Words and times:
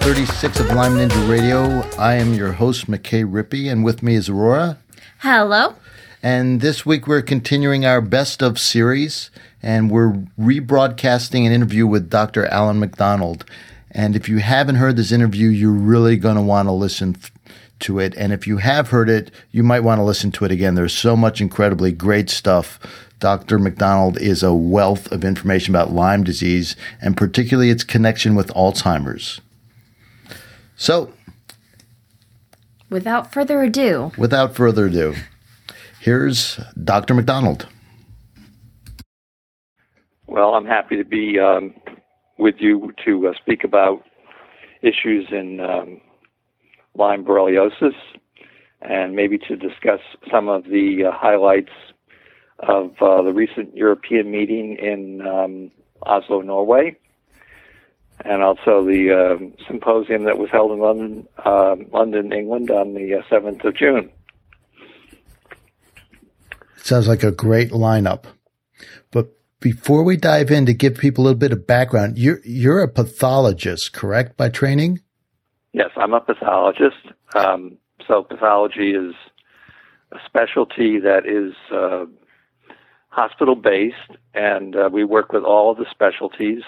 36 0.00 0.60
of 0.60 0.66
Lyme 0.68 0.92
Ninja 0.94 1.30
Radio. 1.30 1.82
I 1.98 2.14
am 2.14 2.32
your 2.32 2.52
host, 2.52 2.86
McKay 2.86 3.24
Rippey, 3.30 3.70
and 3.70 3.84
with 3.84 4.02
me 4.02 4.14
is 4.14 4.28
Aurora. 4.28 4.78
Hello. 5.18 5.74
And 6.22 6.60
this 6.60 6.86
week 6.86 7.06
we're 7.06 7.22
continuing 7.22 7.84
our 7.84 8.00
best 8.00 8.42
of 8.42 8.58
series, 8.58 9.30
and 9.62 9.90
we're 9.90 10.12
rebroadcasting 10.38 11.46
an 11.46 11.52
interview 11.52 11.86
with 11.86 12.08
Dr. 12.08 12.46
Alan 12.46 12.80
MacDonald. 12.80 13.44
And 13.90 14.16
if 14.16 14.28
you 14.28 14.38
haven't 14.38 14.76
heard 14.76 14.96
this 14.96 15.12
interview, 15.12 15.48
you're 15.48 15.70
really 15.70 16.16
going 16.16 16.36
to 16.36 16.42
want 16.42 16.68
to 16.68 16.72
listen 16.72 17.16
f- 17.22 17.30
to 17.80 17.98
it. 17.98 18.14
And 18.16 18.32
if 18.32 18.46
you 18.46 18.56
have 18.56 18.88
heard 18.88 19.10
it, 19.10 19.30
you 19.52 19.62
might 19.62 19.80
want 19.80 19.98
to 19.98 20.04
listen 20.04 20.32
to 20.32 20.44
it 20.46 20.50
again. 20.50 20.76
There's 20.76 20.96
so 20.96 21.14
much 21.14 21.40
incredibly 21.40 21.92
great 21.92 22.30
stuff 22.30 22.80
Dr. 23.20 23.58
MacDonald 23.58 24.18
is 24.18 24.42
a 24.42 24.54
wealth 24.54 25.12
of 25.12 25.24
information 25.24 25.74
about 25.74 25.92
Lyme 25.92 26.24
disease 26.24 26.74
and 27.02 27.18
particularly 27.18 27.68
its 27.68 27.84
connection 27.84 28.34
with 28.34 28.48
Alzheimer's. 28.54 29.42
So, 30.80 31.12
without 32.88 33.34
further 33.34 33.62
ado, 33.62 34.12
without 34.16 34.54
further 34.54 34.86
ado, 34.86 35.14
here's 36.00 36.58
Dr. 36.82 37.12
MacDonald. 37.12 37.68
Well, 40.26 40.54
I'm 40.54 40.64
happy 40.64 40.96
to 40.96 41.04
be 41.04 41.38
um, 41.38 41.74
with 42.38 42.54
you 42.60 42.94
to 43.04 43.28
uh, 43.28 43.32
speak 43.38 43.62
about 43.62 44.04
issues 44.80 45.28
in 45.30 45.60
um, 45.60 46.00
Lyme 46.94 47.26
borreliosis 47.26 47.92
and 48.80 49.14
maybe 49.14 49.36
to 49.36 49.56
discuss 49.56 50.00
some 50.32 50.48
of 50.48 50.64
the 50.64 51.04
uh, 51.06 51.12
highlights 51.14 51.72
of 52.60 52.92
uh, 53.02 53.20
the 53.20 53.34
recent 53.34 53.76
European 53.76 54.30
meeting 54.30 54.78
in 54.80 55.20
um, 55.26 55.70
Oslo, 56.06 56.40
Norway, 56.40 56.96
and 58.24 58.42
also 58.42 58.84
the 58.84 59.10
uh, 59.12 59.64
symposium 59.66 60.24
that 60.24 60.38
was 60.38 60.50
held 60.50 60.72
in 60.72 60.78
London, 60.78 61.28
uh, 61.44 61.76
London, 61.92 62.32
England, 62.32 62.70
on 62.70 62.94
the 62.94 63.22
7th 63.30 63.64
uh, 63.64 63.68
of 63.68 63.76
June. 63.76 64.10
Sounds 66.76 67.08
like 67.08 67.22
a 67.22 67.32
great 67.32 67.70
lineup. 67.70 68.24
But 69.10 69.32
before 69.60 70.02
we 70.02 70.16
dive 70.16 70.50
in, 70.50 70.66
to 70.66 70.74
give 70.74 70.96
people 70.96 71.24
a 71.24 71.26
little 71.26 71.38
bit 71.38 71.52
of 71.52 71.66
background, 71.66 72.18
you're 72.18 72.40
you're 72.44 72.82
a 72.82 72.88
pathologist, 72.88 73.92
correct, 73.92 74.36
by 74.36 74.48
training? 74.48 75.00
Yes, 75.72 75.90
I'm 75.96 76.14
a 76.14 76.20
pathologist. 76.20 76.96
Um, 77.34 77.76
so 78.08 78.22
pathology 78.22 78.92
is 78.92 79.14
a 80.12 80.16
specialty 80.26 80.98
that 80.98 81.26
is 81.26 81.54
uh, 81.72 82.06
hospital 83.08 83.54
based, 83.54 84.18
and 84.34 84.74
uh, 84.74 84.88
we 84.90 85.04
work 85.04 85.32
with 85.32 85.44
all 85.44 85.70
of 85.70 85.78
the 85.78 85.86
specialties. 85.90 86.62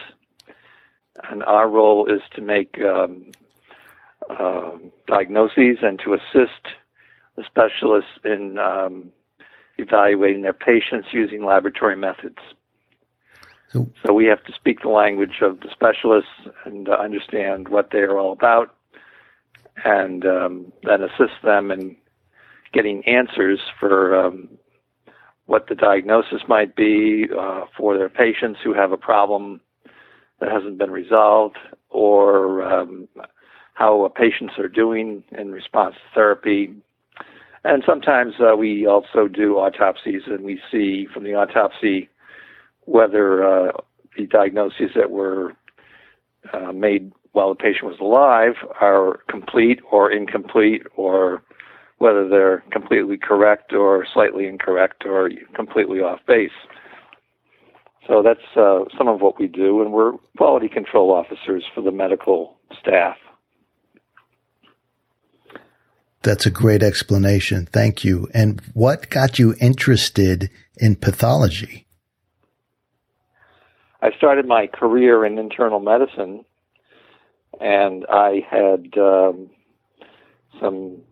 And 1.30 1.42
our 1.42 1.68
role 1.68 2.06
is 2.06 2.22
to 2.34 2.40
make 2.40 2.78
um, 2.80 3.32
uh, 4.28 4.72
diagnoses 5.06 5.78
and 5.82 6.00
to 6.04 6.14
assist 6.14 6.76
the 7.36 7.44
specialists 7.44 8.10
in 8.24 8.58
um, 8.58 9.12
evaluating 9.78 10.42
their 10.42 10.52
patients 10.52 11.08
using 11.12 11.44
laboratory 11.44 11.96
methods. 11.96 12.38
So, 13.70 13.90
so, 14.04 14.12
we 14.12 14.26
have 14.26 14.44
to 14.44 14.52
speak 14.52 14.82
the 14.82 14.90
language 14.90 15.40
of 15.40 15.60
the 15.60 15.68
specialists 15.72 16.30
and 16.66 16.90
uh, 16.90 16.92
understand 16.92 17.68
what 17.68 17.88
they 17.90 18.00
are 18.00 18.18
all 18.18 18.32
about, 18.32 18.74
and 19.82 20.26
um, 20.26 20.72
then 20.82 21.02
assist 21.02 21.40
them 21.42 21.70
in 21.70 21.96
getting 22.74 23.02
answers 23.06 23.60
for 23.80 24.14
um, 24.14 24.50
what 25.46 25.68
the 25.68 25.74
diagnosis 25.74 26.42
might 26.48 26.76
be 26.76 27.26
uh, 27.38 27.62
for 27.76 27.96
their 27.96 28.10
patients 28.10 28.60
who 28.62 28.74
have 28.74 28.92
a 28.92 28.98
problem 28.98 29.60
that 30.42 30.50
hasn't 30.50 30.76
been 30.76 30.90
resolved, 30.90 31.56
or 31.90 32.62
um, 32.62 33.08
how 33.74 34.10
patients 34.16 34.54
are 34.58 34.68
doing 34.68 35.22
in 35.38 35.52
response 35.52 35.94
to 35.94 36.14
therapy. 36.14 36.74
And 37.64 37.84
sometimes 37.86 38.34
uh, 38.40 38.56
we 38.56 38.86
also 38.86 39.28
do 39.28 39.56
autopsies, 39.56 40.22
and 40.26 40.44
we 40.44 40.60
see 40.70 41.06
from 41.14 41.22
the 41.22 41.34
autopsy 41.34 42.08
whether 42.86 43.44
uh, 43.44 43.72
the 44.16 44.26
diagnoses 44.26 44.90
that 44.96 45.12
were 45.12 45.52
uh, 46.52 46.72
made 46.72 47.12
while 47.30 47.50
the 47.50 47.54
patient 47.54 47.84
was 47.84 48.00
alive 48.00 48.54
are 48.80 49.20
complete 49.28 49.80
or 49.90 50.10
incomplete 50.10 50.82
or 50.96 51.42
whether 51.98 52.28
they're 52.28 52.64
completely 52.72 53.16
correct 53.16 53.72
or 53.72 54.04
slightly 54.12 54.46
incorrect 54.48 55.04
or 55.06 55.30
completely 55.54 56.00
off 56.00 56.18
base. 56.26 56.50
So 58.06 58.22
that's 58.22 58.40
uh, 58.56 58.84
some 58.98 59.08
of 59.08 59.20
what 59.20 59.38
we 59.38 59.46
do, 59.46 59.80
and 59.80 59.92
we're 59.92 60.12
quality 60.36 60.68
control 60.68 61.12
officers 61.12 61.64
for 61.74 61.82
the 61.82 61.92
medical 61.92 62.58
staff. 62.80 63.16
That's 66.22 66.46
a 66.46 66.50
great 66.50 66.82
explanation. 66.82 67.66
Thank 67.66 68.04
you. 68.04 68.28
And 68.32 68.60
what 68.74 69.10
got 69.10 69.38
you 69.38 69.54
interested 69.60 70.50
in 70.76 70.96
pathology? 70.96 71.86
I 74.00 74.10
started 74.16 74.46
my 74.46 74.66
career 74.66 75.24
in 75.24 75.38
internal 75.38 75.78
medicine, 75.78 76.44
and 77.60 78.04
I 78.08 78.40
had 78.48 78.98
um, 78.98 79.50
some 80.60 81.02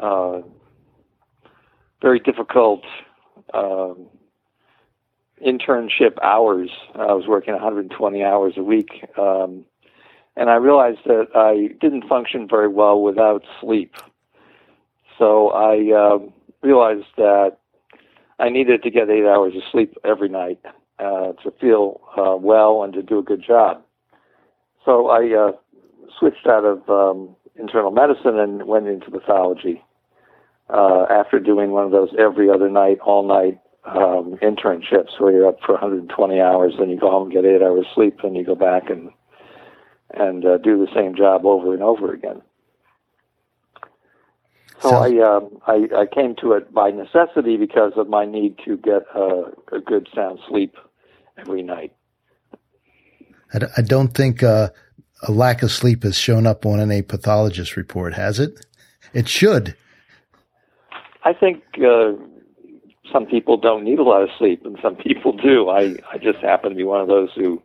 uh, 0.00 0.42
very 2.02 2.20
difficult 2.20 2.82
um, 3.52 4.06
internship 5.44 6.18
hours. 6.22 6.70
I 6.94 7.12
was 7.12 7.26
working 7.26 7.52
120 7.52 8.22
hours 8.22 8.54
a 8.56 8.62
week. 8.62 9.04
Um, 9.18 9.64
and 10.36 10.50
I 10.50 10.56
realized 10.56 11.00
that 11.06 11.28
I 11.34 11.74
didn't 11.80 12.08
function 12.08 12.46
very 12.48 12.68
well 12.68 13.00
without 13.00 13.42
sleep. 13.60 13.94
So 15.18 15.50
I 15.50 15.92
uh, 15.92 16.18
realized 16.62 17.06
that 17.16 17.58
I 18.38 18.50
needed 18.50 18.82
to 18.82 18.90
get 18.90 19.08
eight 19.08 19.24
hours 19.24 19.54
of 19.56 19.62
sleep 19.72 19.94
every 20.04 20.28
night 20.28 20.60
uh, 20.98 21.32
to 21.42 21.50
feel 21.60 22.00
uh, 22.16 22.36
well 22.36 22.82
and 22.82 22.92
to 22.92 23.02
do 23.02 23.18
a 23.18 23.22
good 23.22 23.42
job. 23.42 23.82
So 24.84 25.08
I 25.08 25.34
uh, 25.34 25.52
switched 26.18 26.46
out 26.46 26.64
of 26.64 26.88
um, 26.88 27.34
internal 27.56 27.90
medicine 27.90 28.38
and 28.38 28.64
went 28.66 28.86
into 28.88 29.10
pathology 29.10 29.82
uh, 30.68 31.06
after 31.10 31.40
doing 31.40 31.70
one 31.70 31.84
of 31.84 31.92
those 31.92 32.10
every 32.18 32.50
other 32.50 32.68
night, 32.68 32.98
all 33.00 33.26
night 33.26 33.58
um, 33.86 34.36
internships 34.42 35.18
where 35.18 35.32
you're 35.32 35.46
up 35.46 35.58
for 35.64 35.72
120 35.72 36.40
hours, 36.40 36.74
then 36.78 36.90
you 36.90 36.98
go 36.98 37.10
home 37.10 37.24
and 37.24 37.32
get 37.32 37.44
eight 37.44 37.62
hours 37.62 37.86
sleep, 37.94 38.18
and 38.22 38.36
you 38.36 38.44
go 38.44 38.54
back 38.54 38.90
and 38.90 39.10
and 40.14 40.44
uh, 40.44 40.58
do 40.58 40.78
the 40.78 40.92
same 40.94 41.16
job 41.16 41.44
over 41.44 41.74
and 41.74 41.82
over 41.82 42.12
again. 42.12 42.42
So, 44.80 44.90
so 44.90 44.96
I, 44.96 45.36
um, 45.36 45.58
I 45.66 46.02
I 46.02 46.06
came 46.06 46.34
to 46.42 46.52
it 46.52 46.72
by 46.72 46.90
necessity 46.90 47.56
because 47.56 47.92
of 47.96 48.08
my 48.08 48.24
need 48.24 48.56
to 48.64 48.76
get 48.76 49.02
a, 49.14 49.52
a 49.72 49.80
good 49.80 50.08
sound 50.14 50.38
sleep 50.48 50.74
every 51.38 51.62
night. 51.62 51.92
I, 53.52 53.60
I 53.76 53.82
don't 53.82 54.14
think 54.14 54.42
uh, 54.42 54.70
a 55.22 55.32
lack 55.32 55.62
of 55.62 55.70
sleep 55.72 56.02
has 56.02 56.16
shown 56.16 56.46
up 56.46 56.66
on 56.66 56.80
any 56.80 57.02
pathologist 57.02 57.76
report, 57.76 58.14
has 58.14 58.38
it? 58.38 58.66
It 59.14 59.28
should. 59.28 59.76
I 61.24 61.32
think 61.32 61.62
uh, 61.78 62.12
some 63.16 63.26
people 63.26 63.56
don't 63.56 63.84
need 63.84 63.98
a 63.98 64.02
lot 64.02 64.22
of 64.22 64.28
sleep, 64.38 64.64
and 64.64 64.78
some 64.82 64.96
people 64.96 65.32
do. 65.32 65.68
I 65.68 65.96
I 66.12 66.18
just 66.18 66.38
happen 66.38 66.70
to 66.70 66.76
be 66.76 66.84
one 66.84 67.00
of 67.00 67.08
those 67.08 67.30
who 67.34 67.62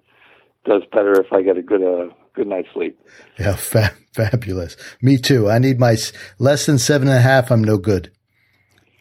does 0.65 0.83
better 0.91 1.19
if 1.19 1.31
I 1.33 1.41
get 1.41 1.57
a 1.57 1.61
good 1.61 1.83
uh, 1.83 2.13
good 2.33 2.47
night's 2.47 2.69
sleep. 2.73 2.99
Yeah, 3.37 3.55
fa- 3.55 3.93
fabulous. 4.13 4.77
Me 5.01 5.17
too. 5.17 5.49
I 5.49 5.59
need 5.59 5.79
my 5.79 5.97
less 6.39 6.65
than 6.65 6.79
seven 6.79 7.07
and 7.07 7.17
a 7.17 7.21
half. 7.21 7.51
I'm 7.51 7.63
no 7.63 7.77
good. 7.77 8.11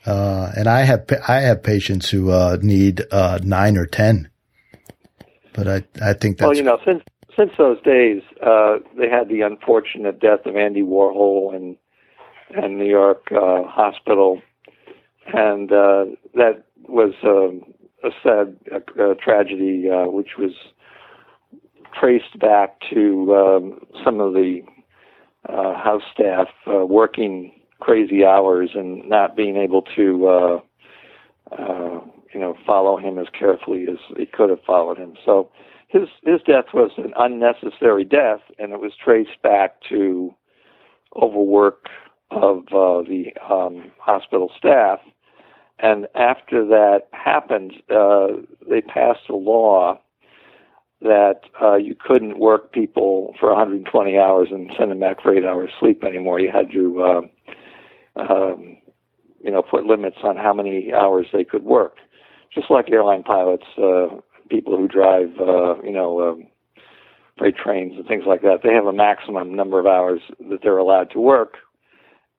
Uh, 0.07 0.51
and 0.57 0.67
I 0.67 0.81
have 0.81 1.07
I 1.29 1.41
have 1.41 1.63
patients 1.63 2.11
who 2.11 2.31
uh, 2.31 2.59
need 2.61 3.03
uh, 3.13 3.39
nine 3.43 3.77
or 3.77 3.87
ten. 3.87 4.29
But 5.53 5.69
I 5.69 5.85
I 6.03 6.15
think 6.15 6.39
that's 6.39 6.49
well, 6.49 6.57
you 6.57 6.63
know, 6.63 6.79
since 6.85 7.03
since 7.37 7.53
those 7.59 7.81
days, 7.83 8.23
uh, 8.45 8.79
they 8.99 9.09
had 9.09 9.29
the 9.29 9.43
unfortunate 9.43 10.21
death 10.21 10.47
of 10.47 10.57
Andy 10.57 10.83
Warhol 10.83 11.55
and 11.55 11.77
and 12.57 12.79
New 12.79 12.89
York 12.89 13.29
uh, 13.31 13.63
Hospital 13.65 14.43
and 15.35 15.73
uh, 15.73 16.05
that 16.35 16.65
was 16.89 17.15
um, 17.25 17.63
a 18.05 18.11
sad 18.23 18.57
a, 18.73 19.11
a 19.11 19.15
tragedy, 19.15 19.89
uh, 19.91 20.11
which 20.11 20.31
was 20.39 20.53
traced 21.99 22.39
back 22.39 22.79
to 22.93 23.35
um, 23.35 23.81
some 24.05 24.21
of 24.21 24.33
the 24.33 24.61
uh, 25.49 25.75
house 25.75 26.03
staff 26.13 26.49
uh, 26.67 26.87
working 26.87 27.53
crazy 27.81 28.25
hours 28.25 28.71
and 28.75 29.09
not 29.09 29.37
being 29.37 29.57
able 29.57 29.83
to, 29.97 30.29
uh, 30.29 30.59
uh, 31.59 32.01
you 32.33 32.39
know, 32.41 32.55
follow 32.67 32.99
him 32.99 33.19
as 33.19 33.27
carefully 33.37 33.87
as 33.91 33.97
they 34.17 34.27
could 34.27 34.51
have 34.51 34.63
followed 34.67 34.99
him. 34.99 35.15
So 35.25 35.51
his 35.89 36.09
his 36.25 36.41
death 36.47 36.67
was 36.73 36.93
an 36.99 37.13
unnecessary 37.17 38.05
death, 38.05 38.41
and 38.59 38.73
it 38.73 38.81
was 38.81 38.93
traced 39.03 39.43
back 39.43 39.81
to 39.89 40.35
overwork 41.21 41.87
of 42.31 42.59
uh, 42.69 43.03
the 43.03 43.33
um, 43.51 43.91
hospital 43.99 44.53
staff 44.57 45.01
and 45.83 46.07
after 46.15 46.65
that 46.67 47.03
happened, 47.13 47.73
uh, 47.91 48.29
they 48.69 48.81
passed 48.81 49.29
a 49.29 49.37
law 49.37 49.99
that 51.01 51.41
uh, 51.63 51.77
you 51.77 51.95
couldn't 51.99 52.39
work 52.39 52.73
people 52.73 53.35
for 53.41 53.49
120 53.51 54.19
hours 54.19 54.49
and 54.51 54.71
send 54.79 54.91
them 54.91 55.01
back 55.01 55.23
for 55.23 55.35
eight 55.35 55.45
hours 55.45 55.71
sleep 55.81 56.05
anymore. 56.05 56.39
You 56.41 56.51
had 56.53 56.71
to, 56.73 57.03
uh, 58.19 58.21
um, 58.21 58.77
you 59.43 59.51
know, 59.51 59.63
put 59.63 59.85
limits 59.87 60.19
on 60.23 60.37
how 60.37 60.53
many 60.53 60.93
hours 60.93 61.27
they 61.33 61.45
could 61.45 61.65
work. 61.65 61.97
Just 62.55 62.71
like 62.71 62.91
airline 62.91 63.23
pilots, 63.23 63.65
uh, 63.79 64.09
people 64.51 64.77
who 64.77 64.89
drive, 64.89 65.31
uh, 65.41 65.81
you 65.83 65.93
know, 65.93 66.31
um, 66.31 66.47
freight 67.39 67.57
trains 67.57 67.95
and 67.97 68.07
things 68.07 68.25
like 68.27 68.43
that, 68.43 68.59
they 68.63 68.75
have 68.75 68.85
a 68.85 68.93
maximum 68.93 69.55
number 69.55 69.81
of 69.81 69.87
hours 69.87 70.21
that 70.51 70.59
they're 70.63 70.77
allowed 70.77 71.11
to 71.13 71.21
work, 71.21 71.55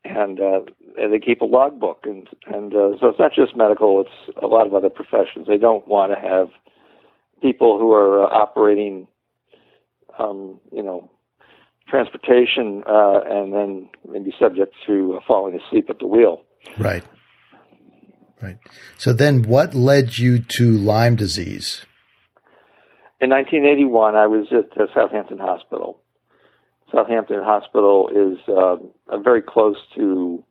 and 0.03 0.39
uh, 0.39 0.61
they 0.97 1.19
keep 1.19 1.41
a 1.41 1.45
logbook. 1.45 1.99
And 2.03 2.27
and 2.47 2.73
uh, 2.73 2.97
so 2.99 3.07
it's 3.07 3.19
not 3.19 3.33
just 3.33 3.55
medical; 3.55 4.01
it's 4.01 4.37
a 4.41 4.47
lot 4.47 4.67
of 4.67 4.73
other 4.73 4.89
professions. 4.89 5.47
They 5.47 5.57
don't 5.57 5.87
want 5.87 6.11
to 6.11 6.19
have 6.19 6.49
people 7.41 7.79
who 7.79 7.91
are 7.91 8.23
uh, 8.23 8.27
operating, 8.27 9.07
um, 10.19 10.59
you 10.71 10.83
know, 10.83 11.09
transportation 11.87 12.83
uh, 12.87 13.21
and 13.25 13.53
then 13.53 13.89
maybe 14.07 14.33
subject 14.39 14.73
to 14.87 15.17
uh, 15.17 15.19
falling 15.27 15.59
asleep 15.59 15.89
at 15.89 15.99
the 15.99 16.07
wheel. 16.07 16.43
Right. 16.77 17.03
Right. 18.41 18.57
So 18.97 19.13
then 19.13 19.43
what 19.43 19.75
led 19.75 20.17
you 20.17 20.39
to 20.39 20.71
Lyme 20.71 21.15
disease? 21.15 21.85
In 23.19 23.29
1981, 23.29 24.15
I 24.15 24.25
was 24.25 24.47
at 24.51 24.75
uh, 24.81 24.87
Southampton 24.95 25.37
Hospital. 25.37 25.99
Southampton 26.91 27.41
Hospital 27.43 28.09
is 28.09 28.37
uh, 28.47 29.17
very 29.19 29.41
close 29.41 29.77
to 29.95 30.43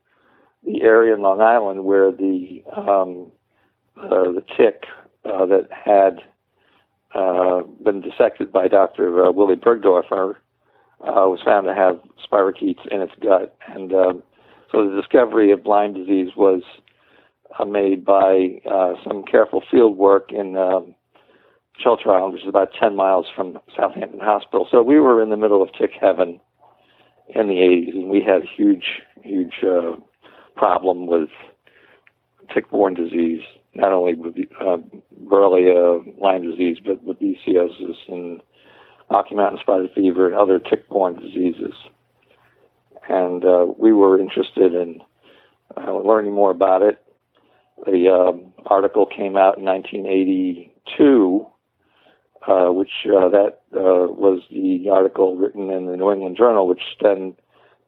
the 0.65 0.83
area 0.83 1.15
in 1.15 1.23
Long 1.23 1.41
Island 1.41 1.85
where 1.85 2.11
the 2.11 2.63
um, 2.77 3.31
uh, 3.97 4.33
the 4.33 4.45
tick 4.57 4.85
uh, 5.25 5.45
that 5.47 5.69
had 5.71 6.21
uh, 7.15 7.63
been 7.85 8.01
dissected 8.01 8.53
by 8.53 8.69
Dr. 8.69 9.27
Uh, 9.27 9.33
Willy 9.33 9.57
Burgdorfer, 9.57 10.37
uh, 11.01 11.29
was 11.29 11.41
found 11.45 11.67
to 11.67 11.75
have 11.75 12.01
spirochetes 12.25 12.87
in 12.91 13.01
its 13.03 13.13
gut. 13.21 13.57
And 13.69 13.93
um, 13.93 14.23
so 14.71 14.89
the 14.89 14.97
discovery 15.01 15.51
of 15.51 15.67
Lyme 15.67 15.93
disease 15.93 16.31
was 16.37 16.63
made 17.67 18.05
by 18.05 18.61
some 19.05 19.23
careful 19.25 19.63
field 19.71 19.99
work 19.99 20.33
in 20.33 20.57
um, 20.57 20.95
Shelter 21.83 22.13
Island, 22.15 22.35
which 22.35 22.43
is 22.43 22.49
about 22.49 22.71
10 22.79 22.97
miles 22.97 23.27
from 23.35 23.59
Southampton 23.77 24.21
Hospital. 24.21 24.69
So 24.71 24.83
we 24.83 25.01
were 25.01 25.23
in 25.23 25.31
the 25.31 25.37
middle 25.37 25.63
of 25.63 25.71
tick 25.73 25.93
heaven 26.01 26.41
in 27.35 27.49
the 27.49 27.55
80s, 27.55 27.95
and 27.95 28.11
we 28.11 28.21
had 28.21 28.43
a 28.43 28.47
huge, 28.57 29.01
huge 29.23 29.55
uh, 29.63 29.97
problem 30.57 31.07
with 31.07 31.29
tick-borne 32.53 32.95
disease 32.95 33.43
not 33.75 33.93
only 33.93 34.15
with 34.15 34.35
uh, 34.61 34.79
Borrelia 35.25 36.03
Lyme 36.21 36.51
disease, 36.51 36.79
but 36.85 37.03
with 37.03 37.19
babesiosis 37.21 37.97
and 38.09 38.41
Rocky 39.11 39.35
Mountain 39.35 39.61
spotted 39.61 39.91
fever 39.95 40.27
and 40.27 40.35
other 40.35 40.59
tick-borne 40.59 41.21
diseases. 41.21 41.75
And 43.09 43.45
uh, 43.45 43.67
we 43.79 43.93
were 43.93 44.21
interested 44.21 44.75
in 44.75 45.01
uh, 45.77 45.99
learning 45.99 46.33
more 46.35 46.51
about 46.51 46.83
it. 46.83 47.03
The 47.87 48.09
um, 48.09 48.53
article 48.67 49.07
came 49.07 49.37
out 49.37 49.59
in 49.59 49.65
1982, 49.65 51.47
uh, 52.47 52.69
which 52.69 53.07
uh, 53.07 53.29
that 53.29 53.61
uh, 53.75 54.09
was 54.09 54.41
the 54.51 54.89
article 54.91 55.37
written 55.37 55.71
in 55.71 55.87
the 55.87 55.97
New 55.97 56.11
England 56.11 56.37
Journal, 56.37 56.67
which 56.67 56.83
then 57.03 57.35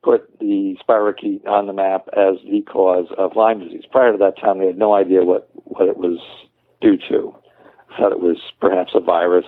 put 0.02 0.38
the 0.40 0.76
spirochete 0.82 1.46
on 1.46 1.66
the 1.66 1.72
map 1.72 2.08
as 2.12 2.36
the 2.44 2.60
cause 2.62 3.06
of 3.16 3.36
Lyme 3.36 3.60
disease. 3.60 3.84
Prior 3.90 4.12
to 4.12 4.18
that 4.18 4.38
time, 4.38 4.58
they 4.58 4.66
had 4.66 4.78
no 4.78 4.94
idea 4.94 5.22
what, 5.22 5.48
what 5.54 5.88
it 5.88 5.96
was 5.96 6.18
due 6.80 6.98
to. 7.08 7.34
Thought 7.96 8.12
it 8.12 8.20
was 8.20 8.38
perhaps 8.60 8.92
a 8.94 9.00
virus, 9.00 9.46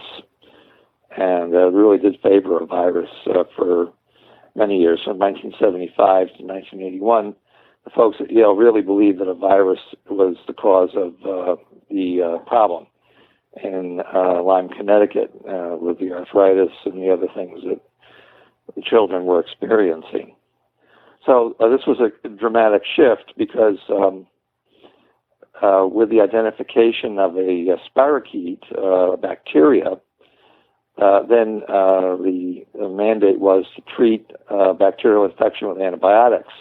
and 1.16 1.54
uh, 1.54 1.70
really 1.70 1.98
did 1.98 2.20
favor 2.22 2.58
a 2.58 2.66
virus 2.66 3.10
uh, 3.26 3.44
for 3.56 3.92
many 4.54 4.78
years, 4.78 5.00
from 5.04 5.18
1975 5.18 6.28
to 6.36 6.42
1981. 6.44 7.34
The 7.84 7.90
folks 7.90 8.16
at 8.20 8.30
Yale 8.30 8.54
really 8.54 8.80
believed 8.80 9.20
that 9.20 9.28
a 9.28 9.34
virus 9.34 9.80
was 10.08 10.36
the 10.46 10.54
cause 10.54 10.90
of 10.94 11.12
uh, 11.26 11.56
the 11.90 12.38
problem 12.46 12.86
in 13.62 14.00
uh, 14.14 14.42
Lyme, 14.42 14.68
Connecticut, 14.68 15.32
uh, 15.48 15.76
with 15.80 15.98
the 15.98 16.12
arthritis 16.12 16.72
and 16.84 17.00
the 17.00 17.12
other 17.12 17.28
things 17.34 17.60
that 17.64 17.80
the 18.74 18.82
children 18.82 19.24
were 19.24 19.40
experiencing. 19.40 20.34
So 21.24 21.56
uh, 21.60 21.68
this 21.68 21.86
was 21.86 21.98
a 22.00 22.28
dramatic 22.28 22.82
shift 22.84 23.32
because 23.36 23.78
um, 23.90 24.26
uh, 25.62 25.86
with 25.86 26.10
the 26.10 26.20
identification 26.20 27.18
of 27.18 27.36
a, 27.36 27.68
a 27.70 27.76
spirochete 27.88 28.64
uh, 28.76 29.16
bacteria, 29.16 29.92
uh, 31.00 31.22
then 31.22 31.62
uh, 31.68 32.16
the, 32.16 32.64
the, 32.78 32.88
mandate 32.88 33.40
was 33.40 33.64
to 33.74 33.82
treat 33.96 34.30
uh, 34.48 34.72
bacterial 34.72 35.24
infection 35.24 35.68
with 35.68 35.80
antibiotics. 35.80 36.52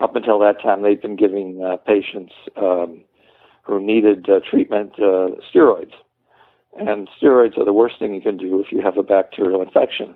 Up 0.00 0.16
until 0.16 0.38
that 0.38 0.62
time, 0.62 0.82
they'd 0.82 1.00
been 1.00 1.16
giving 1.16 1.60
patients 1.86 2.32
um, 2.56 3.02
who 3.62 3.80
needed 3.80 4.28
treatment 4.48 4.92
steroids. 4.96 5.92
And 6.78 7.08
steroids 7.20 7.58
are 7.58 7.64
the 7.64 7.72
worst 7.72 7.98
thing 7.98 8.14
you 8.14 8.20
can 8.20 8.36
do 8.36 8.60
if 8.60 8.72
you 8.72 8.80
have 8.82 8.96
a 8.96 9.02
bacterial 9.02 9.62
infection. 9.62 10.14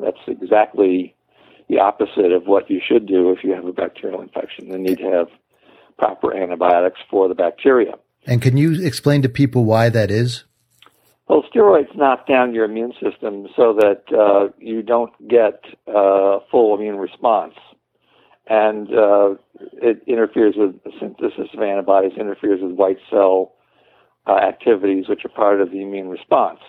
that's 0.00 0.18
exactly 0.26 1.14
the 1.68 1.78
opposite 1.78 2.32
of 2.32 2.46
what 2.46 2.70
you 2.70 2.80
should 2.86 3.06
do 3.06 3.32
if 3.32 3.42
you 3.42 3.52
have 3.52 3.66
a 3.66 3.72
bacterial 3.72 4.20
infection. 4.20 4.68
You 4.68 4.78
need 4.78 4.98
to 4.98 5.10
have 5.10 5.28
proper 5.98 6.34
antibiotics 6.34 7.00
for 7.10 7.28
the 7.28 7.34
bacteria. 7.34 7.94
And 8.26 8.42
can 8.42 8.56
you 8.56 8.84
explain 8.84 9.22
to 9.22 9.28
people 9.28 9.64
why 9.64 9.88
that 9.88 10.10
is? 10.10 10.44
Well, 11.28 11.44
steroids 11.52 11.94
knock 11.96 12.28
down 12.28 12.54
your 12.54 12.64
immune 12.64 12.92
system 13.02 13.48
so 13.56 13.72
that 13.74 14.02
uh, 14.16 14.52
you 14.58 14.82
don't 14.82 15.12
get 15.28 15.64
uh, 15.88 16.38
full 16.50 16.76
immune 16.76 16.96
response. 16.96 17.54
And 18.48 18.88
uh, 18.92 19.34
it 19.82 20.02
interferes 20.06 20.54
with 20.56 20.80
the 20.84 20.92
synthesis 21.00 21.48
of 21.52 21.60
antibodies, 21.60 22.12
interferes 22.18 22.60
with 22.62 22.72
white 22.72 22.98
cell 23.10 23.55
uh, 24.26 24.36
activities, 24.36 25.08
which 25.08 25.24
are 25.24 25.28
part 25.28 25.60
of 25.60 25.70
the 25.70 25.80
immune 25.80 26.08
response. 26.08 26.60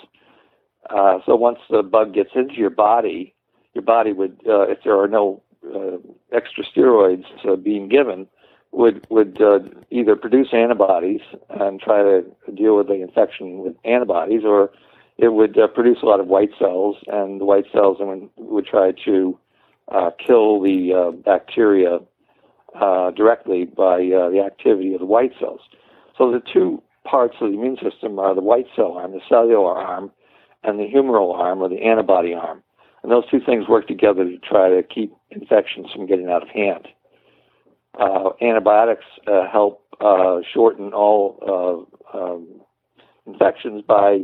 Uh, 0.89 1.19
so 1.25 1.35
once 1.35 1.59
the 1.69 1.83
bug 1.83 2.13
gets 2.13 2.29
into 2.35 2.55
your 2.55 2.69
body, 2.69 3.33
your 3.73 3.81
body 3.81 4.13
would, 4.13 4.39
uh, 4.47 4.61
if 4.61 4.79
there 4.83 4.99
are 4.99 5.07
no 5.07 5.41
uh, 5.75 5.97
extra 6.31 6.63
steroids 6.63 7.25
uh, 7.47 7.55
being 7.55 7.89
given, 7.89 8.27
would 8.71 9.05
would 9.09 9.41
uh, 9.41 9.59
either 9.89 10.15
produce 10.15 10.49
antibodies 10.53 11.21
and 11.49 11.81
try 11.81 12.03
to 12.03 12.23
deal 12.53 12.77
with 12.77 12.87
the 12.87 13.01
infection 13.01 13.59
with 13.59 13.75
antibodies, 13.85 14.43
or 14.45 14.71
it 15.17 15.29
would 15.29 15.57
produce 15.73 15.97
a 16.03 16.05
lot 16.05 16.19
of 16.19 16.27
white 16.27 16.51
cells, 16.59 16.97
and 17.07 17.41
the 17.41 17.45
white 17.45 17.65
cells 17.71 17.97
would, 17.99 18.29
would 18.37 18.65
try 18.65 18.91
to 19.05 19.37
kill 20.25 20.61
the 20.61 21.19
bacteria 21.25 21.99
directly 23.15 23.65
by 23.65 23.97
the 23.97 24.43
activity 24.45 24.93
of 24.93 24.99
the 24.99 25.05
white 25.05 25.33
cells. 25.39 25.61
So 26.17 26.31
the 26.31 26.41
two 26.53 26.83
parts 27.09 27.35
of 27.41 27.51
the 27.51 27.57
immune 27.57 27.77
system 27.81 28.19
are 28.19 28.35
the 28.35 28.41
white 28.41 28.67
cell 28.75 28.93
arm, 28.93 29.11
the 29.11 29.21
cellular 29.29 29.75
arm, 29.75 30.11
and 30.63 30.79
the 30.79 30.83
humoral 30.83 31.33
arm, 31.33 31.61
or 31.61 31.69
the 31.69 31.83
antibody 31.83 32.33
arm. 32.33 32.63
And 33.03 33.11
those 33.11 33.29
two 33.29 33.39
things 33.39 33.67
work 33.67 33.87
together 33.87 34.23
to 34.23 34.37
try 34.39 34.69
to 34.69 34.83
keep 34.83 35.15
infections 35.29 35.87
from 35.93 36.07
getting 36.07 36.27
out 36.27 36.43
of 36.43 36.49
hand. 36.49 36.87
Uh, 37.99 38.29
antibiotics 38.41 39.05
uh, 39.27 39.47
help 39.49 39.83
uh, 40.01 40.39
shorten 40.53 40.93
all 40.93 41.87
uh, 42.13 42.17
um, 42.17 42.47
infections 43.25 43.83
by 43.87 44.19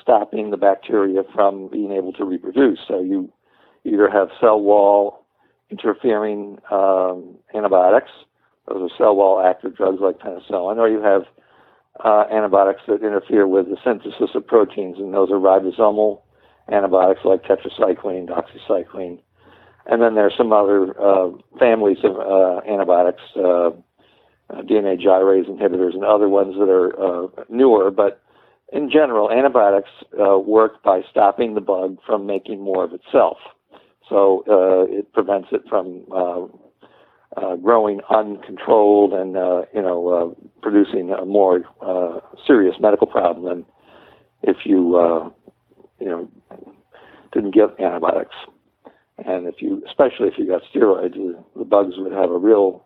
stopping 0.00 0.50
the 0.50 0.56
bacteria 0.56 1.22
from 1.34 1.68
being 1.68 1.92
able 1.92 2.12
to 2.12 2.24
reproduce. 2.24 2.80
So 2.88 3.00
you 3.00 3.32
either 3.84 4.10
have 4.10 4.28
cell 4.40 4.60
wall 4.60 5.24
interfering 5.70 6.58
um, 6.70 7.36
antibiotics, 7.54 8.10
those 8.68 8.90
are 8.90 8.96
cell 8.96 9.16
wall 9.16 9.44
active 9.44 9.76
drugs 9.76 9.98
like 10.00 10.18
penicillin, 10.18 10.76
or 10.76 10.88
you 10.88 11.02
have 11.02 11.22
uh, 12.00 12.24
antibiotics 12.32 12.82
that 12.88 13.02
interfere 13.02 13.46
with 13.46 13.68
the 13.68 13.76
synthesis 13.84 14.34
of 14.34 14.46
proteins, 14.46 14.98
and 14.98 15.12
those 15.12 15.30
are 15.30 15.38
ribosomal 15.38 16.22
antibiotics 16.70 17.20
like 17.24 17.42
tetracycline, 17.42 18.28
doxycycline, 18.28 19.18
and 19.86 20.00
then 20.00 20.14
there's 20.14 20.34
some 20.36 20.52
other 20.52 20.98
uh, 21.00 21.30
families 21.58 21.98
of 22.04 22.16
uh, 22.16 22.60
antibiotics, 22.68 23.22
uh, 23.36 23.70
DNA 24.62 25.00
gyrase 25.00 25.48
inhibitors, 25.48 25.94
and 25.94 26.04
other 26.04 26.28
ones 26.28 26.54
that 26.58 26.68
are 26.68 27.24
uh, 27.24 27.28
newer. 27.48 27.90
But 27.90 28.22
in 28.72 28.90
general, 28.90 29.30
antibiotics 29.30 29.90
uh, 30.18 30.38
work 30.38 30.82
by 30.82 31.02
stopping 31.10 31.54
the 31.54 31.60
bug 31.60 31.98
from 32.06 32.26
making 32.26 32.60
more 32.60 32.84
of 32.84 32.92
itself. 32.92 33.38
So 34.08 34.44
uh, 34.48 34.92
it 34.92 35.12
prevents 35.12 35.48
it 35.52 35.62
from 35.68 36.04
Uh, 37.36 37.56
growing 37.56 38.00
uncontrolled 38.10 39.14
and 39.14 39.36
uh, 39.38 39.62
you 39.74 39.80
know 39.80 40.08
uh, 40.08 40.44
producing 40.60 41.10
a 41.10 41.24
more 41.24 41.62
serious 42.46 42.74
medical 42.78 43.06
problem 43.06 43.44
than 43.44 43.66
if 44.42 44.58
you 44.64 45.32
you 46.02 46.08
know, 46.08 46.28
didn't 47.32 47.54
get 47.54 47.78
antibiotics. 47.80 48.34
And 49.24 49.46
if 49.46 49.56
you, 49.60 49.82
especially 49.86 50.28
if 50.28 50.34
you 50.36 50.46
got 50.46 50.62
steroids, 50.74 51.14
the 51.56 51.64
bugs 51.64 51.94
would 51.96 52.12
have 52.12 52.30
a 52.30 52.38
real 52.38 52.84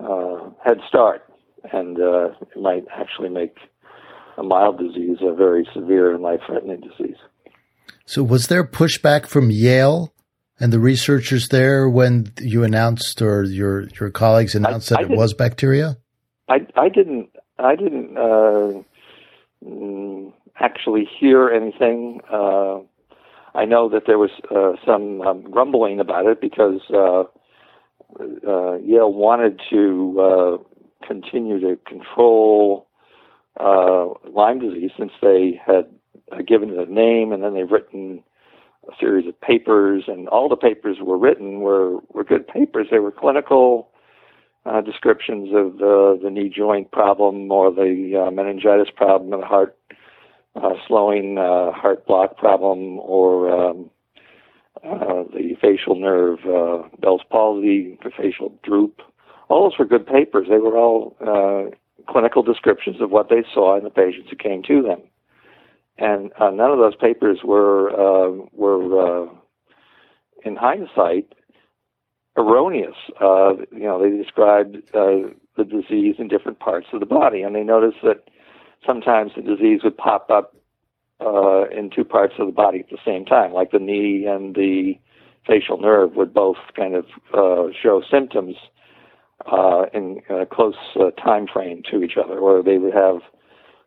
uh, 0.00 0.50
head 0.64 0.78
start, 0.88 1.22
and 1.72 1.98
uh, 1.98 2.30
it 2.40 2.60
might 2.60 2.84
actually 2.92 3.28
make 3.28 3.56
a 4.36 4.42
mild 4.42 4.78
disease, 4.78 5.18
a 5.20 5.34
very 5.34 5.68
severe 5.74 6.12
and 6.12 6.22
life-threatening 6.22 6.80
disease. 6.80 7.16
So, 8.06 8.22
was 8.22 8.48
there 8.48 8.64
pushback 8.64 9.26
from 9.26 9.50
Yale 9.50 10.12
and 10.60 10.72
the 10.72 10.78
researchers 10.78 11.48
there 11.48 11.88
when 11.88 12.32
you 12.38 12.62
announced, 12.62 13.22
or 13.22 13.44
your 13.44 13.88
your 13.98 14.10
colleagues 14.10 14.54
announced 14.54 14.92
I, 14.92 15.02
that 15.02 15.10
I 15.10 15.12
it 15.14 15.18
was 15.18 15.34
bacteria? 15.34 15.96
I 16.48 16.66
I 16.76 16.88
didn't 16.88 17.30
I 17.58 17.76
didn't 17.76 18.16
uh, 18.16 18.82
actually 20.60 21.08
hear 21.18 21.48
anything. 21.50 22.20
Uh, 22.30 22.80
I 23.54 23.64
know 23.64 23.88
that 23.88 24.02
there 24.06 24.18
was 24.18 24.30
uh, 24.54 24.72
some 24.86 25.22
um, 25.22 25.42
grumbling 25.42 25.98
about 25.98 26.26
it 26.26 26.40
because 26.40 26.80
uh, 26.92 27.24
uh, 28.46 28.76
Yale 28.78 29.12
wanted 29.12 29.60
to 29.70 30.20
uh, 30.20 31.06
continue 31.06 31.58
to 31.60 31.76
control 31.86 32.86
Lyme 33.58 34.60
disease 34.60 34.92
since 34.98 35.12
they 35.20 35.60
had 35.66 35.90
given 36.46 36.70
it 36.70 36.88
a 36.88 36.92
name 36.92 37.32
and 37.32 37.42
then 37.42 37.54
they've 37.54 37.70
written 37.70 38.22
a 38.90 38.96
series 38.98 39.26
of 39.26 39.40
papers, 39.40 40.04
and 40.06 40.28
all 40.28 40.48
the 40.48 40.56
papers 40.56 40.98
were 41.00 41.18
written 41.18 41.60
were 41.60 41.98
were 42.12 42.24
good 42.24 42.46
papers. 42.46 42.88
They 42.90 42.98
were 42.98 43.12
clinical 43.12 43.90
uh, 44.66 44.80
descriptions 44.80 45.48
of 45.54 45.78
the 45.78 46.18
the 46.22 46.30
knee 46.30 46.52
joint 46.54 46.90
problem 46.90 47.50
or 47.50 47.72
the 47.72 48.26
uh, 48.26 48.30
meningitis 48.30 48.92
problem, 48.94 49.32
and 49.32 49.42
the 49.42 49.46
heart 49.46 49.76
uh, 50.56 50.74
slowing 50.86 51.38
uh, 51.38 51.72
heart 51.72 52.06
block 52.06 52.36
problem, 52.36 52.98
or 53.00 53.50
um, 53.50 53.90
uh, 54.84 55.24
the 55.32 55.56
facial 55.60 55.94
nerve 55.94 56.38
uh, 56.46 56.88
Bell's 57.00 57.22
palsy, 57.30 57.98
the 58.02 58.10
facial 58.10 58.52
droop. 58.62 59.00
All 59.48 59.68
those 59.68 59.78
were 59.78 59.84
good 59.84 60.06
papers. 60.06 60.46
They 60.48 60.58
were 60.58 60.76
all 60.76 61.16
uh, 61.20 61.74
clinical 62.10 62.42
descriptions 62.42 63.00
of 63.00 63.10
what 63.10 63.28
they 63.28 63.44
saw 63.52 63.76
in 63.76 63.84
the 63.84 63.90
patients 63.90 64.30
who 64.30 64.36
came 64.36 64.62
to 64.64 64.82
them 64.82 65.00
and 66.00 66.32
uh, 66.40 66.50
none 66.50 66.70
of 66.70 66.78
those 66.78 66.96
papers 66.96 67.40
were 67.44 67.90
uh, 67.92 68.30
were 68.52 69.26
uh, 69.26 69.28
in 70.44 70.56
hindsight 70.56 71.32
erroneous. 72.36 72.96
Uh, 73.20 73.52
you 73.70 73.84
know, 73.84 74.00
they 74.02 74.16
described 74.16 74.76
uh, 74.94 75.28
the 75.56 75.64
disease 75.64 76.16
in 76.18 76.28
different 76.28 76.58
parts 76.58 76.86
of 76.92 77.00
the 77.00 77.06
body, 77.06 77.42
and 77.42 77.54
they 77.54 77.62
noticed 77.62 77.98
that 78.02 78.24
sometimes 78.86 79.32
the 79.36 79.42
disease 79.42 79.80
would 79.84 79.96
pop 79.96 80.30
up 80.30 80.56
uh, 81.20 81.68
in 81.68 81.90
two 81.94 82.04
parts 82.04 82.34
of 82.38 82.46
the 82.46 82.52
body 82.52 82.80
at 82.80 82.88
the 82.88 82.98
same 83.04 83.26
time, 83.26 83.52
like 83.52 83.70
the 83.70 83.78
knee 83.78 84.24
and 84.26 84.54
the 84.54 84.94
facial 85.46 85.78
nerve 85.78 86.16
would 86.16 86.32
both 86.32 86.56
kind 86.74 86.94
of 86.94 87.04
show 87.82 88.02
symptoms 88.10 88.56
in 89.92 90.22
a 90.30 90.46
close 90.46 90.76
time 91.22 91.46
frame 91.46 91.82
to 91.90 92.02
each 92.02 92.16
other, 92.16 92.38
or 92.38 92.62
they 92.62 92.78
would 92.78 92.94
have 92.94 93.20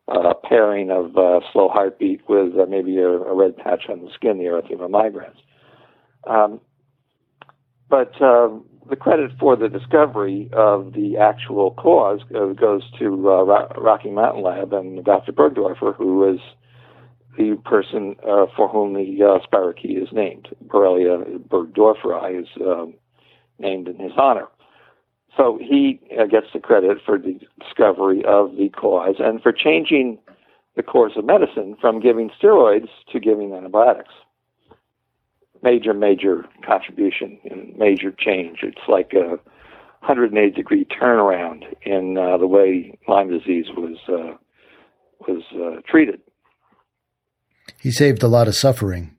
uh, 0.08 0.34
pairing 0.44 0.92
of 0.92 1.18
uh, 1.18 1.40
slow 1.52 1.70
heartbeat 1.70 2.22
with 2.28 2.54
uh, 2.60 2.66
maybe 2.68 2.98
a, 2.98 3.08
a, 3.08 3.36
red 3.36 3.56
patch 3.56 3.84
on 3.90 4.04
the 4.04 4.12
skin, 4.14 4.38
the 4.38 4.46
erythema 4.46 4.90
migrans. 4.90 5.40
Um, 6.30 6.60
but 7.90 8.14
uh, 8.22 8.50
the 8.90 8.96
credit 8.96 9.32
for 9.40 9.56
the 9.56 9.70
discovery 9.70 10.50
of 10.54 10.94
the 10.94 11.18
actual 11.18 11.72
cause 11.72 12.22
uh, 12.36 12.48
goes 12.48 12.84
to 13.00 13.30
uh, 13.30 13.44
Rocky 13.80 14.10
Mountain 14.10 14.44
Lab 14.44 14.74
and 14.74 15.04
Dr. 15.06 15.32
Burgdorfer, 15.32 15.96
who 15.96 16.34
is 16.34 16.40
the 17.38 17.58
person 17.66 18.16
for 18.56 18.68
whom 18.68 18.94
the 18.94 19.24
uh, 19.24 19.40
spirochete 19.46 20.04
is 20.04 20.10
named. 20.12 20.50
Borrelia 20.68 21.40
burgdorferi 21.40 22.42
is 22.42 22.48
um, 22.62 22.94
named 23.58 23.88
in 23.88 23.98
his 23.98 24.12
honor. 24.18 24.48
So 25.36 25.58
he 25.62 26.00
uh, 26.20 26.26
gets 26.26 26.48
the 26.54 26.60
credit 26.60 27.00
for 27.04 27.18
the 27.18 27.40
discovery 27.60 28.24
of 28.26 28.56
the 28.56 28.70
cause 28.70 29.16
and 29.20 29.42
for 29.42 29.52
changing 29.52 30.20
the 30.76 30.84
course 30.84 31.14
of 31.16 31.26
medicine 31.26 31.76
from 31.80 32.00
giving 32.00 32.30
steroids 32.30 32.90
to 33.12 33.20
giving 33.20 33.54
antibiotics. 33.54 34.14
Major, 35.62 35.94
major 35.94 36.46
contribution 36.66 37.40
and 37.50 37.76
major 37.78 38.12
change. 38.12 38.60
It's 38.64 38.88
like 38.88 39.14
a 39.14 39.40
180 40.06 40.52
degree 40.52 40.86
turnaround 40.86 41.64
in 41.84 42.18
uh, 42.18 42.38
the 42.38 42.48
way 42.48 42.98
Lyme 43.08 43.30
disease 43.30 43.68
was 43.76 43.98
uh, 44.10 44.36
was 45.26 45.44
uh, 45.56 45.82
treated. 45.90 46.20
He 47.80 47.92
saved 47.92 48.22
a 48.24 48.28
lot 48.28 48.50
of 48.50 48.56
suffering. 48.56 49.13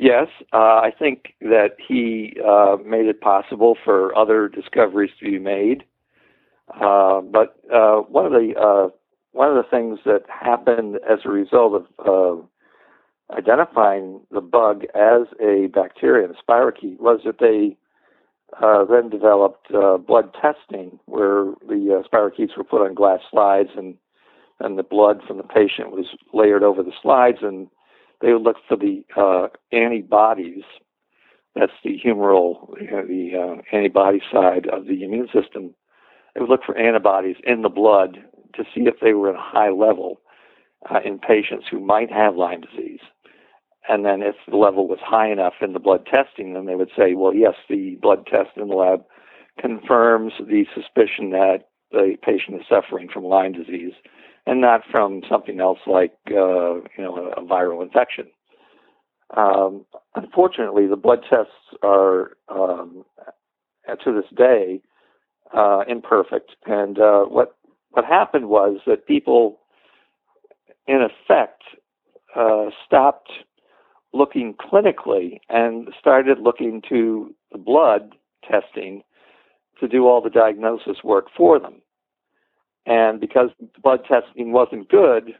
Yes, 0.00 0.28
uh, 0.52 0.78
I 0.78 0.92
think 0.96 1.34
that 1.40 1.70
he 1.88 2.36
uh, 2.48 2.76
made 2.86 3.06
it 3.06 3.20
possible 3.20 3.76
for 3.84 4.16
other 4.16 4.48
discoveries 4.48 5.10
to 5.18 5.24
be 5.24 5.40
made. 5.40 5.82
Uh, 6.72 7.20
but 7.20 7.56
uh, 7.74 8.02
one 8.02 8.24
of 8.24 8.30
the 8.30 8.54
uh, 8.56 8.94
one 9.32 9.48
of 9.48 9.56
the 9.56 9.68
things 9.68 9.98
that 10.04 10.22
happened 10.28 11.00
as 11.10 11.18
a 11.24 11.28
result 11.30 11.84
of 11.98 12.46
identifying 13.36 14.20
the 14.30 14.40
bug 14.40 14.84
as 14.94 15.26
a 15.40 15.66
bacterium, 15.74 16.32
spirochete, 16.48 17.00
was 17.00 17.22
that 17.24 17.40
they 17.40 17.76
uh, 18.62 18.84
then 18.84 19.10
developed 19.10 19.66
blood 20.06 20.32
testing, 20.40 21.00
where 21.06 21.54
the 21.66 22.04
spirochetes 22.06 22.56
were 22.56 22.62
put 22.62 22.86
on 22.86 22.94
glass 22.94 23.18
slides, 23.32 23.70
and 23.76 23.96
and 24.60 24.78
the 24.78 24.84
blood 24.84 25.22
from 25.26 25.38
the 25.38 25.42
patient 25.42 25.90
was 25.90 26.06
layered 26.32 26.62
over 26.62 26.84
the 26.84 26.92
slides, 27.02 27.38
and 27.42 27.66
they 28.20 28.32
would 28.32 28.42
look 28.42 28.56
for 28.66 28.76
the 28.76 29.04
uh, 29.16 29.48
antibodies. 29.72 30.64
That's 31.54 31.72
the 31.84 31.98
humoral, 32.04 32.74
the 32.78 33.30
uh, 33.34 33.76
antibody 33.76 34.20
side 34.32 34.66
of 34.68 34.86
the 34.86 35.02
immune 35.02 35.28
system. 35.32 35.74
They 36.34 36.40
would 36.40 36.50
look 36.50 36.64
for 36.64 36.76
antibodies 36.76 37.36
in 37.44 37.62
the 37.62 37.68
blood 37.68 38.18
to 38.54 38.64
see 38.74 38.82
if 38.82 39.00
they 39.00 39.12
were 39.12 39.30
at 39.30 39.36
a 39.36 39.40
high 39.40 39.70
level 39.70 40.20
uh, 40.90 41.00
in 41.04 41.18
patients 41.18 41.66
who 41.70 41.80
might 41.80 42.10
have 42.12 42.36
Lyme 42.36 42.60
disease. 42.60 43.00
And 43.88 44.04
then 44.04 44.22
if 44.22 44.36
the 44.46 44.56
level 44.56 44.86
was 44.86 44.98
high 45.02 45.30
enough 45.30 45.54
in 45.62 45.72
the 45.72 45.80
blood 45.80 46.06
testing, 46.06 46.52
then 46.52 46.66
they 46.66 46.74
would 46.74 46.90
say, 46.96 47.14
well, 47.14 47.34
yes, 47.34 47.54
the 47.68 47.96
blood 48.02 48.26
test 48.26 48.50
in 48.56 48.68
the 48.68 48.74
lab 48.74 49.04
confirms 49.58 50.34
the 50.38 50.66
suspicion 50.74 51.30
that 51.30 51.68
the 51.90 52.16
patient 52.22 52.60
is 52.60 52.66
suffering 52.68 53.08
from 53.12 53.24
Lyme 53.24 53.52
disease 53.52 53.94
and 54.48 54.62
not 54.62 54.80
from 54.90 55.20
something 55.28 55.60
else 55.60 55.78
like 55.86 56.16
uh, 56.30 56.74
you 56.76 56.98
know 56.98 57.32
a, 57.36 57.42
viral 57.42 57.82
infection. 57.82 58.26
Um, 59.36 59.84
unfortunately, 60.14 60.86
the 60.86 60.96
blood 60.96 61.20
tests 61.28 61.52
are 61.82 62.32
um, 62.48 63.04
to 63.86 64.12
this 64.12 64.24
day 64.34 64.80
uh, 65.54 65.80
imperfect, 65.86 66.52
and 66.64 66.98
uh, 66.98 67.24
what 67.24 67.56
what 67.90 68.06
happened 68.06 68.48
was 68.48 68.78
that 68.86 69.06
people, 69.06 69.58
in 70.86 71.02
effect, 71.02 71.62
uh, 72.34 72.70
stopped 72.86 73.30
looking 74.14 74.54
clinically 74.54 75.40
and 75.50 75.88
started 76.00 76.38
looking 76.38 76.80
to 76.88 77.34
the 77.52 77.58
blood 77.58 78.14
testing 78.50 79.02
to 79.78 79.86
do 79.86 80.06
all 80.06 80.22
the 80.22 80.30
diagnosis 80.30 81.04
work 81.04 81.26
for 81.36 81.60
them. 81.60 81.82
And 82.88 83.20
because 83.20 83.50
blood 83.82 84.00
testing 84.08 84.52
wasn't 84.52 84.88
good 84.88 85.34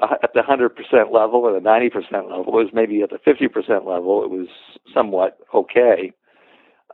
uh, 0.00 0.16
at 0.22 0.34
the 0.34 0.42
100% 0.42 0.68
level 1.10 1.40
or 1.40 1.52
the 1.52 1.66
90% 1.66 1.94
level, 2.12 2.44
it 2.46 2.52
was 2.52 2.68
maybe 2.74 3.02
at 3.02 3.08
the 3.08 3.16
50% 3.16 3.86
level, 3.86 4.22
it 4.22 4.30
was 4.30 4.48
somewhat 4.92 5.38
okay. 5.54 6.12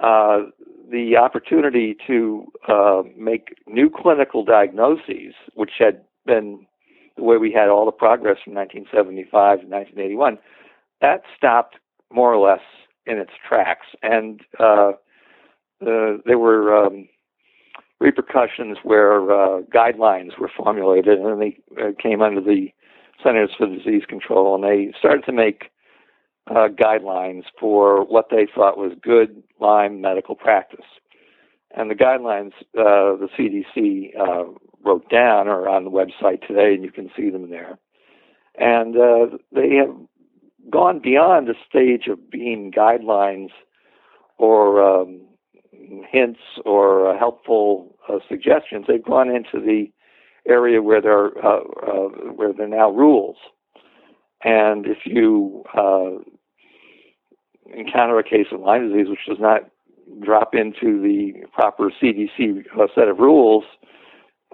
Uh, 0.00 0.45
the 0.90 1.16
opportunity 1.16 1.97
to 2.07 2.47
uh, 2.69 3.02
make 3.16 3.57
new 3.66 3.90
clinical 3.90 4.45
diagnoses, 4.45 5.35
which 5.54 5.73
had 5.78 6.02
been 6.25 6.66
the 7.16 7.25
way 7.25 7.37
we 7.37 7.52
had 7.52 7.69
all 7.69 7.85
the 7.85 7.93
progress 7.93 8.38
from 8.45 8.54
1975 8.54 9.61
to 9.61 9.66
1981, 9.66 10.38
that 11.00 11.23
stopped 11.37 11.76
more 12.12 12.33
or 12.33 12.49
less 12.49 12.62
in 13.07 13.19
its 13.19 13.33
tracks. 13.49 13.87
And 14.02 14.40
uh, 14.61 14.93
uh, 15.83 16.19
there 16.25 16.38
were 16.38 16.87
um, 16.87 17.09
repercussions 18.00 18.78
where 18.82 19.30
uh, 19.30 19.62
guidelines 19.62 20.38
were 20.38 20.50
formulated, 20.54 21.18
and 21.18 21.40
they 21.40 21.58
uh, 21.80 21.90
came 22.00 22.22
under 22.22 22.40
the 22.40 22.68
Centers 23.22 23.50
for 23.56 23.66
Disease 23.66 24.02
Control, 24.08 24.54
and 24.54 24.64
they 24.64 24.96
started 24.98 25.24
to 25.24 25.32
make 25.32 25.70
uh, 26.50 26.68
guidelines 26.68 27.44
for 27.58 28.04
what 28.04 28.26
they 28.30 28.46
thought 28.52 28.76
was 28.76 28.92
good 29.00 29.42
Lyme 29.60 30.00
medical 30.00 30.34
practice. 30.34 30.84
And 31.76 31.90
the 31.90 31.94
guidelines 31.94 32.52
uh, 32.78 33.16
the 33.16 33.28
CDC 33.36 34.18
uh, 34.18 34.52
wrote 34.84 35.08
down 35.10 35.48
are 35.48 35.68
on 35.68 35.84
the 35.84 35.90
website 35.90 36.46
today, 36.46 36.74
and 36.74 36.84
you 36.84 36.92
can 36.92 37.10
see 37.16 37.30
them 37.30 37.50
there. 37.50 37.78
And 38.56 38.96
uh, 38.96 39.38
they 39.52 39.74
have 39.76 39.96
gone 40.70 41.00
beyond 41.00 41.48
the 41.48 41.54
stage 41.68 42.06
of 42.08 42.30
being 42.30 42.70
guidelines 42.70 43.50
or 44.38 44.82
um, 44.82 45.20
hints 46.11 46.40
or 46.64 47.11
uh, 47.11 47.19
helpful 47.19 47.97
uh, 48.09 48.19
suggestions. 48.28 48.87
They've 48.88 49.04
gone 49.04 49.28
into 49.28 49.64
the 49.64 49.87
area 50.49 50.83
where 50.83 51.00
there 51.00 51.26
uh, 51.45 51.61
uh, 51.61 52.09
where 52.35 52.52
there 52.52 52.66
are 52.66 52.69
now 52.69 52.90
rules. 52.90 53.37
And 54.43 54.87
if 54.87 54.99
you 55.07 55.64
encounter 57.75 58.19
a 58.19 58.25
case 58.25 58.47
of 58.52 58.61
Lyme 58.61 58.88
disease 58.90 59.09
which 59.09 59.26
does 59.26 59.38
not 59.40 59.62
drop 60.23 60.54
into 60.54 61.00
the 61.00 61.47
proper 61.52 61.90
CDC 61.90 62.64
set 62.95 63.09
of 63.09 63.19
rules, 63.19 63.64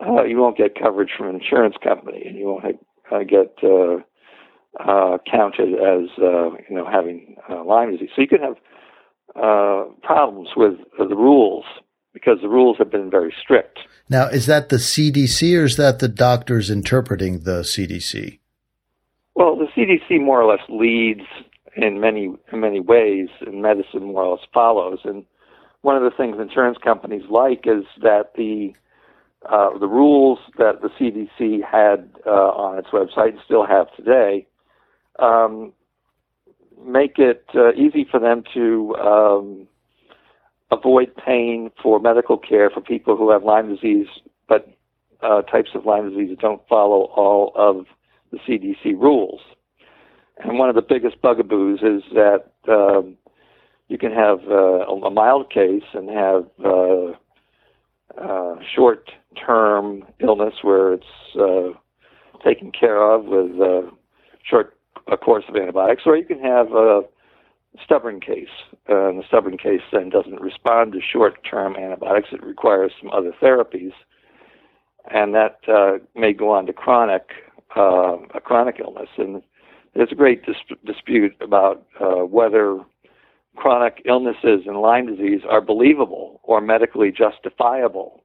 uh, 0.06 0.22
you 0.24 0.38
won't 0.38 0.56
get 0.56 0.80
coverage 0.80 1.10
from 1.16 1.28
an 1.28 1.36
insurance 1.36 1.74
company, 1.82 2.22
and 2.24 2.36
you 2.36 2.46
won't 2.46 2.64
uh, 3.12 3.18
get 3.24 3.56
uh, 3.62 3.96
uh, 4.80 5.18
counted 5.30 5.74
as 5.74 6.08
you 6.18 6.76
know 6.76 6.86
having 6.90 7.36
Lyme 7.66 7.92
disease. 7.92 8.10
So 8.14 8.22
you 8.22 8.28
can 8.28 8.40
have 8.40 8.56
uh, 9.36 9.84
problems 10.02 10.50
with 10.56 10.74
uh, 10.98 11.06
the 11.06 11.16
rules 11.16 11.64
because 12.12 12.38
the 12.42 12.48
rules 12.48 12.76
have 12.78 12.90
been 12.90 13.10
very 13.10 13.32
strict. 13.40 13.78
Now, 14.08 14.26
is 14.26 14.46
that 14.46 14.68
the 14.68 14.76
CDC 14.76 15.58
or 15.58 15.64
is 15.64 15.76
that 15.76 16.00
the 16.00 16.08
doctors 16.08 16.70
interpreting 16.70 17.40
the 17.40 17.60
CDC? 17.60 18.40
Well, 19.34 19.56
the 19.56 19.68
CDC 19.76 20.20
more 20.20 20.42
or 20.42 20.50
less 20.50 20.64
leads 20.68 21.22
in 21.76 22.00
many 22.00 22.34
in 22.52 22.60
many 22.60 22.80
ways, 22.80 23.28
and 23.40 23.62
medicine 23.62 24.04
more 24.04 24.24
or 24.24 24.36
less 24.36 24.46
follows. 24.52 24.98
And 25.04 25.24
one 25.82 25.96
of 25.96 26.02
the 26.02 26.10
things 26.16 26.36
insurance 26.40 26.78
companies 26.82 27.22
like 27.30 27.64
is 27.66 27.84
that 28.02 28.32
the 28.36 28.74
uh, 29.48 29.78
the 29.78 29.86
rules 29.86 30.38
that 30.58 30.82
the 30.82 30.88
CDC 30.88 31.62
had 31.64 32.10
uh, 32.26 32.30
on 32.30 32.78
its 32.78 32.88
website 32.88 33.30
and 33.30 33.40
still 33.44 33.64
have 33.64 33.86
today 33.96 34.46
um, 35.18 35.72
make 36.84 37.18
it 37.18 37.44
uh, 37.54 37.72
easy 37.72 38.06
for 38.10 38.20
them 38.20 38.42
to 38.54 38.94
um, 38.96 39.68
avoid 40.70 41.12
paying 41.16 41.70
for 41.82 42.00
medical 42.00 42.38
care 42.38 42.70
for 42.70 42.80
people 42.80 43.16
who 43.16 43.30
have 43.30 43.42
Lyme 43.42 43.74
disease, 43.74 44.06
but 44.48 44.68
uh, 45.22 45.42
types 45.42 45.70
of 45.74 45.84
Lyme 45.84 46.10
disease 46.10 46.30
that 46.30 46.40
don't 46.40 46.62
follow 46.68 47.04
all 47.16 47.52
of 47.54 47.86
the 48.30 48.38
CDC 48.38 48.98
rules. 48.98 49.40
And 50.38 50.58
one 50.58 50.68
of 50.68 50.74
the 50.74 50.82
biggest 50.82 51.20
bugaboos 51.20 51.80
is 51.82 52.02
that 52.14 52.44
um, 52.68 53.16
you 53.88 53.98
can 53.98 54.12
have 54.12 54.38
uh, 54.48 54.86
a 54.86 55.10
mild 55.10 55.50
case 55.50 55.82
and 55.92 56.08
have 56.08 56.46
uh, 56.64 57.12
uh, 58.20 58.54
short 58.74 59.10
term 59.46 60.04
illness 60.20 60.54
where 60.62 60.94
it's 60.94 61.04
uh, 61.38 61.70
taken 62.42 62.72
care 62.72 63.02
of 63.02 63.24
with 63.24 63.50
a 63.60 63.90
short 64.48 64.79
a 65.10 65.16
course 65.16 65.44
of 65.48 65.56
antibiotics, 65.56 66.02
or 66.06 66.16
you 66.16 66.24
can 66.24 66.40
have 66.40 66.72
a 66.72 67.02
stubborn 67.82 68.20
case. 68.20 68.48
Uh, 68.88 69.08
and 69.08 69.18
the 69.18 69.26
stubborn 69.26 69.56
case 69.58 69.82
then 69.92 70.08
doesn't 70.08 70.40
respond 70.40 70.92
to 70.92 71.00
short 71.00 71.44
term 71.48 71.76
antibiotics, 71.76 72.28
it 72.32 72.42
requires 72.42 72.92
some 73.00 73.10
other 73.10 73.32
therapies. 73.42 73.92
And 75.10 75.34
that 75.34 75.58
uh, 75.68 75.98
may 76.14 76.32
go 76.32 76.50
on 76.50 76.66
to 76.66 76.72
chronic, 76.72 77.30
uh, 77.76 78.18
a 78.34 78.40
chronic 78.40 78.80
illness. 78.80 79.08
And 79.16 79.42
there's 79.94 80.12
a 80.12 80.16
great 80.16 80.44
dis- 80.44 80.78
dispute 80.84 81.34
about 81.40 81.86
uh, 82.00 82.24
whether 82.26 82.80
chronic 83.56 84.02
illnesses 84.06 84.62
and 84.66 84.80
Lyme 84.80 85.06
disease 85.06 85.40
are 85.48 85.60
believable 85.60 86.40
or 86.42 86.60
medically 86.60 87.10
justifiable. 87.10 88.22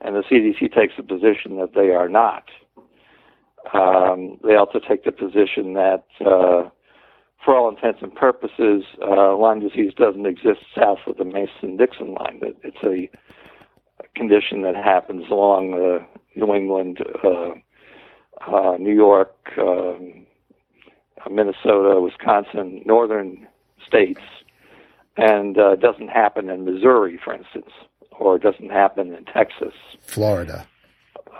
And 0.00 0.16
the 0.16 0.22
CDC 0.22 0.74
takes 0.74 0.94
the 0.96 1.02
position 1.02 1.56
that 1.58 1.74
they 1.74 1.90
are 1.90 2.08
not. 2.08 2.44
Um, 3.72 4.38
they 4.44 4.56
also 4.56 4.78
take 4.78 5.04
the 5.04 5.12
position 5.12 5.74
that, 5.74 6.04
uh, 6.20 6.68
for 7.44 7.56
all 7.56 7.68
intents 7.68 8.00
and 8.02 8.14
purposes, 8.14 8.84
uh, 9.02 9.36
Lyme 9.36 9.60
disease 9.60 9.92
doesn't 9.96 10.26
exist 10.26 10.60
south 10.76 10.98
of 11.06 11.16
the 11.16 11.24
Mason-Dixon 11.24 12.14
line. 12.14 12.40
That 12.40 12.56
it's 12.62 12.82
a 12.84 13.10
condition 14.14 14.62
that 14.62 14.76
happens 14.76 15.24
along 15.30 15.72
the 15.72 16.04
New 16.36 16.54
England, 16.54 16.98
uh, 17.22 17.52
uh 18.46 18.76
New 18.78 18.94
York, 18.94 19.34
um, 19.58 20.26
Minnesota, 21.30 22.00
Wisconsin, 22.00 22.82
northern 22.84 23.46
states, 23.86 24.20
and 25.16 25.58
uh, 25.58 25.76
doesn't 25.76 26.08
happen 26.08 26.50
in 26.50 26.64
Missouri, 26.64 27.18
for 27.22 27.32
instance, 27.34 27.70
or 28.18 28.38
doesn't 28.38 28.70
happen 28.70 29.14
in 29.14 29.24
Texas, 29.24 29.74
Florida, 30.02 30.66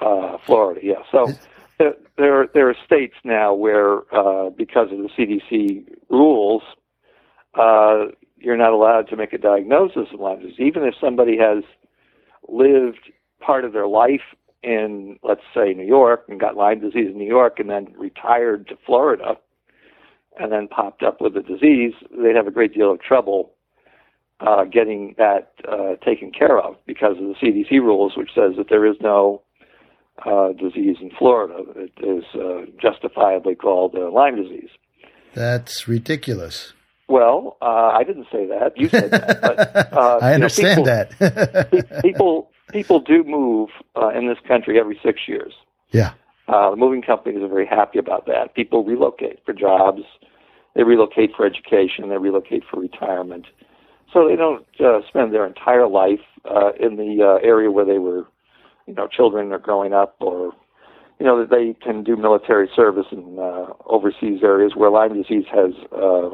uh, 0.00 0.38
Florida. 0.46 0.80
Yeah, 0.82 1.02
so. 1.10 1.28
There, 1.78 1.94
there, 2.16 2.48
there 2.54 2.70
are 2.70 2.76
states 2.84 3.14
now 3.24 3.54
where, 3.54 4.02
uh, 4.14 4.50
because 4.50 4.88
of 4.92 4.98
the 4.98 5.08
CDC 5.18 5.86
rules, 6.08 6.62
uh, 7.54 8.06
you're 8.36 8.56
not 8.56 8.72
allowed 8.72 9.08
to 9.08 9.16
make 9.16 9.32
a 9.32 9.38
diagnosis 9.38 10.08
of 10.12 10.20
Lyme 10.20 10.40
disease, 10.40 10.60
even 10.60 10.84
if 10.84 10.94
somebody 11.00 11.36
has 11.38 11.64
lived 12.48 13.10
part 13.40 13.64
of 13.64 13.72
their 13.72 13.86
life 13.86 14.20
in, 14.62 15.18
let's 15.22 15.42
say, 15.54 15.74
New 15.74 15.86
York 15.86 16.24
and 16.28 16.40
got 16.40 16.56
Lyme 16.56 16.80
disease 16.80 17.08
in 17.10 17.18
New 17.18 17.26
York 17.26 17.58
and 17.58 17.70
then 17.70 17.92
retired 17.98 18.68
to 18.68 18.76
Florida 18.86 19.36
and 20.38 20.50
then 20.52 20.68
popped 20.68 21.02
up 21.02 21.20
with 21.20 21.34
the 21.34 21.42
disease, 21.42 21.92
they'd 22.10 22.36
have 22.36 22.46
a 22.46 22.50
great 22.50 22.74
deal 22.74 22.92
of 22.92 23.00
trouble 23.00 23.52
uh, 24.40 24.64
getting 24.64 25.14
that 25.16 25.52
uh, 25.70 25.94
taken 26.04 26.32
care 26.32 26.58
of 26.58 26.76
because 26.86 27.16
of 27.18 27.24
the 27.24 27.34
CDC 27.40 27.70
rules, 27.80 28.16
which 28.16 28.30
says 28.34 28.52
that 28.56 28.68
there 28.68 28.84
is 28.84 28.96
no 29.00 29.42
uh, 30.24 30.52
disease 30.52 30.96
in 31.00 31.10
Florida. 31.18 31.62
It 31.76 31.92
is 32.02 32.24
uh, 32.34 32.66
justifiably 32.80 33.54
called 33.54 33.94
uh, 33.94 34.10
Lyme 34.10 34.36
disease. 34.36 34.70
That's 35.34 35.88
ridiculous. 35.88 36.72
Well, 37.08 37.56
uh, 37.60 37.92
I 37.94 38.04
didn't 38.04 38.28
say 38.32 38.46
that. 38.46 38.72
You 38.76 38.88
said 38.88 39.10
that. 39.10 39.40
But, 39.42 39.92
uh, 39.92 40.18
I 40.22 40.34
understand 40.34 40.84
know, 40.84 41.10
people, 41.10 41.28
that. 41.30 42.00
people 42.02 42.50
people 42.72 43.00
do 43.00 43.24
move 43.24 43.70
uh, 43.96 44.08
in 44.08 44.28
this 44.28 44.38
country 44.46 44.78
every 44.78 44.98
six 45.04 45.20
years. 45.28 45.52
Yeah. 45.90 46.12
Uh, 46.48 46.70
the 46.70 46.76
moving 46.76 47.02
companies 47.02 47.42
are 47.42 47.48
very 47.48 47.66
happy 47.66 47.98
about 47.98 48.26
that. 48.26 48.54
People 48.54 48.84
relocate 48.84 49.40
for 49.44 49.52
jobs, 49.52 50.02
they 50.74 50.82
relocate 50.82 51.30
for 51.36 51.46
education, 51.46 52.08
they 52.08 52.18
relocate 52.18 52.64
for 52.70 52.80
retirement. 52.80 53.46
So 54.12 54.28
they 54.28 54.36
don't 54.36 54.66
uh, 54.80 55.00
spend 55.08 55.32
their 55.32 55.46
entire 55.46 55.88
life 55.88 56.20
uh, 56.44 56.72
in 56.78 56.96
the 56.96 57.22
uh, 57.22 57.46
area 57.46 57.70
where 57.70 57.84
they 57.84 57.98
were, 57.98 58.26
you 58.86 58.94
know, 58.94 59.06
children 59.06 59.52
are 59.52 59.58
growing 59.58 59.92
up, 59.92 60.16
or 60.20 60.52
you 61.18 61.26
know, 61.26 61.38
that 61.38 61.50
they 61.50 61.74
can 61.84 62.02
do 62.02 62.16
military 62.16 62.68
service 62.74 63.06
in 63.12 63.38
uh, 63.38 63.66
overseas 63.86 64.40
areas 64.42 64.72
where 64.74 64.90
Lyme 64.90 65.14
disease 65.14 65.46
has, 65.52 65.72
uh, 65.92 66.28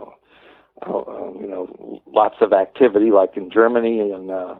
uh, 0.83 1.33
you 1.39 1.47
know, 1.47 2.01
lots 2.07 2.37
of 2.41 2.53
activity, 2.53 3.11
like 3.11 3.37
in 3.37 3.51
Germany 3.51 4.01
and 4.01 4.31
uh, 4.31 4.55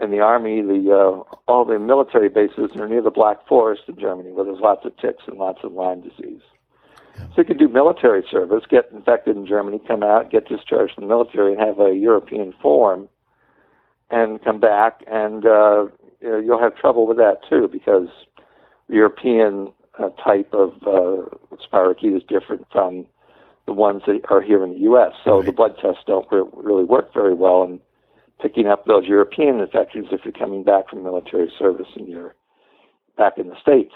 in 0.00 0.10
the 0.10 0.20
army, 0.20 0.62
the 0.62 0.90
uh, 0.90 1.36
all 1.46 1.64
the 1.64 1.78
military 1.78 2.28
bases 2.28 2.70
are 2.76 2.88
near 2.88 3.02
the 3.02 3.10
Black 3.10 3.46
Forest 3.46 3.82
in 3.88 3.98
Germany, 3.98 4.30
where 4.30 4.44
there's 4.44 4.60
lots 4.60 4.84
of 4.86 4.96
ticks 4.96 5.24
and 5.26 5.36
lots 5.36 5.60
of 5.62 5.72
Lyme 5.72 6.00
disease. 6.00 6.40
Yeah. 7.16 7.24
So 7.24 7.32
you 7.38 7.44
can 7.44 7.58
do 7.58 7.68
military 7.68 8.24
service, 8.30 8.64
get 8.70 8.88
infected 8.92 9.36
in 9.36 9.46
Germany, 9.46 9.80
come 9.86 10.02
out, 10.02 10.30
get 10.30 10.48
discharged 10.48 10.94
from 10.94 11.04
the 11.04 11.08
military, 11.08 11.52
and 11.52 11.60
have 11.60 11.80
a 11.80 11.94
European 11.94 12.54
form, 12.62 13.08
and 14.10 14.42
come 14.42 14.60
back, 14.60 15.02
and 15.06 15.44
uh, 15.44 15.86
know, 16.28 16.38
you'll 16.38 16.60
have 16.60 16.76
trouble 16.76 17.06
with 17.06 17.16
that 17.16 17.38
too 17.48 17.68
because 17.70 18.08
the 18.88 18.96
European 18.96 19.72
uh, 19.98 20.10
type 20.22 20.52
of 20.52 20.74
uh, 20.86 21.28
spirochete 21.56 22.16
is 22.16 22.22
different 22.28 22.66
from 22.72 23.06
the 23.66 23.72
ones 23.72 24.02
that 24.06 24.20
are 24.30 24.40
here 24.40 24.64
in 24.64 24.70
the 24.72 24.80
U.S. 24.80 25.12
So 25.24 25.36
right. 25.36 25.46
the 25.46 25.52
blood 25.52 25.76
tests 25.80 26.02
don't 26.06 26.26
re- 26.30 26.42
really 26.54 26.84
work 26.84 27.12
very 27.14 27.34
well, 27.34 27.62
in 27.62 27.80
picking 28.40 28.66
up 28.66 28.84
those 28.86 29.06
European 29.06 29.60
infections 29.60 30.08
if 30.10 30.20
you're 30.24 30.32
coming 30.32 30.64
back 30.64 30.88
from 30.88 31.02
military 31.02 31.52
service 31.58 31.86
and 31.94 32.08
you're 32.08 32.34
back 33.16 33.34
in 33.38 33.48
the 33.48 33.60
States. 33.60 33.92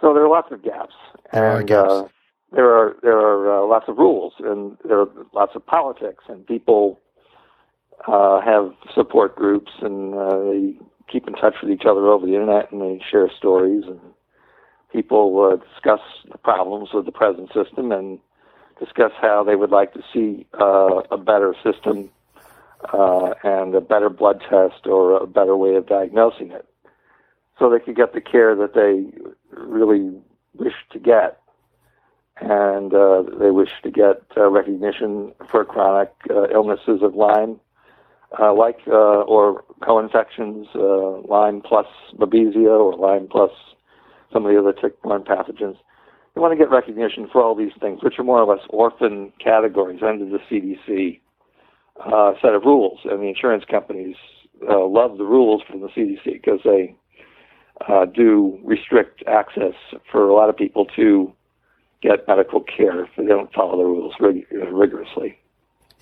So 0.00 0.12
there 0.12 0.24
are 0.24 0.28
lots 0.28 0.52
of 0.52 0.62
gaps. 0.62 0.94
There 1.32 1.50
and, 1.50 1.62
are 1.62 1.64
gaps. 1.64 1.90
Uh, 1.90 2.08
there 2.52 2.70
are 2.70 2.96
there 3.02 3.18
are 3.18 3.62
uh, 3.62 3.66
lots 3.66 3.86
of 3.88 3.96
rules 3.96 4.34
and 4.38 4.76
there 4.84 5.00
are 5.00 5.08
lots 5.32 5.52
of 5.54 5.64
politics 5.64 6.24
and 6.28 6.46
people 6.46 7.00
uh, 8.06 8.40
have 8.40 8.72
support 8.94 9.36
groups 9.36 9.72
and 9.80 10.14
uh, 10.14 10.38
they 10.50 10.74
keep 11.10 11.28
in 11.28 11.34
touch 11.34 11.54
with 11.62 11.70
each 11.70 11.84
other 11.88 12.08
over 12.08 12.26
the 12.26 12.32
internet 12.32 12.72
and 12.72 12.80
they 12.80 13.00
share 13.10 13.30
stories 13.36 13.84
and 13.86 14.00
people 14.92 15.52
uh, 15.52 15.56
discuss 15.72 16.00
the 16.30 16.38
problems 16.38 16.90
with 16.92 17.06
the 17.06 17.12
present 17.12 17.50
system 17.52 17.92
and 17.92 18.18
discuss 18.78 19.12
how 19.20 19.44
they 19.44 19.56
would 19.56 19.70
like 19.70 19.92
to 19.92 20.02
see 20.12 20.46
uh, 20.60 21.00
a 21.10 21.16
better 21.16 21.54
system 21.62 22.10
uh, 22.92 23.34
and 23.44 23.74
a 23.74 23.80
better 23.80 24.10
blood 24.10 24.40
test 24.48 24.86
or 24.86 25.16
a 25.16 25.26
better 25.26 25.56
way 25.56 25.74
of 25.76 25.86
diagnosing 25.86 26.50
it 26.50 26.66
so 27.58 27.70
they 27.70 27.78
could 27.78 27.96
get 27.96 28.12
the 28.12 28.20
care 28.20 28.54
that 28.56 28.74
they 28.74 29.06
really 29.50 30.10
wish 30.54 30.74
to 30.90 30.98
get. 30.98 31.38
And 32.40 32.92
uh, 32.92 33.22
they 33.38 33.50
wish 33.50 33.70
to 33.84 33.90
get 33.90 34.22
uh, 34.36 34.48
recognition 34.48 35.32
for 35.50 35.64
chronic 35.64 36.12
uh, 36.28 36.48
illnesses 36.48 37.02
of 37.02 37.14
Lyme, 37.14 37.60
uh, 38.40 38.54
like 38.54 38.78
or 38.86 39.64
co-infections, 39.84 40.66
Lyme 40.74 41.62
plus 41.64 41.86
Babesia 42.18 42.78
or 42.78 42.96
Lyme 42.96 43.28
plus 43.30 43.50
some 44.32 44.46
of 44.46 44.52
the 44.52 44.58
other 44.58 44.72
tick-borne 44.72 45.22
pathogens 45.22 45.76
we 46.34 46.40
want 46.40 46.52
to 46.52 46.56
get 46.56 46.70
recognition 46.70 47.28
for 47.30 47.42
all 47.42 47.54
these 47.54 47.72
things, 47.80 48.02
which 48.02 48.18
are 48.18 48.24
more 48.24 48.40
or 48.40 48.54
less 48.54 48.64
orphan 48.70 49.32
categories 49.42 50.00
under 50.02 50.24
the 50.24 50.38
CDC 50.50 51.20
uh, 52.04 52.32
set 52.40 52.54
of 52.54 52.62
rules. 52.62 53.00
And 53.04 53.20
the 53.20 53.28
insurance 53.28 53.64
companies 53.70 54.16
uh, 54.68 54.84
love 54.86 55.18
the 55.18 55.24
rules 55.24 55.62
from 55.68 55.80
the 55.80 55.88
CDC 55.88 56.24
because 56.24 56.60
they 56.64 56.96
uh, 57.86 58.06
do 58.06 58.58
restrict 58.64 59.22
access 59.26 59.74
for 60.10 60.28
a 60.28 60.34
lot 60.34 60.48
of 60.48 60.56
people 60.56 60.86
to 60.96 61.32
get 62.00 62.26
medical 62.26 62.62
care 62.62 63.04
if 63.04 63.10
they 63.16 63.26
don't 63.26 63.52
follow 63.52 63.76
the 63.76 63.84
rules 63.84 64.14
rig- 64.18 64.46
rigorously. 64.50 65.38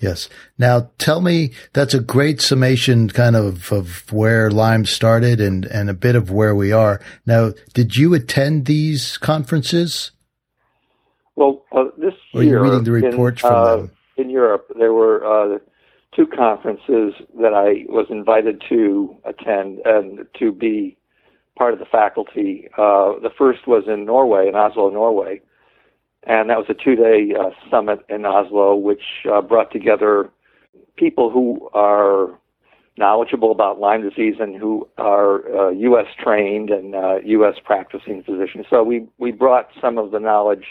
Yes. 0.01 0.29
Now 0.57 0.89
tell 0.97 1.21
me, 1.21 1.51
that's 1.73 1.93
a 1.93 1.99
great 1.99 2.41
summation 2.41 3.07
kind 3.09 3.35
of 3.35 3.71
of 3.71 4.11
where 4.11 4.49
Lyme 4.49 4.85
started 4.85 5.39
and, 5.39 5.65
and 5.65 5.89
a 5.89 5.93
bit 5.93 6.15
of 6.15 6.31
where 6.31 6.55
we 6.55 6.71
are. 6.71 6.99
Now, 7.25 7.53
did 7.73 7.95
you 7.95 8.15
attend 8.15 8.65
these 8.65 9.17
conferences? 9.17 10.11
Well, 11.35 11.63
uh, 11.71 11.85
this 11.97 12.15
or 12.33 12.43
year, 12.43 12.59
are 12.59 12.65
you 12.65 12.71
reading 12.71 12.83
the 12.83 12.91
reports 12.91 13.43
in, 13.43 13.49
from 13.49 13.57
uh, 13.57 13.75
them? 13.75 13.91
in 14.17 14.29
Europe, 14.29 14.71
there 14.77 14.91
were 14.91 15.23
uh, 15.23 15.59
two 16.15 16.25
conferences 16.27 17.13
that 17.39 17.53
I 17.53 17.85
was 17.91 18.07
invited 18.09 18.61
to 18.69 19.15
attend 19.23 19.79
and 19.85 20.25
to 20.39 20.51
be 20.51 20.97
part 21.57 21.73
of 21.73 21.79
the 21.79 21.85
faculty. 21.85 22.67
Uh, 22.77 23.19
the 23.21 23.31
first 23.37 23.67
was 23.67 23.83
in 23.87 24.05
Norway, 24.05 24.47
in 24.47 24.55
Oslo, 24.55 24.89
Norway, 24.89 25.41
and 26.23 26.49
that 26.49 26.57
was 26.57 26.67
a 26.69 26.73
two-day 26.73 27.33
uh, 27.39 27.49
summit 27.69 27.99
in 28.09 28.25
Oslo, 28.25 28.75
which 28.75 29.25
uh, 29.31 29.41
brought 29.41 29.71
together 29.71 30.29
people 30.95 31.31
who 31.31 31.69
are 31.73 32.37
knowledgeable 32.97 33.51
about 33.51 33.79
Lyme 33.79 34.07
disease 34.07 34.35
and 34.39 34.55
who 34.55 34.87
are 34.97 35.49
uh, 35.57 35.69
U.S. 35.71 36.05
trained 36.21 36.69
and 36.69 36.93
uh, 36.93 37.15
U.S. 37.23 37.55
practicing 37.63 38.23
physicians. 38.23 38.65
So 38.69 38.83
we 38.83 39.07
we 39.17 39.31
brought 39.31 39.69
some 39.81 39.97
of 39.97 40.11
the 40.11 40.19
knowledge 40.19 40.65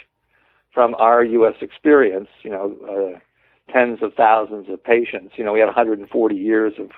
from 0.73 0.95
our 0.97 1.25
U.S. 1.25 1.55
experience. 1.61 2.29
You 2.43 2.51
know, 2.51 2.77
uh, 2.89 3.19
tens 3.73 3.99
of 4.03 4.15
thousands 4.15 4.69
of 4.69 4.83
patients. 4.83 5.35
You 5.37 5.45
know, 5.45 5.53
we 5.53 5.61
had 5.61 5.67
140 5.67 6.35
years 6.35 6.75
of 6.79 6.91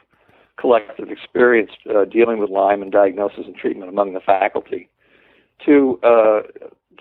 collective 0.58 1.10
experience 1.10 1.70
uh, 1.88 2.04
dealing 2.04 2.38
with 2.38 2.50
Lyme 2.50 2.82
and 2.82 2.92
diagnosis 2.92 3.44
and 3.46 3.56
treatment 3.56 3.88
among 3.88 4.12
the 4.12 4.20
faculty. 4.20 4.88
To 5.66 5.98
uh, 6.02 6.40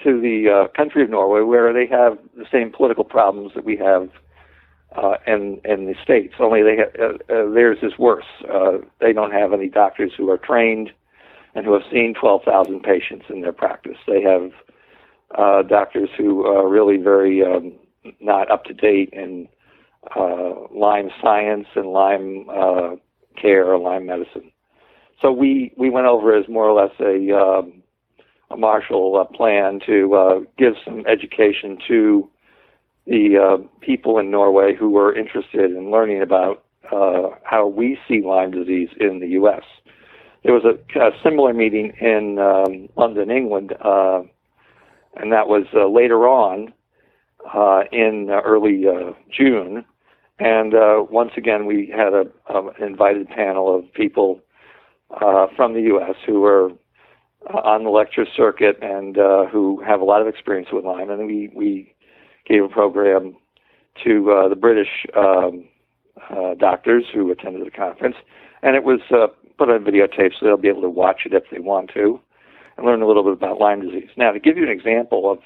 to 0.03 0.19
the 0.19 0.49
uh, 0.49 0.67
country 0.75 1.03
of 1.03 1.09
Norway, 1.09 1.41
where 1.41 1.73
they 1.73 1.87
have 1.87 2.17
the 2.35 2.45
same 2.51 2.71
political 2.71 3.03
problems 3.03 3.51
that 3.55 3.65
we 3.65 3.77
have 3.77 4.09
uh, 4.95 5.15
in 5.27 5.61
in 5.63 5.85
the 5.85 5.95
states. 6.03 6.33
Only 6.39 6.63
they 6.63 6.77
have, 6.77 6.95
uh, 6.99 7.33
uh, 7.33 7.51
theirs 7.53 7.77
is 7.81 7.97
worse. 7.97 8.25
Uh, 8.51 8.79
they 8.99 9.13
don't 9.13 9.31
have 9.31 9.53
any 9.53 9.69
doctors 9.69 10.11
who 10.17 10.29
are 10.29 10.37
trained 10.37 10.91
and 11.55 11.65
who 11.65 11.73
have 11.73 11.83
seen 11.91 12.13
12,000 12.19 12.81
patients 12.81 13.25
in 13.29 13.41
their 13.41 13.51
practice. 13.51 13.97
They 14.07 14.21
have 14.21 14.51
uh, 15.37 15.63
doctors 15.63 16.09
who 16.17 16.45
are 16.45 16.67
really 16.67 16.97
very 16.97 17.43
um, 17.43 17.73
not 18.19 18.49
up 18.49 18.65
to 18.65 18.73
date 18.73 19.09
in 19.11 19.47
uh, 20.15 20.51
Lyme 20.73 21.09
science 21.21 21.67
and 21.75 21.87
Lyme 21.87 22.47
uh, 22.49 22.95
care 23.39 23.65
or 23.65 23.77
Lyme 23.77 24.05
medicine. 24.07 24.51
So 25.21 25.31
we 25.31 25.71
we 25.77 25.89
went 25.89 26.07
over 26.07 26.35
as 26.35 26.47
more 26.49 26.67
or 26.67 26.73
less 26.73 26.93
a 26.99 27.37
um, 27.37 27.80
a 28.51 28.57
Marshall 28.57 29.17
uh, 29.17 29.35
plan 29.35 29.79
to 29.85 30.13
uh, 30.15 30.39
give 30.57 30.73
some 30.83 31.05
education 31.07 31.77
to 31.87 32.29
the 33.07 33.37
uh, 33.37 33.67
people 33.79 34.19
in 34.19 34.29
Norway 34.29 34.75
who 34.75 34.89
were 34.89 35.15
interested 35.15 35.71
in 35.71 35.91
learning 35.91 36.21
about 36.21 36.63
uh, 36.91 37.29
how 37.43 37.67
we 37.67 37.97
see 38.07 38.21
Lyme 38.21 38.51
disease 38.51 38.89
in 38.99 39.19
the 39.19 39.27
U.S. 39.29 39.63
There 40.43 40.53
was 40.53 40.63
a, 40.65 40.99
a 40.99 41.11
similar 41.23 41.53
meeting 41.53 41.93
in 41.99 42.39
um, 42.39 42.89
London, 42.95 43.31
England, 43.31 43.73
uh, 43.83 44.21
and 45.15 45.31
that 45.31 45.47
was 45.47 45.65
uh, 45.73 45.87
later 45.87 46.27
on 46.27 46.73
in 47.91 48.29
early 48.29 48.85
June. 49.35 49.83
And 50.39 50.73
once 51.09 51.31
again, 51.37 51.65
we 51.65 51.91
had 51.95 52.13
a, 52.13 52.25
um, 52.53 52.69
an 52.79 52.83
invited 52.83 53.29
panel 53.29 53.75
of 53.75 53.91
people 53.93 54.39
from 55.55 55.73
the 55.73 55.81
U.S. 55.81 56.15
who 56.25 56.41
were 56.41 56.71
on 57.49 57.83
the 57.83 57.89
lecture 57.89 58.25
circuit 58.35 58.77
and 58.81 59.17
uh, 59.17 59.45
who 59.47 59.81
have 59.85 60.01
a 60.01 60.05
lot 60.05 60.21
of 60.21 60.27
experience 60.27 60.69
with 60.71 60.85
Lyme. 60.85 61.09
And 61.09 61.25
we, 61.25 61.51
we 61.55 61.93
gave 62.47 62.63
a 62.63 62.69
program 62.69 63.35
to 64.03 64.31
uh, 64.31 64.49
the 64.49 64.55
British 64.55 65.05
um, 65.17 65.65
uh, 66.29 66.53
doctors 66.55 67.05
who 67.13 67.31
attended 67.31 67.65
the 67.65 67.71
conference. 67.71 68.15
And 68.61 68.75
it 68.75 68.83
was 68.83 68.99
uh, 69.11 69.27
put 69.57 69.69
on 69.69 69.83
videotape 69.83 70.31
so 70.39 70.45
they'll 70.45 70.57
be 70.57 70.67
able 70.67 70.83
to 70.83 70.89
watch 70.89 71.21
it 71.25 71.33
if 71.33 71.43
they 71.51 71.59
want 71.59 71.91
to 71.93 72.19
and 72.77 72.85
learn 72.85 73.01
a 73.01 73.07
little 73.07 73.23
bit 73.23 73.33
about 73.33 73.59
Lyme 73.59 73.81
disease. 73.81 74.09
Now, 74.15 74.31
to 74.31 74.39
give 74.39 74.57
you 74.57 74.63
an 74.63 74.69
example 74.69 75.31
of 75.31 75.39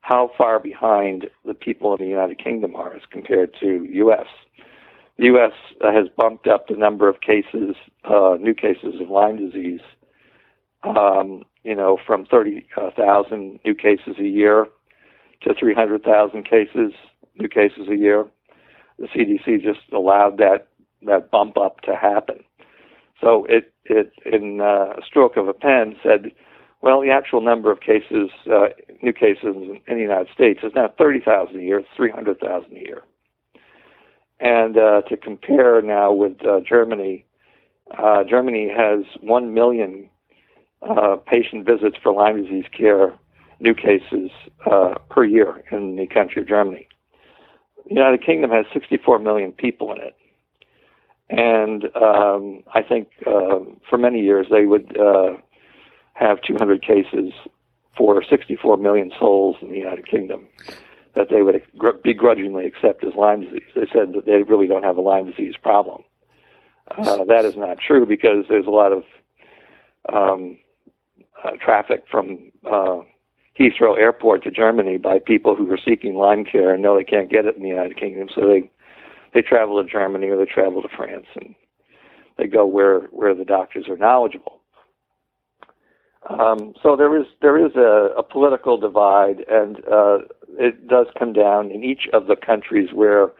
how 0.00 0.30
far 0.36 0.60
behind 0.60 1.26
the 1.44 1.54
people 1.54 1.94
in 1.94 2.00
the 2.02 2.08
United 2.08 2.42
Kingdom 2.42 2.76
are 2.76 2.94
as 2.94 3.02
compared 3.10 3.54
to 3.60 3.86
U.S., 3.90 4.26
the 5.16 5.26
U.S. 5.26 5.52
Has 5.80 6.08
bumped 6.16 6.48
up 6.48 6.66
the 6.66 6.74
number 6.74 7.08
of 7.08 7.20
cases, 7.20 7.76
uh, 8.04 8.36
new 8.40 8.54
cases 8.54 9.00
of 9.00 9.08
Lyme 9.08 9.36
disease 9.36 9.80
um, 10.84 11.44
you 11.62 11.74
know, 11.74 11.98
from 12.06 12.26
30,000 12.26 13.60
new 13.64 13.74
cases 13.74 14.16
a 14.18 14.24
year 14.24 14.66
to 15.42 15.54
300,000 15.54 16.44
cases, 16.44 16.92
new 17.38 17.48
cases 17.48 17.88
a 17.90 17.96
year. 17.96 18.26
The 18.98 19.08
CDC 19.08 19.62
just 19.62 19.80
allowed 19.92 20.38
that 20.38 20.68
that 21.06 21.30
bump 21.30 21.58
up 21.58 21.80
to 21.82 21.94
happen. 21.94 22.44
So 23.20 23.46
it 23.48 23.72
it 23.84 24.12
in 24.24 24.60
uh, 24.60 24.94
a 24.98 25.02
stroke 25.06 25.36
of 25.36 25.48
a 25.48 25.52
pen 25.52 25.96
said, 26.02 26.32
well, 26.80 27.00
the 27.00 27.10
actual 27.10 27.40
number 27.40 27.72
of 27.72 27.80
cases, 27.80 28.30
uh, 28.46 28.68
new 29.02 29.12
cases 29.12 29.44
in, 29.44 29.80
the 29.86 30.02
United 30.02 30.28
States 30.34 30.60
is 30.62 30.72
now 30.74 30.88
30,000 30.98 31.56
a 31.58 31.62
year, 31.62 31.82
300,000 31.96 32.70
a 32.70 32.74
year. 32.74 33.02
And 34.40 34.76
uh, 34.76 35.02
to 35.08 35.16
compare 35.16 35.80
now 35.80 36.12
with 36.12 36.44
uh, 36.44 36.60
Germany, 36.68 37.24
uh, 37.96 38.24
Germany 38.28 38.68
has 38.74 39.04
1 39.22 39.54
million 39.54 40.10
uh, 40.88 41.16
patient 41.16 41.66
visits 41.66 41.96
for 42.02 42.12
Lyme 42.12 42.42
disease 42.42 42.66
care, 42.76 43.14
new 43.60 43.74
cases 43.74 44.30
uh, 44.70 44.94
per 45.10 45.24
year 45.24 45.62
in 45.70 45.96
the 45.96 46.06
country 46.06 46.42
of 46.42 46.48
Germany. 46.48 46.88
The 47.88 47.94
United 47.94 48.24
Kingdom 48.24 48.50
has 48.50 48.66
64 48.72 49.18
million 49.18 49.52
people 49.52 49.92
in 49.92 49.98
it. 50.00 50.16
And 51.30 51.84
um, 51.96 52.62
I 52.74 52.82
think 52.82 53.08
uh, 53.26 53.60
for 53.88 53.98
many 53.98 54.20
years 54.20 54.46
they 54.50 54.66
would 54.66 54.96
uh, 54.98 55.36
have 56.14 56.40
200 56.42 56.82
cases 56.82 57.32
for 57.96 58.22
64 58.22 58.76
million 58.76 59.10
souls 59.18 59.56
in 59.62 59.70
the 59.70 59.78
United 59.78 60.08
Kingdom 60.08 60.46
that 61.14 61.28
they 61.30 61.42
would 61.42 61.62
begrudgingly 62.02 62.66
accept 62.66 63.04
as 63.04 63.14
Lyme 63.16 63.42
disease. 63.42 63.62
They 63.74 63.86
said 63.92 64.14
that 64.14 64.26
they 64.26 64.42
really 64.42 64.66
don't 64.66 64.82
have 64.82 64.96
a 64.96 65.00
Lyme 65.00 65.30
disease 65.30 65.54
problem. 65.62 66.02
Uh, 66.90 67.24
that 67.24 67.44
is 67.44 67.56
not 67.56 67.78
true 67.78 68.04
because 68.04 68.44
there's 68.48 68.66
a 68.66 68.70
lot 68.70 68.92
of 68.92 69.04
um, 70.12 70.58
uh, 71.44 71.52
traffic 71.62 72.04
from 72.10 72.50
uh, 72.66 73.00
Heathrow 73.58 73.98
Airport 73.98 74.42
to 74.44 74.50
Germany 74.50 74.96
by 74.98 75.18
people 75.18 75.54
who 75.54 75.70
are 75.70 75.78
seeking 75.84 76.14
Lyme 76.14 76.44
care 76.44 76.74
and 76.74 76.82
know 76.82 76.96
they 76.96 77.04
can't 77.04 77.30
get 77.30 77.44
it 77.44 77.56
in 77.56 77.62
the 77.62 77.68
United 77.68 77.96
Kingdom, 77.98 78.28
so 78.34 78.46
they 78.46 78.70
they 79.32 79.42
travel 79.42 79.82
to 79.82 79.88
Germany 79.88 80.28
or 80.28 80.36
they 80.36 80.44
travel 80.44 80.82
to 80.82 80.88
France 80.88 81.26
and 81.34 81.54
they 82.36 82.46
go 82.46 82.66
where 82.66 83.00
where 83.10 83.34
the 83.34 83.44
doctors 83.44 83.86
are 83.88 83.96
knowledgeable. 83.96 84.60
Um, 86.28 86.72
so 86.82 86.96
there 86.96 87.16
is 87.18 87.26
there 87.42 87.64
is 87.64 87.76
a, 87.76 88.14
a 88.16 88.22
political 88.22 88.78
divide, 88.78 89.44
and 89.48 89.76
uh, 89.90 90.18
it 90.58 90.88
does 90.88 91.06
come 91.18 91.32
down 91.32 91.70
in 91.70 91.84
each 91.84 92.08
of 92.12 92.26
the 92.26 92.36
countries 92.36 92.88
where 92.92 93.32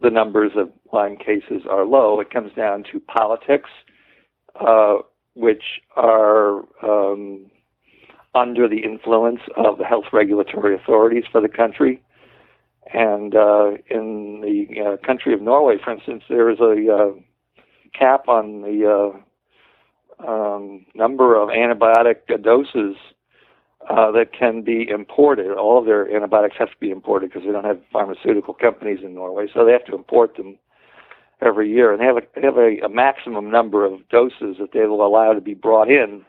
the 0.00 0.10
numbers 0.10 0.52
of 0.56 0.70
Lyme 0.92 1.16
cases 1.16 1.62
are 1.68 1.84
low. 1.84 2.20
It 2.20 2.30
comes 2.30 2.52
down 2.54 2.84
to 2.90 3.00
politics, 3.00 3.68
uh, 4.58 4.98
which 5.34 5.80
are 5.96 6.60
um, 6.82 7.50
under 8.34 8.68
the 8.68 8.78
influence 8.78 9.40
of 9.56 9.78
the 9.78 9.84
health 9.84 10.06
regulatory 10.12 10.74
authorities 10.74 11.24
for 11.30 11.40
the 11.40 11.48
country. 11.48 12.02
And 12.92 13.34
uh, 13.34 13.72
in 13.88 14.40
the 14.42 14.80
uh, 14.80 15.06
country 15.06 15.32
of 15.32 15.40
Norway, 15.40 15.76
for 15.82 15.92
instance, 15.92 16.24
there 16.28 16.50
is 16.50 16.58
a 16.60 16.92
uh, 16.92 17.12
cap 17.96 18.28
on 18.28 18.62
the 18.62 19.12
uh, 20.22 20.28
um, 20.28 20.86
number 20.94 21.40
of 21.40 21.48
antibiotic 21.48 22.42
doses 22.42 22.96
uh, 23.88 24.10
that 24.12 24.32
can 24.36 24.62
be 24.62 24.88
imported. 24.88 25.52
All 25.52 25.78
of 25.78 25.86
their 25.86 26.14
antibiotics 26.14 26.56
have 26.58 26.70
to 26.70 26.76
be 26.80 26.90
imported 26.90 27.30
because 27.30 27.46
they 27.46 27.52
don't 27.52 27.64
have 27.64 27.80
pharmaceutical 27.92 28.54
companies 28.54 28.98
in 29.02 29.14
Norway, 29.14 29.46
so 29.52 29.64
they 29.64 29.72
have 29.72 29.86
to 29.86 29.94
import 29.94 30.36
them 30.36 30.58
every 31.42 31.70
year, 31.70 31.92
and 31.92 32.00
they 32.00 32.04
have 32.04 32.16
a 32.16 32.22
they 32.34 32.42
have 32.42 32.56
a, 32.56 32.78
a 32.84 32.88
maximum 32.88 33.50
number 33.50 33.84
of 33.84 34.08
doses 34.08 34.56
that 34.58 34.72
they 34.72 34.86
will 34.86 35.06
allow 35.06 35.32
to 35.32 35.40
be 35.40 35.54
brought 35.54 35.90
in 35.90 36.24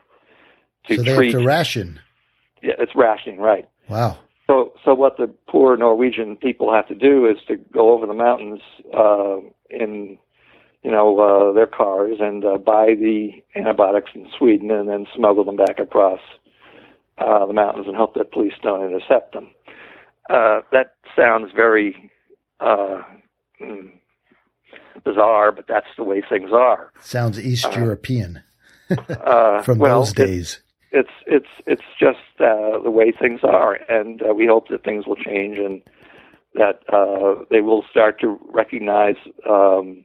to 0.86 0.96
so 0.96 1.02
they 1.02 1.14
treat. 1.14 1.32
have 1.32 1.42
to 1.42 1.46
ration. 1.46 2.00
Yeah, 2.62 2.74
it's 2.78 2.92
rationing, 2.94 3.40
right? 3.40 3.68
Wow. 3.88 4.18
So, 4.46 4.72
so 4.84 4.94
what 4.94 5.16
the 5.16 5.32
poor 5.48 5.76
Norwegian 5.76 6.36
people 6.36 6.72
have 6.72 6.86
to 6.88 6.94
do 6.94 7.26
is 7.26 7.38
to 7.48 7.56
go 7.56 7.92
over 7.92 8.06
the 8.06 8.14
mountains 8.14 8.60
uh, 8.96 9.38
in, 9.70 10.18
you 10.82 10.90
know, 10.90 11.18
uh, 11.18 11.52
their 11.52 11.66
cars 11.66 12.18
and 12.20 12.44
uh, 12.44 12.58
buy 12.58 12.94
the 12.94 13.30
antibiotics 13.56 14.10
in 14.14 14.28
Sweden 14.36 14.70
and 14.70 14.88
then 14.88 15.06
smuggle 15.14 15.44
them 15.44 15.56
back 15.56 15.78
across 15.78 16.20
uh, 17.18 17.46
the 17.46 17.52
mountains 17.52 17.86
and 17.86 17.96
hope 17.96 18.14
that 18.14 18.32
police 18.32 18.54
don't 18.62 18.84
intercept 18.84 19.32
them. 19.32 19.48
Uh, 20.28 20.60
that 20.70 20.94
sounds 21.16 21.50
very 21.54 22.10
uh, 22.60 23.00
mm, 23.60 23.90
bizarre, 25.04 25.52
but 25.52 25.66
that's 25.66 25.86
the 25.96 26.04
way 26.04 26.22
things 26.28 26.50
are. 26.52 26.92
Sounds 27.00 27.38
East 27.40 27.66
Uh, 27.66 27.80
European 27.80 28.42
Uh, 28.90 29.62
from 29.66 29.78
well, 29.78 30.00
those 30.00 30.10
it- 30.12 30.16
days. 30.16 30.60
it's 30.90 31.10
it's 31.26 31.48
it's 31.66 31.82
just 31.98 32.18
uh, 32.40 32.78
the 32.82 32.90
way 32.90 33.10
things 33.12 33.40
are, 33.42 33.74
and 33.88 34.22
uh, 34.22 34.34
we 34.34 34.46
hope 34.46 34.68
that 34.68 34.84
things 34.84 35.06
will 35.06 35.16
change 35.16 35.58
and 35.58 35.80
that 36.54 36.80
uh, 36.92 37.42
they 37.50 37.62
will 37.62 37.82
start 37.90 38.20
to 38.20 38.38
recognize 38.52 39.16
um, 39.48 40.04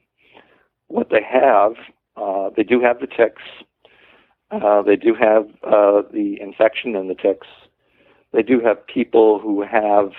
what 0.87 1.09
they 1.09 1.21
have. 1.21 1.73
Uh, 2.15 2.49
they 2.55 2.63
do 2.63 2.79
have 2.79 2.99
the 3.01 3.07
ticks. 3.07 3.41
Uh, 4.49 4.81
they 4.81 4.95
do 4.95 5.13
have 5.13 5.43
uh, 5.63 6.01
the 6.13 6.37
infection 6.39 6.95
and 6.95 7.09
the 7.09 7.15
ticks. 7.15 7.47
They 8.31 8.41
do 8.43 8.61
have 8.61 8.87
people 8.87 9.39
who 9.39 9.61
have 9.63 10.11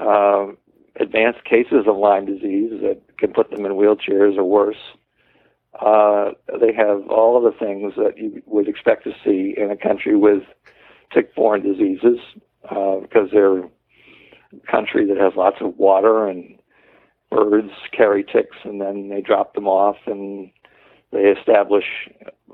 uh, 0.00 0.46
advanced 1.00 1.44
cases 1.44 1.86
of 1.86 1.96
Lyme 1.96 2.26
disease 2.26 2.72
that 2.82 3.00
can 3.18 3.32
put 3.32 3.50
them 3.50 3.64
in 3.66 3.72
wheelchairs 3.72 4.36
or 4.36 4.44
worse. 4.44 4.76
Uh, 5.80 6.30
they 6.60 6.72
have 6.72 7.06
all 7.08 7.36
of 7.36 7.42
the 7.42 7.58
things 7.58 7.94
that 7.96 8.16
you 8.16 8.42
would 8.46 8.68
expect 8.68 9.04
to 9.04 9.12
see 9.24 9.54
in 9.56 9.70
a 9.70 9.76
country 9.76 10.16
with 10.16 10.42
tick-borne 11.12 11.62
diseases 11.62 12.18
uh, 12.70 12.96
because 13.00 13.28
they're 13.32 13.58
a 13.58 13.70
country 14.70 15.06
that 15.06 15.18
has 15.18 15.34
lots 15.36 15.56
of 15.60 15.76
water 15.76 16.26
and 16.26 16.58
birds 17.30 17.72
carry 17.92 18.24
ticks 18.24 18.56
and 18.64 18.80
then 18.80 19.08
they 19.10 19.20
drop 19.20 19.54
them 19.54 19.66
off 19.66 19.96
and 20.06 20.50
they 21.12 21.24
establish 21.24 21.84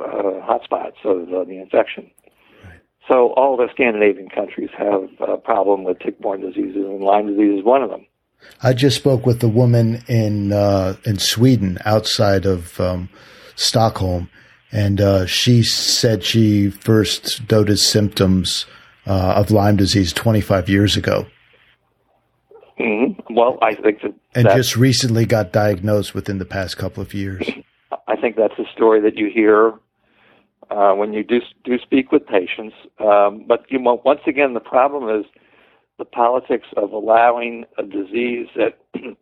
uh, 0.01 0.41
hotspots 0.43 1.05
of 1.05 1.33
uh, 1.33 1.45
the 1.45 1.59
infection. 1.61 2.11
So 3.09 3.33
all 3.35 3.57
the 3.57 3.69
Scandinavian 3.73 4.29
countries 4.29 4.71
have 4.77 5.09
a 5.27 5.37
problem 5.37 5.85
with 5.85 5.99
tick-borne 5.99 6.41
diseases, 6.41 6.85
and 6.85 7.03
Lyme 7.03 7.27
disease 7.27 7.59
is 7.59 7.65
one 7.65 7.83
of 7.83 7.91
them. 7.91 8.07
I 8.63 8.73
just 8.73 8.97
spoke 8.97 9.27
with 9.27 9.43
a 9.43 9.49
woman 9.49 10.03
in 10.09 10.53
uh, 10.53 10.97
in 11.05 11.19
Sweden, 11.19 11.79
outside 11.85 12.47
of 12.47 12.81
um, 12.81 13.09
Stockholm, 13.57 14.31
and 14.71 15.01
uh, 15.01 15.27
she 15.27 15.63
said 15.63 16.25
she 16.25 16.71
first 16.71 17.51
noticed 17.51 17.91
symptoms 17.91 18.67
uh, 19.07 19.35
of 19.37 19.51
Lyme 19.51 19.77
disease 19.77 20.13
25 20.13 20.69
years 20.69 20.97
ago. 20.97 21.27
Mm-hmm. 22.79 23.35
Well, 23.35 23.59
I 23.63 23.75
think 23.75 24.03
that, 24.03 24.15
and 24.35 24.49
just 24.49 24.77
recently 24.77 25.27
got 25.27 25.53
diagnosed 25.53 26.15
within 26.15 26.39
the 26.39 26.45
past 26.45 26.79
couple 26.79 27.03
of 27.03 27.15
years. 27.15 27.49
I 28.09 28.17
think 28.17 28.37
that's 28.37 28.59
a 28.59 28.65
story 28.73 29.01
that 29.03 29.17
you 29.17 29.31
hear 29.33 29.75
uh, 30.71 30.95
when 30.95 31.13
you 31.13 31.23
do 31.23 31.41
do 31.65 31.79
speak 31.79 32.13
with 32.13 32.27
patients. 32.27 32.75
Um, 32.99 33.45
but 33.47 33.67
you 33.69 33.79
know, 33.79 34.01
once 34.05 34.21
again, 34.27 34.55
the 34.55 34.61
problem 34.61 35.09
is 35.21 35.27
the 35.99 36.05
politics 36.05 36.69
of 36.77 36.93
allowing 36.93 37.65
a 37.79 37.83
disease 37.83 38.49
that 38.57 38.79
the 38.95 39.17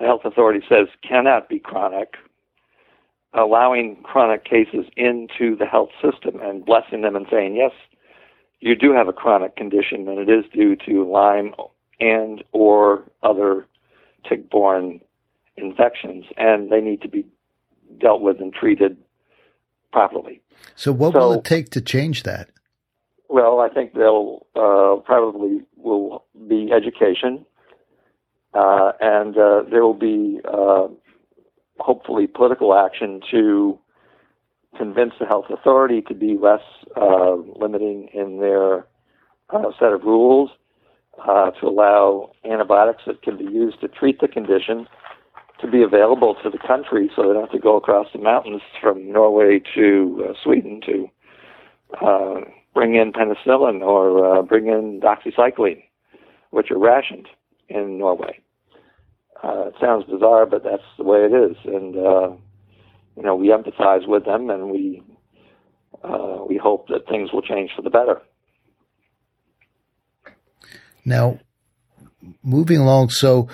health 0.00 0.22
authority 0.24 0.64
says 0.68 0.88
cannot 1.06 1.48
be 1.48 1.58
chronic, 1.58 2.14
allowing 3.32 3.96
chronic 4.02 4.44
cases 4.44 4.86
into 4.96 5.56
the 5.56 5.66
health 5.66 5.90
system 6.02 6.40
and 6.40 6.64
blessing 6.64 7.02
them 7.02 7.16
and 7.16 7.26
saying, 7.30 7.56
yes, 7.56 7.72
you 8.60 8.74
do 8.74 8.92
have 8.92 9.08
a 9.08 9.12
chronic 9.12 9.56
condition 9.56 10.08
and 10.08 10.18
it 10.18 10.30
is 10.30 10.44
due 10.52 10.76
to 10.76 11.08
Lyme 11.10 11.54
and 12.00 12.42
or 12.52 13.04
other 13.22 13.66
tick-borne 14.28 15.00
infections 15.56 16.24
and 16.36 16.70
they 16.70 16.80
need 16.80 17.02
to 17.02 17.08
be 17.08 17.26
dealt 18.00 18.22
with 18.22 18.40
and 18.40 18.52
treated 18.52 18.96
properly. 19.92 20.40
So 20.74 20.92
what 20.92 21.12
so, 21.12 21.18
will 21.20 21.32
it 21.34 21.44
take 21.44 21.70
to 21.70 21.80
change 21.80 22.24
that? 22.24 22.48
Well, 23.34 23.58
I 23.58 23.68
think 23.68 23.94
they'll 23.94 24.46
uh, 24.54 25.02
probably 25.04 25.62
will 25.76 26.24
be 26.48 26.70
education, 26.70 27.44
uh, 28.54 28.92
and 29.00 29.36
uh, 29.36 29.62
there 29.68 29.82
will 29.82 29.92
be 29.92 30.38
uh, 30.44 30.86
hopefully 31.80 32.28
political 32.28 32.76
action 32.76 33.20
to 33.32 33.76
convince 34.78 35.14
the 35.18 35.26
health 35.26 35.46
authority 35.50 36.00
to 36.02 36.14
be 36.14 36.38
less 36.40 36.60
uh, 36.96 37.34
limiting 37.56 38.08
in 38.14 38.38
their 38.38 38.86
uh, 39.50 39.72
set 39.80 39.92
of 39.92 40.04
rules, 40.04 40.50
to 41.26 41.66
allow 41.66 42.30
antibiotics 42.48 43.02
that 43.04 43.20
can 43.22 43.36
be 43.36 43.52
used 43.52 43.80
to 43.80 43.88
treat 43.88 44.20
the 44.20 44.28
condition 44.28 44.86
to 45.60 45.68
be 45.68 45.82
available 45.82 46.36
to 46.40 46.50
the 46.50 46.58
country 46.64 47.10
so 47.16 47.22
they 47.22 47.32
don't 47.32 47.40
have 47.40 47.50
to 47.50 47.58
go 47.58 47.76
across 47.76 48.06
the 48.12 48.20
mountains 48.20 48.62
from 48.80 49.10
Norway 49.10 49.60
to 49.74 50.32
Sweden 50.40 50.80
to 50.86 51.08
bring 52.74 52.96
in 52.96 53.12
penicillin 53.12 53.80
or 53.82 54.38
uh, 54.38 54.42
bring 54.42 54.66
in 54.66 55.00
doxycycline, 55.00 55.82
which 56.50 56.70
are 56.70 56.78
rationed 56.78 57.28
in 57.68 57.98
Norway. 57.98 58.40
Uh, 59.42 59.68
it 59.68 59.74
sounds 59.80 60.04
bizarre, 60.04 60.46
but 60.46 60.64
that's 60.64 60.82
the 60.98 61.04
way 61.04 61.18
it 61.18 61.32
is. 61.32 61.56
And, 61.64 61.96
uh, 61.96 62.30
you 63.16 63.22
know, 63.22 63.36
we 63.36 63.48
empathize 63.48 64.06
with 64.08 64.24
them 64.24 64.50
and 64.50 64.70
we, 64.70 65.02
uh, 66.02 66.38
we 66.48 66.56
hope 66.56 66.88
that 66.88 67.06
things 67.08 67.32
will 67.32 67.42
change 67.42 67.70
for 67.76 67.82
the 67.82 67.90
better. 67.90 68.20
Now, 71.04 71.38
moving 72.42 72.78
along, 72.78 73.10
so 73.10 73.48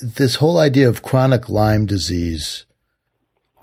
this 0.00 0.36
whole 0.36 0.58
idea 0.58 0.88
of 0.88 1.02
chronic 1.02 1.48
Lyme 1.48 1.86
disease, 1.86 2.64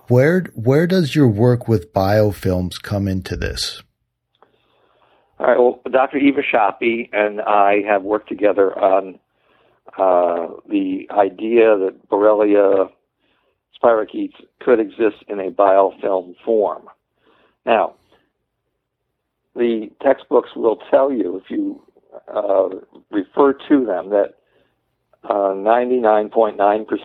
where 0.08 0.41
where 0.54 0.86
does 0.86 1.15
your 1.15 1.28
work 1.28 1.68
with 1.68 1.91
biofilms 1.91 2.80
come 2.82 3.08
into 3.08 3.36
this? 3.36 3.82
All 5.39 5.48
right. 5.48 5.58
Well, 5.60 5.82
Dr. 5.91 6.17
Eva 6.17 6.41
Sapi 6.54 7.10
and 7.12 7.41
I 7.41 7.82
have 7.88 8.04
worked 8.04 8.30
together 8.30 8.78
on 8.78 9.19
uh, 9.98 10.48
the 10.69 11.08
idea 11.12 11.78
that 11.78 12.10
Borrelia 12.10 12.89
spirochetes 13.82 14.34
could 14.62 14.80
exist 14.80 15.24
in 15.28 15.39
a 15.39 15.52
biofilm 15.52 16.36
form. 16.43 16.88
Now, 17.65 17.95
the 19.56 19.91
textbooks 20.02 20.50
will 20.56 20.78
tell 20.89 21.12
you 21.12 21.38
if 21.38 21.50
you 21.50 21.82
uh, 22.34 22.69
refer 23.12 23.54
to 23.69 23.86
them 23.86 24.10
that 24.10 24.36
99.9% 25.24 26.56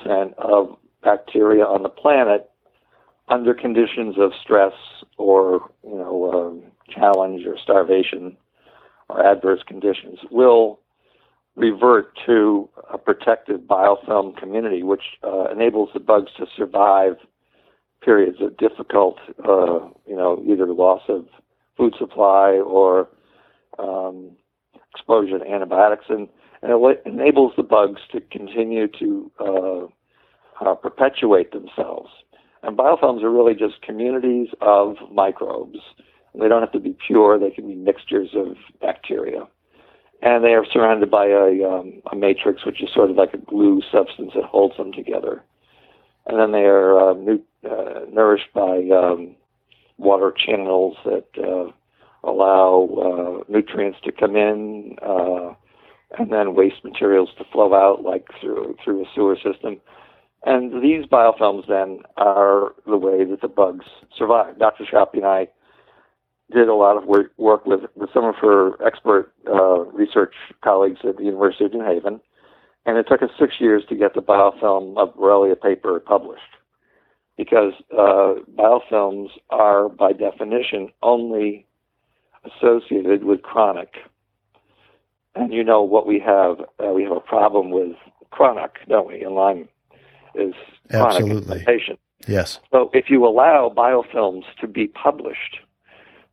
uh, 0.07 0.35
of 0.39 0.77
bacteria 1.03 1.65
on 1.65 1.83
the 1.83 1.89
planet 1.89 2.51
under 3.29 3.55
conditions 3.55 4.17
of 4.19 4.33
stress 4.43 4.73
or 5.17 5.71
you 5.85 5.95
know 5.95 6.31
um, 6.33 6.70
challenge 6.91 7.47
or 7.47 7.57
starvation 7.63 8.37
or 9.09 9.25
adverse 9.25 9.61
conditions 9.67 10.19
will 10.31 10.81
revert 11.57 12.17
to 12.27 12.69
a 12.93 12.99
protective 12.99 13.61
biofilm 13.61 14.37
community, 14.37 14.83
which 14.83 15.03
uh, 15.25 15.51
enables 15.51 15.91
the 15.93 16.01
bugs 16.01 16.31
to 16.37 16.47
survive 16.57 17.17
periods 18.03 18.39
of 18.41 18.57
difficult, 18.57 19.17
uh, 19.47 19.81
you 20.07 20.17
know, 20.17 20.43
either 20.47 20.67
loss 20.67 21.03
of 21.09 21.27
food 21.77 21.95
supply 21.99 22.53
or 22.65 23.09
um, 23.79 24.31
exposure 24.95 25.39
to 25.39 25.51
antibiotics. 25.51 26.07
And 26.09 26.29
and 26.63 26.73
it 26.73 27.03
enables 27.07 27.53
the 27.57 27.63
bugs 27.63 28.03
to 28.13 28.21
continue 28.21 28.87
to 28.99 29.31
uh, 29.41 29.87
uh, 30.65 30.75
perpetuate 30.75 31.53
themselves. 31.53 32.11
And 32.63 32.77
biofilms 32.77 33.23
are 33.23 33.31
really 33.31 33.55
just 33.55 33.81
communities 33.81 34.49
of 34.61 34.97
microbes. 35.11 35.79
They 36.39 36.49
don't 36.49 36.63
have 36.63 36.73
to 36.73 36.81
be 36.81 36.97
pure; 37.07 37.39
they 37.39 37.51
can 37.51 37.67
be 37.67 37.75
mixtures 37.75 38.31
of 38.35 38.57
bacteria, 38.81 39.49
and 40.23 40.45
they 40.45 40.55
are 40.55 40.65
surrounded 40.73 41.11
by 41.11 41.27
a, 41.27 41.63
um, 41.65 42.03
a 42.13 42.17
matrix, 42.17 42.65
which 42.65 42.83
is 42.83 42.89
sort 42.95 43.11
of 43.11 43.17
like 43.17 43.35
a 43.35 43.39
glue 43.39 43.83
substance 43.91 44.33
that 44.35 44.45
holds 44.45 44.77
them 44.77 44.93
together. 44.93 45.43
And 46.27 46.39
then 46.39 46.53
they 46.53 46.67
are 46.67 47.11
uh, 47.11 47.15
nu- 47.15 47.45
uh, 47.69 48.01
nourished 48.13 48.53
by 48.55 48.89
um, 48.95 49.35
water 49.99 50.33
channels 50.33 50.97
that 51.05 51.27
uh, 51.39 51.73
allow 52.29 53.43
uh, 53.43 53.45
nutrients 53.51 53.99
to 54.05 54.13
come 54.13 54.37
in 54.37 54.97
and 56.19 56.33
then 56.33 56.55
waste 56.55 56.85
materials 56.85 57.31
to 57.39 57.45
flow 57.53 57.75
out 57.75 58.03
like 58.03 58.27
through 58.41 58.77
through 58.83 59.03
a 59.03 59.09
sewer 59.15 59.37
system. 59.37 59.81
And 60.45 60.83
these 60.83 61.05
biofilms 61.05 61.69
then 61.69 62.01
are 62.17 62.73
the 62.87 62.97
way 62.97 63.25
that 63.25 63.43
the 63.43 63.49
bugs 63.49 63.85
survive. 64.17 64.59
Dr. 64.59 64.85
Sapi 64.85 65.17
and 65.17 65.27
I 65.27 65.49
did 66.53 66.69
a 66.69 66.75
lot 66.75 66.97
of 66.97 67.05
work, 67.05 67.33
work 67.37 67.67
with, 67.67 67.81
with 67.95 68.11
some 68.13 68.25
of 68.25 68.35
her 68.37 68.83
expert 68.85 69.33
uh, 69.49 69.81
research 69.87 70.35
colleagues 70.63 71.01
at 71.09 71.17
the 71.17 71.25
University 71.25 71.65
of 71.65 71.73
New 71.73 71.85
Haven, 71.85 72.21
and 72.87 72.97
it 72.97 73.07
took 73.09 73.23
us 73.23 73.31
six 73.39 73.55
years 73.61 73.83
to 73.89 73.97
get 73.97 74.15
the 74.15 74.23
biofilm 74.23 74.97
of 74.99 75.15
Borrelia 75.15 75.61
paper 75.61 76.01
published 76.01 76.43
because 77.37 77.73
uh, 77.93 78.35
biofilms 78.59 79.29
are, 79.51 79.89
by 79.89 80.13
definition, 80.13 80.91
only 81.03 81.67
associated 82.45 83.25
with 83.25 83.43
chronic 83.43 83.95
and 85.35 85.53
you 85.53 85.65
know 85.65 85.83
what 85.83 86.07
we 86.07 86.19
have. 86.21 86.61
Uh, 86.79 86.93
we 86.93 87.03
have 87.05 87.13
a 87.13 87.21
problem 87.21 87.71
with 87.71 87.97
chronic, 88.31 88.77
don't 88.89 89.07
we? 89.07 89.23
And 89.23 89.35
Lyme 89.35 89.69
is 90.35 90.55
chronic 90.91 91.23
Absolutely. 91.23 91.65
patient. 91.65 91.99
Yes. 92.27 92.61
So 92.71 92.91
if 92.93 93.09
you 93.09 93.27
allow 93.27 93.73
biofilms 93.75 94.45
to 94.61 94.67
be 94.67 94.89
published, 94.89 95.59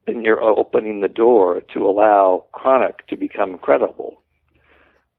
then 0.08 0.24
you're 0.24 0.42
opening 0.42 1.02
the 1.02 1.08
door 1.08 1.62
to 1.74 1.86
allow 1.86 2.46
chronic 2.54 3.06
to 3.08 3.18
become 3.18 3.58
credible. 3.58 4.24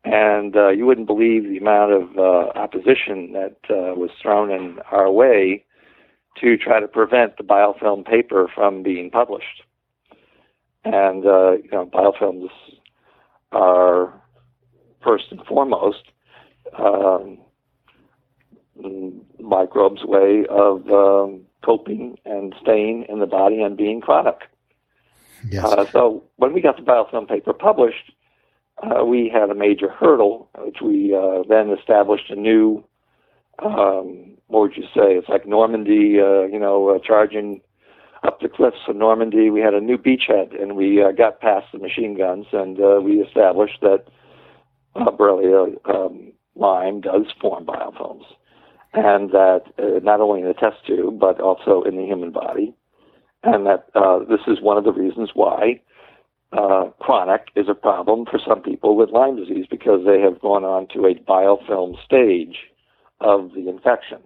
And 0.04 0.56
uh, 0.56 0.70
you 0.70 0.86
wouldn't 0.86 1.06
believe 1.06 1.44
the 1.44 1.58
amount 1.58 1.92
of 1.92 2.16
uh, 2.16 2.58
opposition 2.58 3.32
that 3.32 3.56
uh, 3.68 3.94
was 3.94 4.10
thrown 4.20 4.50
in 4.50 4.78
our 4.90 5.10
way 5.10 5.64
to 6.40 6.56
try 6.56 6.80
to 6.80 6.88
prevent 6.88 7.36
the 7.36 7.44
biofilm 7.44 8.06
paper 8.06 8.48
from 8.52 8.82
being 8.82 9.10
published. 9.10 9.62
And 10.84 11.26
uh, 11.26 11.52
you 11.52 11.68
know, 11.70 11.86
biofilms 11.86 12.48
are 13.52 14.14
first 15.04 15.24
and 15.30 15.44
foremost 15.46 16.04
um, 16.78 17.38
microbes' 19.40 20.04
way 20.04 20.46
of 20.48 20.88
um, 20.88 21.42
coping 21.64 22.18
and 22.24 22.54
staying 22.62 23.04
in 23.08 23.18
the 23.18 23.26
body 23.26 23.60
and 23.60 23.76
being 23.76 24.00
chronic. 24.00 24.48
Yes. 25.50 25.64
Uh, 25.64 25.86
so 25.90 26.24
when 26.36 26.52
we 26.52 26.60
got 26.60 26.76
the 26.76 26.82
biofilm 26.82 27.28
paper 27.28 27.52
published, 27.52 28.12
uh, 28.82 29.04
we 29.04 29.28
had 29.32 29.50
a 29.50 29.54
major 29.54 29.88
hurdle, 29.88 30.48
which 30.58 30.78
we 30.82 31.14
uh, 31.14 31.42
then 31.48 31.70
established 31.70 32.30
a 32.30 32.36
new, 32.36 32.84
um, 33.60 34.36
what 34.46 34.60
would 34.60 34.76
you 34.76 34.84
say? 34.94 35.16
It's 35.16 35.28
like 35.28 35.46
Normandy, 35.46 36.20
uh, 36.20 36.42
you 36.42 36.58
know, 36.58 36.88
uh, 36.88 36.98
charging 37.04 37.60
up 38.22 38.40
the 38.40 38.48
cliffs 38.48 38.76
of 38.88 38.96
Normandy. 38.96 39.50
We 39.50 39.60
had 39.60 39.74
a 39.74 39.80
new 39.80 39.98
beachhead, 39.98 40.60
and 40.60 40.76
we 40.76 41.02
uh, 41.02 41.12
got 41.12 41.40
past 41.40 41.66
the 41.72 41.78
machine 41.78 42.16
guns, 42.16 42.46
and 42.52 42.78
we 43.04 43.20
established 43.20 43.80
that 43.80 44.04
Borrelia 44.94 45.76
um, 45.88 46.32
Lyme 46.54 47.00
does 47.00 47.26
form 47.40 47.64
biofilms, 47.64 48.24
and 48.92 49.30
that 49.30 49.62
not 50.02 50.20
only 50.20 50.40
in 50.40 50.48
the 50.48 50.54
test 50.54 50.84
tube 50.86 51.18
but 51.18 51.40
also 51.40 51.82
in 51.82 51.96
the 51.96 52.04
human 52.04 52.32
body, 52.32 52.74
and 53.54 53.66
that 53.66 53.88
uh, 53.94 54.20
this 54.20 54.40
is 54.46 54.60
one 54.60 54.76
of 54.76 54.84
the 54.84 54.92
reasons 54.92 55.30
why 55.34 55.80
uh, 56.52 56.90
chronic 57.00 57.48
is 57.56 57.66
a 57.68 57.74
problem 57.74 58.24
for 58.24 58.40
some 58.46 58.62
people 58.62 58.96
with 58.96 59.10
Lyme 59.10 59.36
disease 59.36 59.66
because 59.70 60.04
they 60.06 60.20
have 60.20 60.40
gone 60.40 60.64
on 60.64 60.88
to 60.94 61.06
a 61.06 61.14
biofilm 61.14 62.02
stage 62.04 62.56
of 63.20 63.52
the 63.54 63.68
infection. 63.68 64.18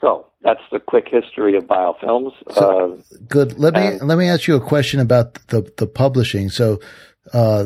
So 0.00 0.26
that's 0.42 0.60
the 0.70 0.78
quick 0.78 1.08
history 1.10 1.56
of 1.56 1.64
biofilms. 1.64 2.32
So, 2.52 2.94
uh, 2.94 3.16
good. 3.28 3.58
Let 3.58 3.74
me 3.74 3.98
let 4.02 4.18
me 4.18 4.28
ask 4.28 4.46
you 4.46 4.54
a 4.54 4.60
question 4.60 5.00
about 5.00 5.34
the 5.48 5.68
the 5.78 5.86
publishing. 5.86 6.50
So, 6.50 6.80
uh, 7.32 7.64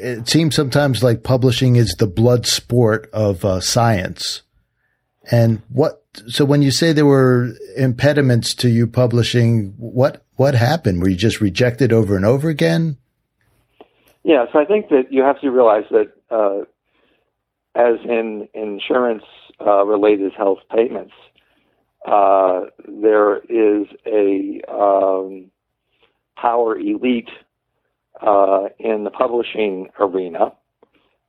it 0.00 0.28
seems 0.28 0.54
sometimes 0.54 1.02
like 1.02 1.22
publishing 1.22 1.76
is 1.76 1.96
the 1.98 2.06
blood 2.06 2.46
sport 2.46 3.08
of 3.12 3.44
uh, 3.44 3.60
science. 3.60 4.42
And 5.30 5.62
what? 5.68 6.02
So 6.28 6.44
when 6.44 6.62
you 6.62 6.70
say 6.70 6.92
there 6.92 7.06
were 7.06 7.52
impediments 7.76 8.54
to 8.56 8.68
you 8.68 8.86
publishing, 8.86 9.74
what 9.76 10.24
what 10.36 10.54
happened? 10.54 11.02
Were 11.02 11.08
you 11.08 11.16
just 11.16 11.40
rejected 11.40 11.92
over 11.92 12.16
and 12.16 12.24
over 12.24 12.48
again? 12.48 12.96
Yeah, 14.22 14.44
so 14.52 14.58
I 14.58 14.64
think 14.64 14.88
that 14.88 15.04
you 15.10 15.22
have 15.22 15.40
to 15.40 15.50
realize 15.50 15.84
that, 15.90 16.12
uh, 16.30 16.64
as 17.74 17.96
in 18.04 18.48
insurance 18.52 19.24
uh, 19.64 19.84
related 19.84 20.32
health 20.36 20.58
payments, 20.74 21.14
uh, 22.06 22.62
there 22.86 23.38
is 23.38 23.86
a 24.06 24.60
um, 24.70 25.50
power 26.36 26.78
elite 26.78 27.30
uh, 28.20 28.68
in 28.78 29.04
the 29.04 29.10
publishing 29.10 29.88
arena. 29.98 30.52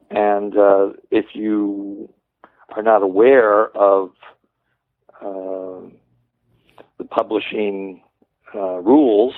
And 0.10 0.58
uh, 0.58 0.90
if 1.10 1.28
you 1.34 2.14
are 2.76 2.84
not 2.84 3.02
aware 3.02 3.76
of 3.76 4.12
uh, 5.22 5.88
the 6.98 7.06
publishing 7.10 8.02
uh, 8.56 8.78
rules 8.78 9.34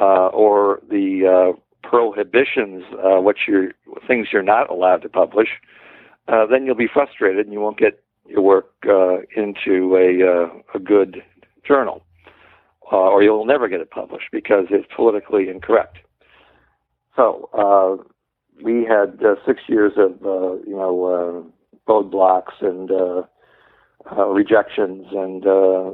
uh, 0.00 0.28
or 0.28 0.80
the 0.88 1.54
uh, 1.54 1.88
prohibitions, 1.88 2.82
uh, 2.94 3.20
what 3.20 3.36
you're, 3.46 3.72
things 4.06 4.28
you're 4.32 4.42
not 4.42 4.68
allowed 4.70 5.02
to 5.02 5.08
publish, 5.08 5.48
uh, 6.28 6.46
then 6.46 6.66
you'll 6.66 6.74
be 6.74 6.88
frustrated 6.92 7.46
and 7.46 7.52
you 7.52 7.60
won't 7.60 7.78
get 7.78 8.02
your 8.26 8.42
work 8.42 8.72
uh, 8.88 9.18
into 9.36 9.96
a, 9.96 10.26
uh, 10.26 10.48
a 10.74 10.78
good 10.78 11.22
journal, 11.66 12.02
uh, 12.92 12.96
or 12.96 13.22
you'll 13.22 13.46
never 13.46 13.68
get 13.68 13.80
it 13.80 13.90
published 13.90 14.26
because 14.32 14.66
it's 14.70 14.86
politically 14.94 15.48
incorrect. 15.48 15.98
So 17.14 17.48
uh, 17.54 18.02
we 18.62 18.84
had 18.84 19.20
six 19.46 19.60
years 19.68 19.92
of 19.96 20.12
uh, 20.24 20.56
you 20.66 20.76
know 20.76 21.52
roadblocks 21.88 22.60
and 22.60 22.90
uh, 22.90 23.22
uh, 24.16 24.26
rejections 24.26 25.06
and 25.12 25.46
uh, 25.46 25.90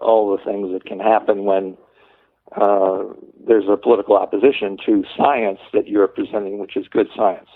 all 0.00 0.36
the 0.36 0.42
things 0.44 0.72
that 0.72 0.84
can 0.84 0.98
happen 0.98 1.44
when 1.44 1.76
uh, 2.56 3.04
there's 3.46 3.68
a 3.68 3.76
political 3.76 4.16
opposition 4.16 4.76
to 4.84 5.04
science 5.16 5.58
that 5.72 5.88
you're 5.88 6.08
presenting, 6.08 6.58
which 6.58 6.76
is 6.76 6.86
good 6.88 7.08
science. 7.14 7.48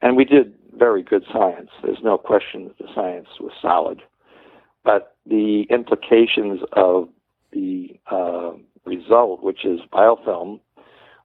And 0.00 0.16
we 0.16 0.24
did 0.24 0.54
very 0.76 1.02
good 1.02 1.24
science. 1.32 1.70
There's 1.82 2.02
no 2.02 2.18
question 2.18 2.64
that 2.64 2.78
the 2.78 2.88
science 2.94 3.28
was 3.40 3.52
solid. 3.60 4.02
But 4.84 5.16
the 5.26 5.62
implications 5.70 6.60
of 6.72 7.08
the 7.52 7.98
uh, 8.10 8.52
result, 8.84 9.42
which 9.42 9.64
is 9.64 9.80
biofilm, 9.92 10.60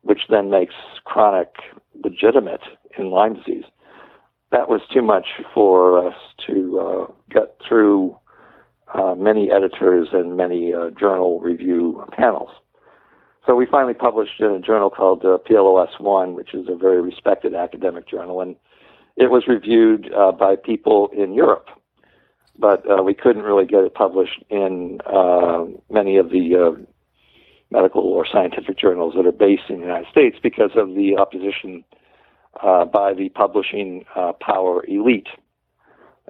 which 0.02 0.22
then 0.30 0.50
makes 0.50 0.76
chronic 1.04 1.56
legitimate 2.04 2.62
in 2.98 3.12
Lyme 3.12 3.36
disease, 3.36 3.65
that 4.51 4.69
was 4.69 4.81
too 4.91 5.01
much 5.01 5.27
for 5.53 6.07
us 6.07 6.15
to 6.47 6.79
uh, 6.79 7.12
get 7.29 7.57
through 7.67 8.17
uh, 8.93 9.13
many 9.15 9.51
editors 9.51 10.09
and 10.12 10.35
many 10.35 10.73
uh, 10.73 10.89
journal 10.99 11.39
review 11.39 12.03
panels. 12.12 12.49
So 13.45 13.55
we 13.55 13.65
finally 13.65 13.93
published 13.93 14.39
in 14.39 14.47
a 14.47 14.59
journal 14.59 14.89
called 14.89 15.23
uh, 15.23 15.38
PLOS 15.47 15.99
One, 15.99 16.33
which 16.33 16.53
is 16.53 16.67
a 16.67 16.75
very 16.75 17.01
respected 17.01 17.53
academic 17.53 18.07
journal, 18.07 18.41
and 18.41 18.55
it 19.15 19.31
was 19.31 19.43
reviewed 19.47 20.12
uh, 20.13 20.31
by 20.31 20.55
people 20.55 21.09
in 21.15 21.33
Europe, 21.33 21.67
but 22.57 22.83
uh, 22.89 23.03
we 23.03 23.13
couldn't 23.13 23.43
really 23.43 23.65
get 23.65 23.83
it 23.83 23.93
published 23.93 24.43
in 24.49 24.99
many 25.89 26.17
of 26.17 26.29
the 26.29 26.85
medical 27.71 28.01
or 28.01 28.25
scientific 28.31 28.77
journals 28.77 29.13
that 29.15 29.27
are 29.27 29.31
based 29.31 29.63
in 29.69 29.75
the 29.75 29.85
United 29.85 30.07
States 30.09 30.38
because 30.41 30.71
of 30.75 30.95
the 30.95 31.15
opposition 31.17 31.83
uh, 32.62 32.85
by 32.85 33.13
the 33.13 33.29
publishing 33.29 34.03
uh, 34.15 34.33
power 34.41 34.83
elite. 34.88 35.27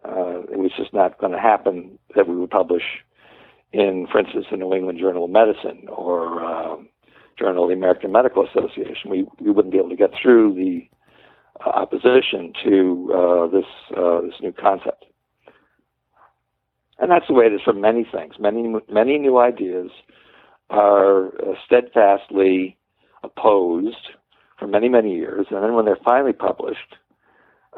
Uh, 0.03 0.41
it 0.51 0.59
was 0.59 0.71
just 0.77 0.93
not 0.93 1.17
going 1.19 1.31
to 1.31 1.39
happen 1.39 1.97
that 2.15 2.27
we 2.27 2.35
would 2.35 2.49
publish 2.49 2.83
in, 3.71 4.07
for 4.11 4.19
instance, 4.19 4.45
the 4.49 4.57
New 4.57 4.73
England 4.73 4.99
Journal 4.99 5.25
of 5.25 5.31
Medicine 5.31 5.87
or 5.89 6.43
um, 6.43 6.89
Journal 7.37 7.63
of 7.63 7.69
the 7.69 7.75
American 7.75 8.11
Medical 8.11 8.45
Association. 8.45 9.09
We 9.09 9.25
we 9.39 9.51
wouldn't 9.51 9.71
be 9.71 9.77
able 9.77 9.89
to 9.89 9.95
get 9.95 10.11
through 10.21 10.55
the 10.55 10.87
uh, 11.65 11.69
opposition 11.69 12.53
to 12.63 13.11
uh, 13.13 13.47
this 13.47 13.65
this 14.23 14.41
new 14.41 14.53
concept. 14.53 15.05
And 16.99 17.09
that's 17.09 17.27
the 17.27 17.33
way 17.33 17.45
it 17.45 17.53
is 17.53 17.61
for 17.63 17.73
many 17.73 18.05
things. 18.09 18.35
Many 18.39 18.73
many 18.89 19.17
new 19.17 19.37
ideas 19.37 19.89
are 20.69 21.31
steadfastly 21.65 22.77
opposed 23.23 24.09
for 24.59 24.67
many 24.67 24.89
many 24.89 25.15
years, 25.15 25.47
and 25.49 25.63
then 25.63 25.73
when 25.73 25.85
they're 25.85 25.97
finally 26.03 26.33
published, 26.33 26.95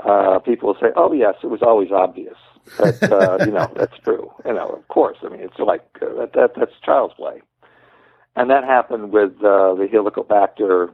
uh, 0.03 0.39
people 0.39 0.69
will 0.69 0.79
say, 0.81 0.91
"Oh 0.95 1.13
yes, 1.13 1.35
it 1.43 1.47
was 1.47 1.61
always 1.61 1.91
obvious." 1.91 2.37
That 2.77 3.03
uh, 3.11 3.45
you 3.45 3.51
know 3.51 3.71
that's 3.75 3.97
true. 4.03 4.31
You 4.45 4.53
know, 4.53 4.69
of 4.69 4.87
course. 4.87 5.17
I 5.23 5.29
mean, 5.29 5.41
it's 5.41 5.59
like 5.59 5.85
uh, 6.01 6.13
that, 6.19 6.33
that 6.33 6.51
that's 6.57 6.73
child's 6.83 7.13
play, 7.13 7.41
and 8.35 8.49
that 8.49 8.63
happened 8.63 9.11
with 9.11 9.33
uh, 9.37 9.75
the 9.75 9.87
Helicobacter 9.91 10.93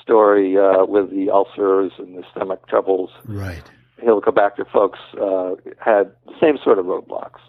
story 0.00 0.56
uh, 0.58 0.84
with 0.84 1.10
the 1.10 1.30
ulcers 1.30 1.92
and 1.98 2.16
the 2.16 2.24
stomach 2.30 2.66
troubles. 2.68 3.10
Right. 3.24 3.62
Helicobacter 4.04 4.70
folks 4.70 4.98
uh, 5.14 5.54
had 5.78 6.12
the 6.26 6.34
same 6.40 6.58
sort 6.62 6.78
of 6.78 6.86
roadblocks, 6.86 7.40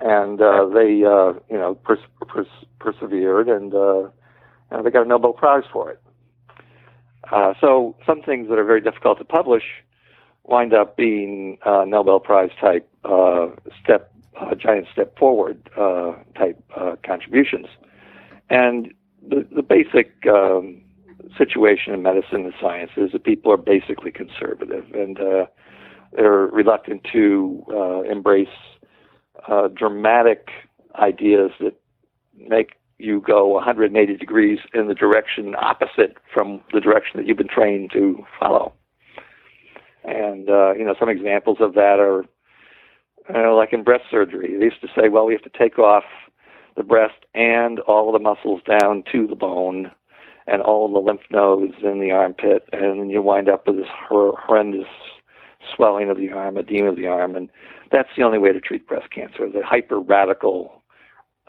and 0.00 0.40
uh, 0.40 0.66
they 0.72 1.02
uh, 1.04 1.34
you 1.50 1.58
know 1.58 1.74
pers- 1.82 1.98
pers- 2.28 2.46
persevered, 2.78 3.48
and 3.48 3.74
uh, 3.74 4.08
and 4.70 4.86
they 4.86 4.90
got 4.90 5.04
a 5.04 5.08
Nobel 5.08 5.32
Prize 5.32 5.64
for 5.72 5.90
it. 5.90 6.00
Uh, 7.32 7.54
so 7.60 7.96
some 8.06 8.22
things 8.22 8.48
that 8.48 8.58
are 8.58 8.64
very 8.64 8.80
difficult 8.80 9.18
to 9.18 9.24
publish 9.24 9.64
wind 10.44 10.72
up 10.72 10.96
being 10.96 11.58
uh, 11.64 11.84
Nobel 11.86 12.20
Prize 12.20 12.50
type 12.60 12.88
uh, 13.04 13.48
step, 13.82 14.12
uh, 14.40 14.54
giant 14.54 14.86
step 14.92 15.18
forward 15.18 15.68
uh, 15.76 16.14
type 16.36 16.62
contributions. 17.04 17.66
And 18.48 18.94
the, 19.26 19.46
the 19.54 19.62
basic 19.62 20.14
um, 20.26 20.82
situation 21.36 21.92
in 21.94 22.02
medicine 22.02 22.44
and 22.44 22.54
science 22.60 22.92
is 22.96 23.10
that 23.12 23.24
people 23.24 23.50
are 23.50 23.56
basically 23.56 24.12
conservative 24.12 24.84
and 24.94 25.18
they're 26.12 26.46
reluctant 26.46 27.04
to 27.12 28.04
embrace 28.08 28.48
dramatic 29.74 30.48
ideas 30.94 31.50
that 31.60 31.74
make 32.36 32.74
you 32.98 33.20
go 33.20 33.48
180 33.48 34.16
degrees 34.16 34.58
in 34.72 34.88
the 34.88 34.94
direction 34.94 35.54
opposite 35.58 36.16
from 36.32 36.60
the 36.72 36.80
direction 36.80 37.18
that 37.18 37.26
you've 37.26 37.36
been 37.36 37.48
trained 37.48 37.90
to 37.92 38.24
follow. 38.40 38.72
And 40.04 40.48
uh, 40.48 40.74
you 40.74 40.84
know, 40.84 40.94
some 40.98 41.08
examples 41.08 41.58
of 41.60 41.74
that 41.74 41.98
are, 41.98 42.24
uh, 43.34 43.54
like 43.54 43.72
in 43.72 43.82
breast 43.82 44.04
surgery. 44.10 44.56
They 44.56 44.64
used 44.66 44.80
to 44.80 44.88
say, 44.96 45.08
well, 45.08 45.26
we 45.26 45.32
have 45.32 45.42
to 45.42 45.58
take 45.58 45.78
off 45.78 46.04
the 46.76 46.84
breast 46.84 47.24
and 47.34 47.80
all 47.80 48.12
the 48.12 48.18
muscles 48.18 48.60
down 48.68 49.02
to 49.12 49.26
the 49.26 49.34
bone, 49.34 49.90
and 50.46 50.62
all 50.62 50.92
the 50.92 51.00
lymph 51.00 51.22
nodes 51.30 51.74
in 51.82 52.00
the 52.00 52.12
armpit, 52.12 52.68
and 52.72 53.10
you 53.10 53.20
wind 53.20 53.48
up 53.48 53.66
with 53.66 53.76
this 53.76 53.88
hor- 54.08 54.38
horrendous 54.38 54.86
swelling 55.74 56.08
of 56.08 56.16
the 56.16 56.30
arm, 56.30 56.56
edema 56.56 56.90
of 56.90 56.96
the 56.96 57.06
arm, 57.06 57.34
and 57.34 57.50
that's 57.90 58.10
the 58.16 58.22
only 58.22 58.38
way 58.38 58.52
to 58.52 58.60
treat 58.60 58.86
breast 58.86 59.10
cancer. 59.10 59.48
The 59.50 59.64
hyper 59.64 59.98
radical 59.98 60.82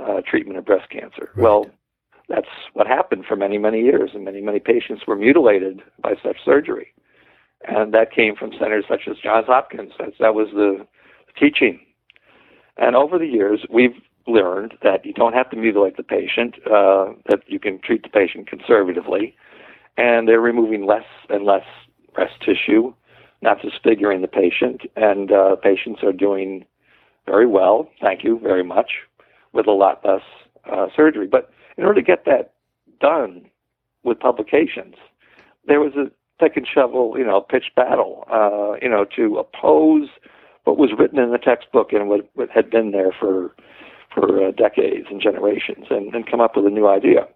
uh, 0.08 0.22
treatment 0.26 0.58
of 0.58 0.66
breast 0.66 0.90
cancer. 0.90 1.30
Right. 1.36 1.44
Well, 1.44 1.66
that's 2.30 2.48
what 2.74 2.88
happened 2.88 3.26
for 3.28 3.36
many, 3.36 3.58
many 3.58 3.82
years, 3.82 4.12
and 4.14 4.26
many, 4.26 4.42
many 4.42 4.60
patients 4.60 5.04
were 5.08 5.16
mutilated 5.16 5.82
by 6.02 6.14
such 6.22 6.38
surgery. 6.44 6.94
And 7.68 7.94
that 7.94 8.12
came 8.12 8.36
from 8.36 8.52
centers 8.60 8.86
such 8.88 9.08
as 9.10 9.18
Johns 9.18 9.48
Hopkins. 9.48 9.94
That, 9.98 10.14
that 10.20 10.36
was 10.36 10.50
the 10.54 10.86
teaching. 11.40 11.80
And 12.78 12.96
over 12.96 13.18
the 13.18 13.26
years, 13.26 13.66
we've 13.70 13.96
learned 14.28 14.74
that 14.84 15.06
you 15.06 15.14
don't 15.14 15.34
have 15.34 15.50
to 15.50 15.56
mutilate 15.56 15.98
the 15.98 16.04
patient, 16.04 16.56
uh, 16.68 17.14
that 17.30 17.42
you 17.48 17.60
can 17.60 17.80
treat 17.80 18.04
the 18.04 18.10
patient 18.10 18.48
conservatively, 18.48 19.36
and 19.98 20.28
they're 20.28 20.42
removing 20.42 20.86
less 20.86 21.06
and 21.30 21.46
less 21.46 21.66
breast 22.14 22.34
tissue, 22.42 22.94
not 23.42 23.62
disfiguring 23.62 24.22
the 24.22 24.28
patient, 24.28 24.82
and 24.96 25.32
uh, 25.32 25.56
patients 25.56 26.04
are 26.04 26.12
doing 26.12 26.66
very 27.26 27.48
well, 27.48 27.90
thank 28.02 28.24
you 28.24 28.40
very 28.40 28.64
much, 28.64 28.92
with 29.58 29.68
a 29.68 29.72
lot 29.72 30.00
less 30.06 30.22
uh, 30.72 30.88
surgery. 30.96 31.28
But 31.28 31.50
in 31.78 31.84
order 31.84 32.00
to 32.00 32.06
get 32.06 32.24
that 32.26 32.54
done 33.02 33.50
with 34.04 34.20
publications, 34.20 34.96
there 35.68 35.82
was 35.82 35.94
a 35.96 36.10
pick 36.42 36.56
and 36.56 36.68
shovel, 36.68 37.16
you 37.18 37.26
know, 37.26 37.42
pitched 37.42 37.76
battle, 37.76 38.24
uh, 38.32 38.78
you 38.82 38.90
know, 38.90 39.06
to 39.18 39.38
oppose 39.38 40.08
what 40.64 40.78
was 40.78 40.92
written 40.98 41.20
in 41.20 41.32
the 41.32 41.38
textbook 41.38 41.92
and 41.92 42.08
what, 42.08 42.30
what 42.36 42.50
had 42.50 42.70
been 42.70 42.92
there 42.92 43.12
for 43.20 43.54
for 44.14 44.48
uh, 44.48 44.52
decades 44.52 45.08
and 45.12 45.22
generations, 45.22 45.88
and, 45.90 46.16
and 46.16 46.30
come 46.32 46.40
up 46.40 46.56
with 46.56 46.66
a 46.66 46.70
new 46.70 46.88
idea. 46.88 47.28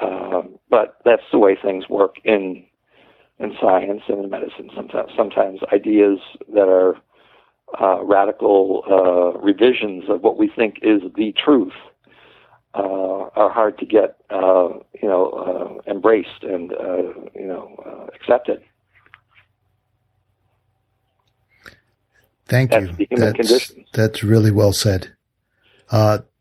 Uh, 0.00 0.42
but 0.70 0.96
that's 1.04 1.28
the 1.32 1.38
way 1.38 1.56
things 1.60 1.88
work 1.88 2.16
in 2.24 2.64
in 3.38 3.52
science 3.60 4.02
and 4.08 4.24
in 4.24 4.30
medicine. 4.30 4.70
Sometimes, 4.74 5.10
sometimes 5.16 5.60
ideas 5.72 6.18
that 6.54 6.68
are 6.68 6.96
uh, 7.80 8.02
radical 8.04 8.84
uh, 8.90 9.38
revisions 9.38 10.04
of 10.08 10.22
what 10.22 10.38
we 10.38 10.48
think 10.48 10.78
is 10.82 11.02
the 11.16 11.32
truth 11.32 11.72
uh, 12.74 13.28
are 13.34 13.50
hard 13.50 13.78
to 13.78 13.86
get, 13.86 14.16
uh, 14.30 14.68
you 15.00 15.08
know, 15.08 15.80
uh, 15.86 15.90
embraced 15.90 16.42
and 16.42 16.72
uh, 16.72 17.02
you 17.34 17.46
know 17.46 18.08
accepted. 18.14 18.62
Thank 22.46 22.70
that's 22.70 22.98
you. 22.98 23.06
That's, 23.10 23.36
condition. 23.36 23.84
that's 23.92 24.22
really 24.22 24.50
well 24.50 24.72
said. 24.72 25.12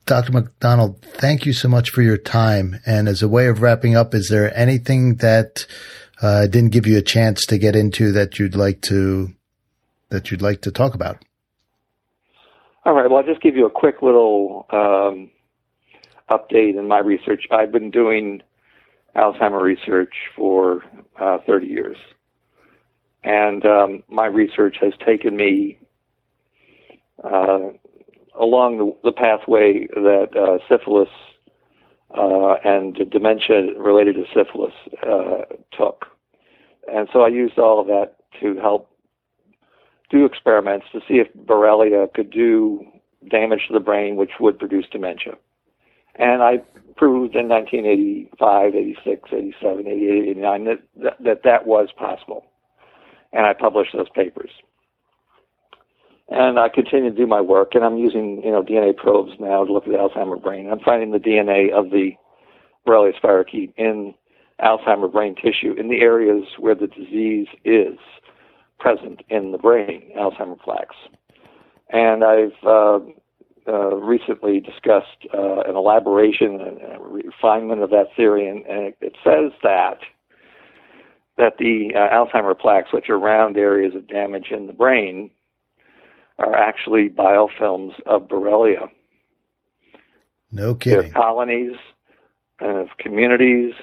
Dr. 0.05 0.32
MacDonald, 0.32 1.01
thank 1.03 1.45
you 1.45 1.53
so 1.53 1.69
much 1.69 1.91
for 1.91 2.01
your 2.01 2.17
time. 2.17 2.79
And 2.86 3.07
as 3.07 3.21
a 3.21 3.29
way 3.29 3.47
of 3.47 3.61
wrapping 3.61 3.95
up, 3.95 4.13
is 4.13 4.29
there 4.29 4.57
anything 4.57 5.17
that 5.17 5.65
uh, 6.21 6.47
didn't 6.47 6.71
give 6.71 6.88
you 6.88 6.97
a 6.97 7.03
chance 7.03 7.45
to 7.45 7.57
get 7.57 7.75
into 7.75 8.11
that 8.11 8.39
you'd 8.39 8.55
like 8.55 8.82
to 8.82 9.34
that 10.12 10.30
you'd 10.30 10.41
like 10.41 10.62
to 10.62 10.72
talk 10.72 10.93
about? 10.93 11.24
All 12.86 12.93
right. 12.93 13.09
Well, 13.09 13.20
I'll 13.20 13.26
just 13.26 13.41
give 13.41 13.55
you 13.55 13.66
a 13.66 13.72
quick 13.72 14.01
little 14.01 14.66
um, 14.72 15.32
update 16.30 16.78
in 16.78 16.88
my 16.88 16.99
research. 16.99 17.45
I've 17.51 17.72
been 17.72 17.91
doing 17.91 18.41
Alzheimer 19.16 19.62
research 19.62 20.14
for 20.36 20.84
uh, 21.20 21.39
30 21.45 21.68
years, 21.68 21.97
and 23.24 23.66
um, 23.66 24.03
my 24.09 24.26
research 24.26 24.78
has 24.82 24.93
taken 25.05 25.36
me 25.36 25.78
uh, 27.24 27.70
along 28.39 28.78
the, 28.78 28.95
the, 29.03 29.12
pathway 29.12 29.86
that 29.93 30.30
uh, 30.36 30.57
syphilis 30.68 31.09
uh, 32.18 32.55
and 32.64 32.97
dementia 33.12 33.78
related 33.78 34.16
to 34.16 34.24
syphilis 34.34 34.74
uh, 35.03 35.43
took. 35.78 36.05
And 36.91 37.07
so 37.14 37.22
I 37.22 37.28
used 37.28 37.59
all 37.59 37.80
of 37.80 37.88
that 37.88 38.16
to 38.39 38.55
help 38.59 38.90
do 40.12 40.26
experiments 40.26 40.86
to 40.91 40.99
see 41.07 41.16
if 41.16 41.28
Borrelia 41.34 42.14
could 42.14 42.30
do 42.30 42.86
damage 43.30 43.62
to 43.68 43.74
the 43.74 43.80
brain, 43.80 44.16
which 44.18 44.32
would 44.39 44.59
produce 44.59 44.86
dementia. 44.91 45.34
And 46.16 46.43
I 46.43 46.57
proved 46.97 47.36
in 47.36 47.47
1985, 47.47 48.76
86, 48.76 49.30
87, 49.32 49.88
88, 49.88 50.30
89 50.32 50.66
that 50.66 51.24
that, 51.24 51.43
that, 51.43 51.66
was 51.66 51.89
possible. 51.97 52.45
And 53.32 53.45
I 53.45 53.53
published 53.53 53.91
those 53.93 54.09
papers. 54.14 54.51
And 56.28 56.59
I 56.59 56.70
continue 56.70 57.09
to 57.09 57.16
do 57.16 57.28
my 57.28 57.41
work, 57.41 57.76
and 57.76 57.84
I'm 57.84 57.97
using 57.97 58.41
you 58.43 58.51
know 58.51 58.64
DNA 58.64 58.95
probes 58.95 59.32
now 59.39 59.66
to 59.66 59.72
look 59.72 59.86
at 59.86 59.91
the 59.91 59.97
Alzheimer 59.97 60.41
brain. 60.41 60.70
I'm 60.70 60.80
finding 60.80 61.12
the 61.12 61.18
DNA 61.18 61.72
of 61.72 61.91
the 61.91 62.12
Borrelia 62.86 63.14
spirochete 63.22 63.74
in 63.78 64.14
Alzheimer 64.62 65.12
brain 65.12 65.36
tissue 65.36 65.74
in 65.78 65.89
the 65.89 66.01
areas 66.01 66.43
where 66.59 66.76
the 66.76 66.88
disease 66.88 67.47
is 67.64 67.97
present 68.82 69.21
in 69.29 69.51
the 69.51 69.57
brain, 69.57 70.11
Alzheimer 70.17 70.59
plaques. 70.59 70.95
And 71.89 72.23
I've 72.23 72.63
uh, 72.65 72.99
uh, 73.67 73.95
recently 73.95 74.59
discussed 74.59 75.27
uh, 75.34 75.61
an 75.61 75.75
elaboration 75.75 76.59
and 76.59 76.79
a 76.82 76.99
refinement 76.99 77.82
of 77.84 77.91
that 77.91 78.07
theory, 78.15 78.47
and, 78.47 78.65
and 78.65 78.88
it, 78.88 78.97
it, 79.01 79.13
says 79.23 79.51
that 79.61 79.99
that 81.38 81.57
the 81.59 81.91
uh, 81.95 82.13
Alzheimer 82.13 82.57
plaques, 82.57 82.91
which 82.91 83.09
are 83.09 83.17
round 83.17 83.57
areas 83.57 83.95
of 83.95 84.07
damage 84.07 84.47
in 84.51 84.67
the 84.67 84.73
brain, 84.73 85.32
are 86.39 86.55
actually 86.55 87.09
biofilms 87.09 87.93
of 88.05 88.27
Borrelia. 88.27 88.89
No 90.51 90.75
kidding. 90.75 91.01
They're 91.01 91.11
colonies 91.11 91.77
of 92.59 92.88
communities 92.99 93.73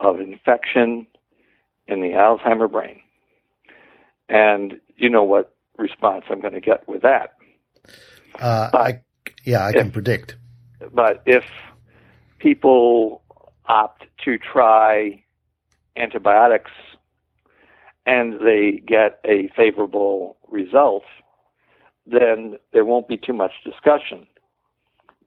of 0.00 0.20
infection 0.20 1.06
in 1.86 2.00
the 2.00 2.10
Alzheimer 2.10 2.70
brain. 2.70 3.01
And 4.32 4.80
you 4.96 5.10
know 5.10 5.22
what 5.22 5.54
response 5.76 6.24
I'm 6.30 6.40
going 6.40 6.54
to 6.54 6.60
get 6.60 6.88
with 6.88 7.02
that. 7.02 7.34
Uh, 8.40 8.70
but 8.72 8.80
I, 8.80 9.02
yeah, 9.44 9.64
I 9.66 9.68
if, 9.68 9.74
can 9.74 9.90
predict. 9.90 10.36
But 10.92 11.22
if 11.26 11.44
people 12.38 13.22
opt 13.66 14.06
to 14.24 14.38
try 14.38 15.22
antibiotics 15.96 16.70
and 18.06 18.40
they 18.40 18.82
get 18.86 19.20
a 19.26 19.50
favorable 19.54 20.38
result, 20.48 21.04
then 22.06 22.56
there 22.72 22.86
won't 22.86 23.08
be 23.08 23.18
too 23.18 23.34
much 23.34 23.52
discussion. 23.64 24.26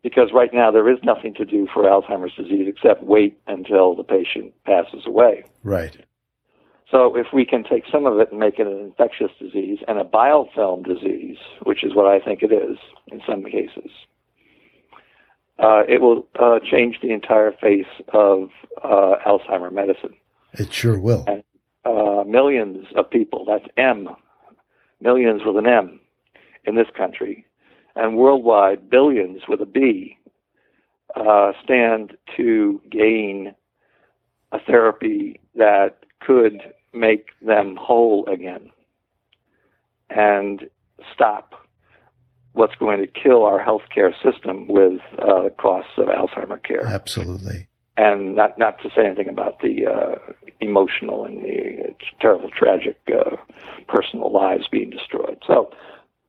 Because 0.01 0.29
right 0.33 0.53
now 0.53 0.71
there 0.71 0.89
is 0.89 0.97
nothing 1.03 1.35
to 1.35 1.45
do 1.45 1.67
for 1.71 1.83
Alzheimer's 1.83 2.33
disease 2.35 2.67
except 2.67 3.03
wait 3.03 3.39
until 3.45 3.95
the 3.95 4.03
patient 4.03 4.53
passes 4.65 5.05
away. 5.05 5.43
Right. 5.63 5.95
So 6.89 7.15
if 7.15 7.27
we 7.33 7.45
can 7.45 7.63
take 7.63 7.83
some 7.91 8.05
of 8.05 8.19
it 8.19 8.31
and 8.31 8.39
make 8.39 8.59
it 8.59 8.67
an 8.67 8.79
infectious 8.79 9.31
disease 9.39 9.79
and 9.87 9.99
a 9.99 10.03
biofilm 10.03 10.85
disease, 10.85 11.37
which 11.63 11.83
is 11.83 11.95
what 11.95 12.05
I 12.05 12.19
think 12.19 12.43
it 12.43 12.51
is 12.51 12.77
in 13.07 13.21
some 13.27 13.43
cases, 13.43 13.89
uh, 15.57 15.83
it 15.87 16.01
will 16.01 16.27
uh, 16.39 16.59
change 16.59 16.99
the 17.01 17.11
entire 17.11 17.51
face 17.51 17.85
of 18.13 18.49
uh, 18.83 19.15
Alzheimer 19.25 19.71
medicine. 19.71 20.13
It 20.53 20.71
sure 20.71 20.99
will. 20.99 21.23
And, 21.27 21.43
uh, 21.85 22.23
millions 22.25 22.87
of 22.95 23.09
people, 23.09 23.45
that's 23.45 23.65
M, 23.77 24.09
millions 24.99 25.41
with 25.45 25.57
an 25.57 25.67
M 25.67 25.99
in 26.65 26.75
this 26.75 26.87
country, 26.95 27.45
and 27.95 28.17
worldwide, 28.17 28.89
billions 28.89 29.43
with 29.47 29.61
a 29.61 29.65
B, 29.65 30.17
uh, 31.15 31.53
stand 31.63 32.17
to 32.35 32.81
gain 32.91 33.55
a 34.51 34.59
therapy 34.59 35.39
that 35.55 35.99
could 36.21 36.73
make 36.93 37.27
them 37.41 37.77
whole 37.79 38.25
again 38.27 38.71
and 40.09 40.69
stop 41.13 41.53
what's 42.53 42.75
going 42.75 43.01
to 43.01 43.07
kill 43.07 43.43
our 43.43 43.63
healthcare 43.63 44.13
system 44.23 44.67
with 44.67 45.01
uh, 45.19 45.43
the 45.43 45.53
costs 45.57 45.91
of 45.97 46.07
Alzheimer 46.07 46.61
care. 46.63 46.85
Absolutely. 46.85 47.67
And 47.97 48.35
not 48.35 48.57
not 48.57 48.81
to 48.81 48.89
say 48.89 49.05
anything 49.05 49.29
about 49.29 49.59
the 49.61 49.85
uh, 49.85 50.15
emotional 50.59 51.25
and 51.25 51.43
the 51.43 51.95
terrible, 52.19 52.49
tragic 52.49 52.97
uh, 53.07 53.37
personal 53.87 54.33
lives 54.33 54.67
being 54.69 54.89
destroyed. 54.89 55.41
So 55.47 55.71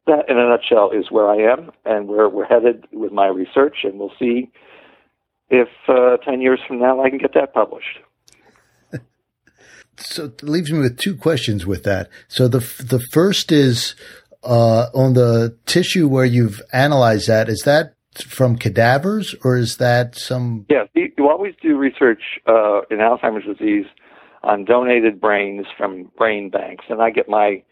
that, 0.07 0.29
in 0.29 0.39
a 0.39 0.49
nutshell, 0.49 0.91
is 0.93 1.11
where 1.11 1.29
I 1.29 1.39
am 1.39 1.73
and 1.85 2.07
where 2.07 2.29
we're 2.29 2.45
headed 2.45 2.87
with 2.93 3.11
my 3.11 3.27
research, 3.27 3.79
and 3.83 3.99
we'll 3.99 4.13
see 4.17 4.49
if 5.51 5.69
uh, 5.89 6.19
ten 6.19 6.41
years 6.41 6.61
from 6.67 6.79
now 6.79 7.03
I 7.03 7.09
can 7.09 7.19
get 7.19 7.35
that 7.35 7.53
published 7.53 7.99
so 9.99 10.27
it 10.27 10.43
leaves 10.43 10.73
me 10.73 10.81
with 10.81 10.99
two 10.99 11.17
questions 11.17 11.67
with 11.67 11.85
that. 11.85 12.09
So 12.29 12.49
the 12.49 12.59
the 12.59 13.01
first 13.13 13.53
is 13.53 13.95
uh, 14.43 14.87
on 14.95 15.15
the 15.15 15.57
tissue 15.67 16.09
where 16.09 16.25
you've 16.25 16.63
analyzed 16.73 17.29
that. 17.29 17.49
Is 17.49 17.63
that 17.65 17.95
from 18.25 18.57
cadavers 18.57 19.35
or 19.45 19.57
is 19.57 19.77
that 19.77 20.17
some? 20.17 20.67
Yeah, 20.71 20.85
you 20.95 21.29
always 21.29 21.55
do 21.61 21.77
research 21.77 22.23
uh, 22.47 22.83
in 22.91 22.99
Alzheimer's 22.99 23.45
disease 23.45 23.87
on 24.43 24.65
donated 24.65 25.21
brains 25.21 25.67
from 25.77 26.11
brain 26.17 26.51
banks, 26.51 26.85
and 26.89 27.03
I 27.03 27.11
get 27.11 27.29
my 27.29 27.63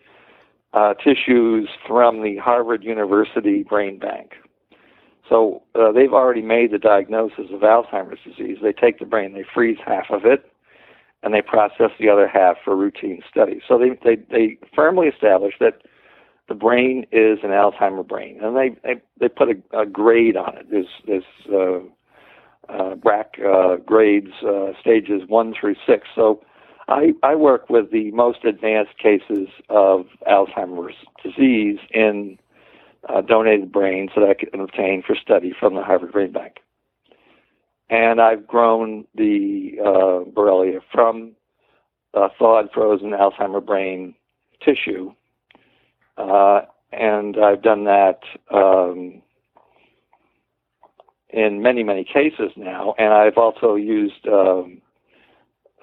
uh, 0.72 0.95
tissues 0.95 1.68
from 1.87 2.22
the 2.22 2.37
Harvard 2.37 2.83
University 2.83 3.62
Brain 3.62 3.99
Bank. 3.99 4.33
So 5.29 5.62
uh, 5.75 5.93
they've 5.93 6.12
already 6.12 6.43
made 6.43 6.72
the 6.72 6.79
diagnosis 6.79 7.47
of 7.53 7.61
Alzheimer's 7.61 8.18
disease. 8.25 8.59
They 8.62 8.72
take 8.72 8.99
the 8.99 9.07
brain, 9.07 9.33
they 9.33 9.45
freeze 9.55 9.79
half 9.87 10.11
of 10.11 10.27
it, 10.27 10.45
and 11.25 11.35
they 11.35 11.43
process 11.43 11.91
the 11.99 12.09
other 12.09 12.29
half 12.29 12.57
for 12.64 12.77
routine 12.77 13.22
studies. 13.29 13.62
So 13.66 13.79
they, 13.79 13.91
they, 14.05 14.22
they 14.31 14.59
firmly 14.75 15.09
establish 15.09 15.55
that 15.59 15.83
the 16.49 16.55
brain 16.55 17.07
is 17.11 17.39
an 17.43 17.51
Alzheimer 17.51 18.07
brain, 18.07 18.39
and 18.43 18.55
they 18.57 18.77
they, 18.85 19.01
they 19.18 19.29
put 19.29 19.49
a, 19.49 19.81
a 19.81 19.87
grade 19.87 20.37
on 20.37 20.59
it. 20.59 20.66
There's 20.70 20.87
there's 21.07 21.25
uh, 21.51 22.72
uh, 22.72 22.95
Braak 22.97 23.41
uh, 23.43 23.77
grades 23.77 24.33
uh, 24.47 24.72
stages 24.81 25.22
one 25.27 25.55
through 25.59 25.77
six. 25.87 26.07
So 26.14 26.43
I, 26.89 27.12
I 27.22 27.35
work 27.35 27.70
with 27.70 27.91
the 27.91 28.11
most 28.11 28.45
advanced 28.45 28.99
cases 28.99 29.49
of 29.70 30.07
Alzheimer's 30.29 30.97
disease 31.22 31.79
in 31.91 32.39
uh, 33.09 33.22
donated 33.22 33.72
brains 33.72 34.11
that 34.16 34.25
I 34.25 34.35
can 34.35 34.61
obtain 34.61 35.03
for 35.07 35.16
study 35.16 35.55
from 35.59 35.75
the 35.75 35.83
Harvard 35.83 36.12
Brain 36.12 36.33
Bank. 36.33 36.57
And 37.91 38.20
I've 38.20 38.47
grown 38.47 39.05
the 39.14 39.72
uh, 39.80 40.30
Borrelia 40.30 40.80
from 40.93 41.32
uh, 42.14 42.28
thawed, 42.39 42.70
frozen 42.72 43.11
Alzheimer 43.11 43.64
brain 43.64 44.14
tissue. 44.64 45.12
Uh, 46.16 46.62
and 46.93 47.37
I've 47.37 47.62
done 47.62 47.85
that 47.85 48.20
um, 48.53 49.22
in 51.28 51.61
many, 51.62 51.82
many 51.82 52.05
cases 52.05 52.53
now. 52.57 52.95
And 52.99 53.12
I've 53.12 53.37
also 53.37 53.74
used 53.74 54.26
um, 54.28 54.80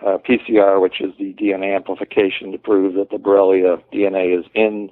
uh, 0.06 0.18
PCR, 0.18 0.82
which 0.82 1.02
is 1.02 1.12
the 1.20 1.34
DNA 1.34 1.76
amplification, 1.76 2.52
to 2.54 2.58
prove 2.58 2.96
that 2.96 3.10
the 3.10 3.18
Borrelia 3.18 3.82
DNA 3.94 4.40
is 4.40 4.46
in 4.56 4.90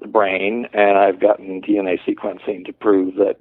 the 0.00 0.06
brain. 0.06 0.66
And 0.72 0.96
I've 0.96 1.20
gotten 1.20 1.60
DNA 1.60 1.98
sequencing 2.06 2.64
to 2.66 2.72
prove 2.72 3.16
that 3.16 3.36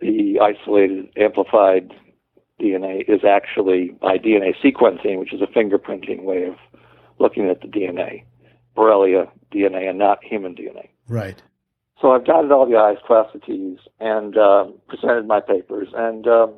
the 0.00 0.38
isolated 0.40 1.08
amplified 1.16 1.92
DNA 2.60 3.08
is 3.08 3.20
actually 3.24 3.96
by 4.00 4.18
DNA 4.18 4.52
sequencing, 4.62 5.18
which 5.18 5.32
is 5.32 5.40
a 5.40 5.46
fingerprinting 5.46 6.22
way 6.22 6.44
of 6.44 6.54
looking 7.18 7.48
at 7.48 7.60
the 7.60 7.68
DNA, 7.68 8.24
Borrelia 8.76 9.28
DNA, 9.52 9.88
and 9.88 9.98
not 9.98 10.22
human 10.22 10.54
DNA. 10.54 10.88
Right. 11.08 11.40
So 12.00 12.12
I've 12.12 12.24
dotted 12.24 12.52
all 12.52 12.68
the 12.68 12.76
I's, 12.76 12.96
crossed 13.04 13.32
the 13.32 13.40
T's, 13.40 13.78
and 13.98 14.36
uh, 14.36 14.66
presented 14.88 15.26
my 15.26 15.40
papers. 15.40 15.88
And 15.94 16.26
um, 16.28 16.54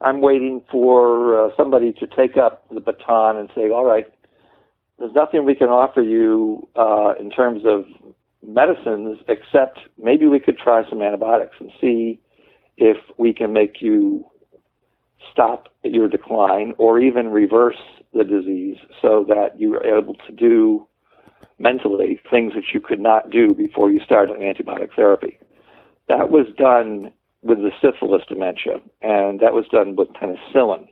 I'm 0.00 0.20
waiting 0.20 0.62
for 0.70 1.46
uh, 1.46 1.50
somebody 1.56 1.92
to 1.94 2.06
take 2.06 2.36
up 2.36 2.66
the 2.72 2.80
baton 2.80 3.36
and 3.36 3.48
say, 3.54 3.70
all 3.70 3.84
right, 3.84 4.06
there's 4.98 5.14
nothing 5.14 5.44
we 5.44 5.54
can 5.54 5.68
offer 5.68 6.02
you 6.02 6.68
uh, 6.74 7.14
in 7.20 7.30
terms 7.30 7.62
of 7.64 7.84
medicines 8.46 9.18
except 9.28 9.80
maybe 9.98 10.26
we 10.26 10.40
could 10.40 10.58
try 10.58 10.88
some 10.88 11.02
antibiotics 11.02 11.56
and 11.58 11.70
see 11.80 12.20
if 12.76 12.96
we 13.18 13.32
can 13.32 13.52
make 13.52 13.80
you 13.80 14.24
stop 15.32 15.68
your 15.82 16.08
decline 16.08 16.72
or 16.78 17.00
even 17.00 17.28
reverse 17.28 17.76
the 18.14 18.24
disease 18.24 18.76
so 19.02 19.24
that 19.28 19.58
you 19.58 19.74
are 19.74 19.84
able 19.84 20.14
to 20.14 20.32
do 20.32 20.86
mentally 21.58 22.20
things 22.30 22.52
that 22.54 22.64
you 22.72 22.80
could 22.80 23.00
not 23.00 23.30
do 23.30 23.54
before 23.54 23.90
you 23.90 24.00
started 24.04 24.36
antibiotic 24.36 24.94
therapy. 24.94 25.38
That 26.08 26.30
was 26.30 26.46
done 26.56 27.12
with 27.42 27.58
the 27.58 27.70
syphilis 27.80 28.22
dementia, 28.28 28.80
and 29.02 29.40
that 29.40 29.52
was 29.52 29.66
done 29.70 29.96
with 29.96 30.08
penicillin. 30.12 30.88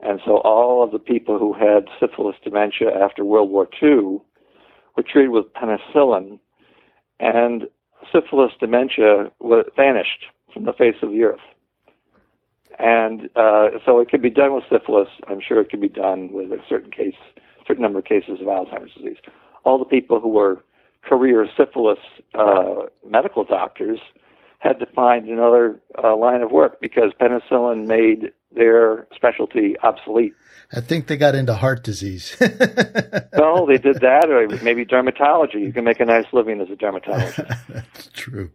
And 0.00 0.20
so 0.24 0.38
all 0.38 0.82
of 0.82 0.92
the 0.92 0.98
people 0.98 1.38
who 1.38 1.52
had 1.52 1.88
syphilis 1.98 2.36
dementia 2.42 2.88
after 2.90 3.24
World 3.24 3.50
War 3.50 3.68
II 3.82 4.18
were 4.96 5.02
treated 5.06 5.30
with 5.30 5.52
penicillin, 5.52 6.38
and 7.20 7.64
syphilis 8.12 8.52
dementia 8.58 9.30
vanished 9.76 10.26
from 10.52 10.64
the 10.64 10.72
face 10.72 10.96
of 11.02 11.10
the 11.10 11.22
earth. 11.22 11.40
And 12.78 13.28
uh, 13.36 13.68
so 13.84 14.00
it 14.00 14.08
could 14.08 14.22
be 14.22 14.30
done 14.30 14.54
with 14.54 14.64
syphilis. 14.70 15.08
I'm 15.28 15.40
sure 15.46 15.60
it 15.60 15.70
could 15.70 15.82
be 15.82 15.88
done 15.88 16.32
with 16.32 16.50
a 16.50 16.58
certain 16.68 16.90
case, 16.90 17.14
certain 17.66 17.82
number 17.82 17.98
of 17.98 18.06
cases 18.06 18.40
of 18.40 18.46
Alzheimer's 18.46 18.94
disease. 18.94 19.18
All 19.64 19.78
the 19.78 19.84
people 19.84 20.18
who 20.18 20.30
were 20.30 20.64
career 21.02 21.46
syphilis 21.56 21.98
uh, 22.34 22.86
medical 23.06 23.44
doctors 23.44 23.98
had 24.58 24.78
to 24.78 24.86
find 24.86 25.28
another 25.28 25.80
uh, 26.02 26.16
line 26.16 26.42
of 26.42 26.50
work 26.50 26.80
because 26.80 27.12
penicillin 27.20 27.86
made 27.86 28.32
their 28.54 29.06
specialty 29.14 29.76
obsolete. 29.82 30.34
I 30.72 30.80
think 30.80 31.08
they 31.08 31.16
got 31.16 31.34
into 31.34 31.54
heart 31.54 31.82
disease. 31.82 32.36
well, 33.36 33.66
they 33.66 33.78
did 33.78 34.00
that, 34.00 34.28
or 34.28 34.46
maybe 34.62 34.84
dermatology. 34.84 35.60
You 35.60 35.72
can 35.72 35.84
make 35.84 35.98
a 36.00 36.04
nice 36.04 36.26
living 36.32 36.60
as 36.60 36.68
a 36.70 36.76
dermatologist. 36.76 37.40
that's 37.68 38.08
true. 38.12 38.50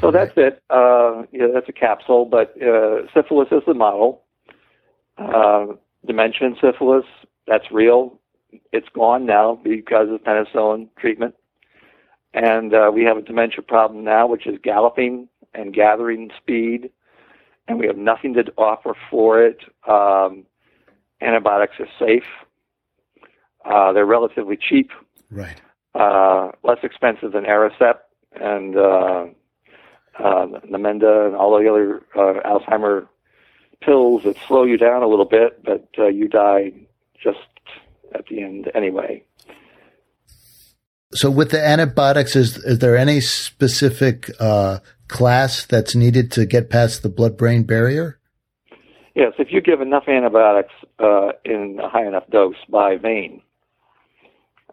so 0.00 0.10
that's 0.10 0.32
it. 0.36 0.62
Uh, 0.68 1.22
yeah, 1.32 1.46
that's 1.52 1.68
a 1.68 1.72
capsule, 1.72 2.26
but 2.26 2.54
uh, 2.62 3.06
syphilis 3.14 3.48
is 3.52 3.62
the 3.66 3.74
model. 3.74 4.22
Uh, 5.16 5.66
dementia 6.06 6.46
and 6.46 6.56
syphilis, 6.60 7.06
that's 7.46 7.70
real. 7.72 8.20
It's 8.72 8.88
gone 8.94 9.26
now 9.26 9.58
because 9.62 10.08
of 10.10 10.22
penicillin 10.22 10.88
treatment. 10.98 11.34
And 12.34 12.74
uh, 12.74 12.90
we 12.94 13.04
have 13.04 13.16
a 13.16 13.22
dementia 13.22 13.62
problem 13.62 14.04
now, 14.04 14.26
which 14.26 14.46
is 14.46 14.56
galloping 14.62 15.28
and 15.54 15.74
gathering 15.74 16.30
speed, 16.36 16.90
and 17.68 17.78
we 17.78 17.86
have 17.86 17.98
nothing 17.98 18.34
to 18.34 18.44
offer 18.56 18.94
for 19.10 19.44
it. 19.44 19.58
Um, 19.86 20.44
antibiotics 21.20 21.74
are 21.78 21.88
safe. 21.98 22.24
Uh, 23.64 23.92
they're 23.92 24.06
relatively 24.06 24.56
cheap. 24.56 24.90
Right. 25.30 25.60
Uh, 25.94 26.50
less 26.64 26.78
expensive 26.82 27.32
than 27.32 27.44
Aricept 27.44 28.00
and 28.32 28.76
uh, 28.76 29.26
uh, 30.18 30.46
Namenda 30.70 31.26
and 31.26 31.36
all 31.36 31.58
the 31.58 31.68
other 31.68 32.02
uh, 32.16 32.40
Alzheimer 32.48 33.06
pills 33.80 34.24
that 34.24 34.36
slow 34.46 34.64
you 34.64 34.76
down 34.76 35.02
a 35.02 35.06
little 35.06 35.24
bit, 35.24 35.62
but 35.64 35.88
uh, 35.98 36.06
you 36.06 36.28
die 36.28 36.72
just 37.22 37.38
at 38.14 38.26
the 38.26 38.42
end 38.42 38.70
anyway. 38.74 39.22
So, 41.12 41.30
with 41.30 41.50
the 41.50 41.64
antibiotics, 41.64 42.36
is 42.36 42.58
is 42.58 42.80
there 42.80 42.96
any 42.96 43.20
specific 43.20 44.30
uh, 44.38 44.80
class 45.08 45.66
that's 45.66 45.94
needed 45.94 46.30
to 46.32 46.46
get 46.46 46.70
past 46.70 47.02
the 47.02 47.08
blood-brain 47.08 47.64
barrier? 47.64 48.18
Yes, 49.14 49.32
if 49.38 49.48
you 49.50 49.60
give 49.60 49.80
enough 49.80 50.04
antibiotics 50.06 50.72
uh, 50.98 51.30
in 51.44 51.78
a 51.82 51.88
high 51.88 52.06
enough 52.06 52.28
dose 52.30 52.54
by 52.68 52.96
vein, 52.96 53.42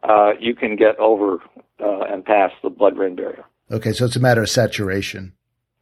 uh, 0.03 0.33
you 0.39 0.53
can 0.53 0.75
get 0.75 0.99
over 0.99 1.39
uh, 1.83 2.01
and 2.11 2.23
past 2.23 2.53
the 2.61 2.69
blood-brain 2.69 3.15
barrier. 3.15 3.45
Okay, 3.71 3.91
so 3.91 4.05
it's 4.05 4.15
a 4.15 4.19
matter 4.19 4.43
of 4.43 4.49
saturation. 4.49 5.33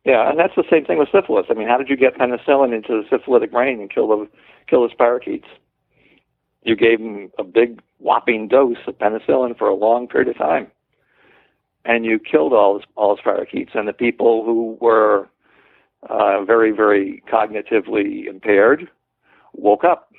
Yeah, 0.06 0.30
and 0.30 0.38
that's 0.38 0.56
the 0.56 0.64
same 0.70 0.86
thing 0.86 0.98
with 0.98 1.10
syphilis. 1.12 1.46
I 1.50 1.54
mean, 1.54 1.68
how 1.68 1.78
did 1.78 1.90
you 1.90 1.98
get 1.98 2.18
penicillin 2.18 2.76
into 2.76 3.02
the 3.02 3.04
syphilitic 3.10 3.52
brain 3.52 3.80
and 3.80 3.94
kill 3.94 4.08
the 4.08 4.30
kill 4.70 4.88
the 4.88 4.94
spirochetes? 4.94 5.44
You 6.64 6.76
gave 6.76 7.00
them 7.00 7.32
a 7.38 7.44
big 7.44 7.82
whopping 8.00 8.48
dose 8.48 8.78
of 8.88 8.98
penicillin 8.98 9.58
for 9.58 9.68
a 9.68 9.76
long 9.76 10.08
period 10.08 10.30
of 10.30 10.38
time, 10.38 10.68
and 11.86 12.06
you 12.06 12.20
killed 12.20 12.54
all 12.54 12.82
all 12.96 13.18
spirochetes. 13.18 13.76
And 13.76 13.88
the 13.88 13.94
people 13.94 14.44
who 14.44 14.78
were 14.80 15.30
uh, 16.10 16.44
very 16.44 16.72
very 16.72 17.24
cognitively 17.32 18.26
impaired 18.28 18.90
woke 19.54 19.84
up, 19.84 20.12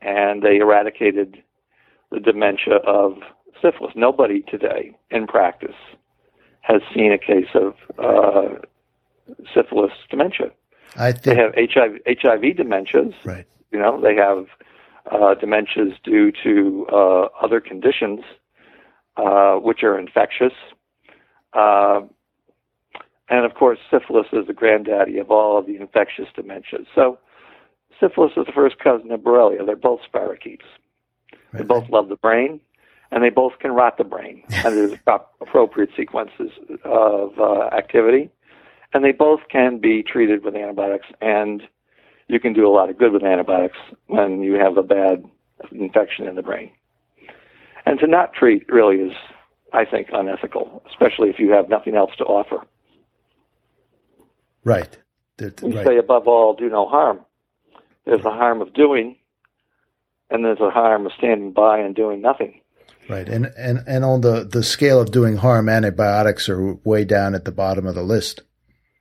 and 0.00 0.42
they 0.42 0.56
eradicated 0.56 1.42
the 2.10 2.20
dementia 2.20 2.76
of 2.86 3.18
syphilis. 3.60 3.92
Nobody 3.96 4.42
today 4.42 4.96
in 5.10 5.26
practice 5.26 5.76
has 6.60 6.80
seen 6.94 7.12
a 7.12 7.18
case 7.18 7.48
of 7.54 7.74
uh, 7.98 8.54
syphilis 9.54 9.92
dementia. 10.10 10.50
I 10.96 11.12
think 11.12 11.24
they 11.24 11.36
have 11.36 11.54
HIV, 11.56 12.00
HIV 12.06 12.42
dementias. 12.56 13.14
Right. 13.24 13.46
You 13.70 13.78
know, 13.80 14.00
they 14.00 14.14
have 14.14 14.46
uh, 15.10 15.34
dementias 15.34 15.94
due 16.02 16.32
to 16.42 16.86
uh, 16.92 17.28
other 17.42 17.60
conditions, 17.60 18.20
uh, 19.16 19.54
which 19.54 19.82
are 19.82 19.98
infectious. 19.98 20.52
Uh, 21.52 22.02
and 23.28 23.44
of 23.44 23.54
course, 23.54 23.78
syphilis 23.90 24.26
is 24.32 24.46
the 24.46 24.52
granddaddy 24.52 25.18
of 25.18 25.30
all 25.30 25.58
of 25.58 25.66
the 25.66 25.76
infectious 25.76 26.26
dementias. 26.36 26.86
So, 26.94 27.18
syphilis 28.00 28.32
is 28.36 28.46
the 28.46 28.52
first 28.52 28.78
cousin 28.78 29.10
of 29.12 29.20
Borrelia. 29.20 29.64
They're 29.64 29.76
both 29.76 30.00
spirochetes. 30.12 30.58
Right. 31.32 31.58
They 31.58 31.64
both 31.64 31.88
love 31.88 32.08
the 32.08 32.16
brain 32.16 32.60
and 33.14 33.22
they 33.22 33.30
both 33.30 33.52
can 33.60 33.70
rot 33.70 33.96
the 33.96 34.04
brain 34.04 34.42
under 34.64 35.00
appropriate 35.40 35.90
sequences 35.96 36.50
of 36.84 37.38
uh, 37.38 37.68
activity. 37.68 38.28
And 38.92 39.04
they 39.04 39.12
both 39.12 39.40
can 39.50 39.78
be 39.78 40.02
treated 40.02 40.44
with 40.44 40.54
antibiotics, 40.54 41.06
and 41.20 41.62
you 42.28 42.38
can 42.38 42.52
do 42.52 42.66
a 42.66 42.70
lot 42.70 42.90
of 42.90 42.98
good 42.98 43.12
with 43.12 43.24
antibiotics 43.24 43.78
when 44.06 44.42
you 44.42 44.54
have 44.54 44.76
a 44.76 44.84
bad 44.84 45.24
infection 45.72 46.28
in 46.28 46.36
the 46.36 46.42
brain. 46.42 46.70
And 47.86 47.98
to 48.00 48.06
not 48.06 48.32
treat 48.32 48.64
really 48.68 48.96
is, 48.96 49.12
I 49.72 49.84
think, 49.84 50.08
unethical, 50.12 50.82
especially 50.88 51.28
if 51.28 51.38
you 51.38 51.52
have 51.52 51.68
nothing 51.68 51.96
else 51.96 52.12
to 52.18 52.24
offer. 52.24 52.66
Right. 54.64 54.96
we 55.38 55.74
right. 55.74 55.86
say, 55.86 55.98
above 55.98 56.26
all, 56.26 56.54
do 56.54 56.68
no 56.68 56.88
harm. 56.88 57.20
There's 58.06 58.22
the 58.22 58.30
harm 58.30 58.62
of 58.62 58.72
doing, 58.74 59.16
and 60.30 60.44
there's 60.44 60.58
the 60.58 60.70
harm 60.70 61.06
of 61.06 61.12
standing 61.16 61.52
by 61.52 61.78
and 61.78 61.94
doing 61.94 62.20
nothing. 62.20 62.60
Right, 63.08 63.28
and 63.28 63.52
and 63.58 63.84
and 63.86 64.02
on 64.04 64.22
the 64.22 64.44
the 64.44 64.62
scale 64.62 64.98
of 64.98 65.10
doing 65.10 65.36
harm, 65.36 65.68
antibiotics 65.68 66.48
are 66.48 66.74
way 66.84 67.04
down 67.04 67.34
at 67.34 67.44
the 67.44 67.52
bottom 67.52 67.86
of 67.86 67.94
the 67.94 68.02
list. 68.02 68.40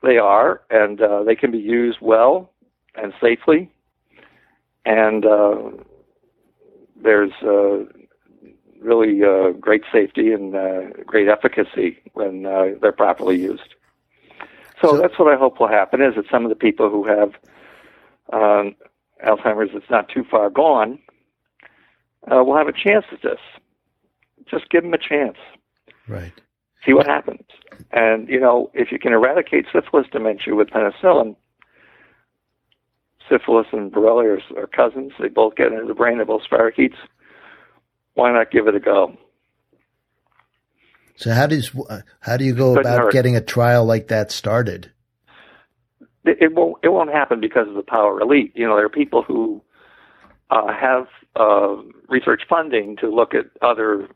They 0.02 0.18
are, 0.18 0.62
and 0.70 1.02
uh, 1.02 1.24
they 1.24 1.36
can 1.36 1.52
be 1.52 1.60
used 1.60 2.00
well 2.02 2.52
and 2.96 3.14
safely, 3.22 3.72
and 4.86 5.26
uh, 5.26 5.56
there's 7.02 7.32
uh, 7.42 7.86
really 8.84 9.24
uh, 9.24 9.52
great 9.52 9.84
safety 9.92 10.32
and 10.32 10.56
uh, 10.56 10.82
great 11.06 11.28
efficacy 11.28 12.00
when 12.14 12.46
uh, 12.46 12.72
they're 12.82 12.92
properly 12.92 13.40
used. 13.40 13.76
So, 14.82 14.92
so, 14.92 14.98
that's 14.98 15.18
what 15.18 15.34
I 15.34 15.38
hope 15.38 15.60
will 15.60 15.68
happen: 15.68 16.02
is 16.02 16.16
that 16.16 16.26
some 16.30 16.44
of 16.44 16.50
the 16.50 16.56
people 16.56 16.90
who 16.90 17.06
have 17.06 17.34
um, 18.32 18.76
Alzheimer's 19.26 19.72
that's 19.74 19.90
not 19.90 20.10
too 20.10 20.24
far 20.30 20.50
gone 20.50 21.00
uh, 22.32 22.44
will 22.44 22.58
have 22.58 22.68
a 22.68 22.74
chance 22.74 23.06
at 23.12 23.22
this. 23.22 23.40
Just 24.50 24.70
give 24.70 24.84
them 24.84 24.94
a 24.94 24.98
chance. 24.98 25.38
Right. 26.08 26.34
See 26.86 26.94
what 26.94 27.08
happens. 27.08 27.46
And, 27.92 28.28
you 28.28 28.40
know, 28.40 28.70
if 28.74 28.92
you 28.92 29.00
can 29.00 29.14
eradicate 29.14 29.68
syphilis 29.72 30.08
dementia 30.12 30.54
with 30.56 30.70
penicillin, 30.70 31.36
syphilis 33.30 33.68
and 33.72 33.92
Borrelia 33.92 34.42
are, 34.52 34.64
are 34.64 34.68
cousins. 34.68 35.14
They 35.20 35.30
both 35.30 35.56
get 35.56 35.72
into 35.72 35.86
the 35.86 35.94
brain. 35.94 36.18
They're 36.18 36.26
both 36.26 36.44
spirochetes. 36.50 36.96
Why 38.16 38.32
not 38.32 38.52
give 38.52 38.68
it 38.68 38.76
a 38.76 38.80
go? 38.80 39.18
So 41.16 41.32
how 41.32 41.48
does 41.48 41.72
how 42.22 42.38
do 42.38 42.44
you 42.46 42.54
go 42.54 42.74
Couldn't 42.76 42.92
about 42.92 43.04
hurt. 43.06 43.14
getting 43.14 43.36
a 43.36 43.42
trial 43.42 43.86
like 43.86 44.08
that 44.08 44.32
started? 44.32 44.92
it, 46.26 46.38
it 46.42 46.54
won't 46.54 46.78
it 46.84 46.90
won't 46.90 47.12
happen 47.12 47.40
because 47.40 47.68
of 47.68 47.76
the 47.76 47.84
power 47.84 48.20
elite. 48.22 48.52
You 48.56 48.68
know, 48.68 48.76
there 48.76 48.86
are 48.86 48.90
people 48.90 49.24
who 49.24 49.62
uh, 50.50 50.74
have 50.74 51.08
uh, 51.36 51.76
research 52.10 52.42
funding 52.50 52.96
to 52.98 53.10
look 53.14 53.34
at 53.34 53.46
other 53.62 54.08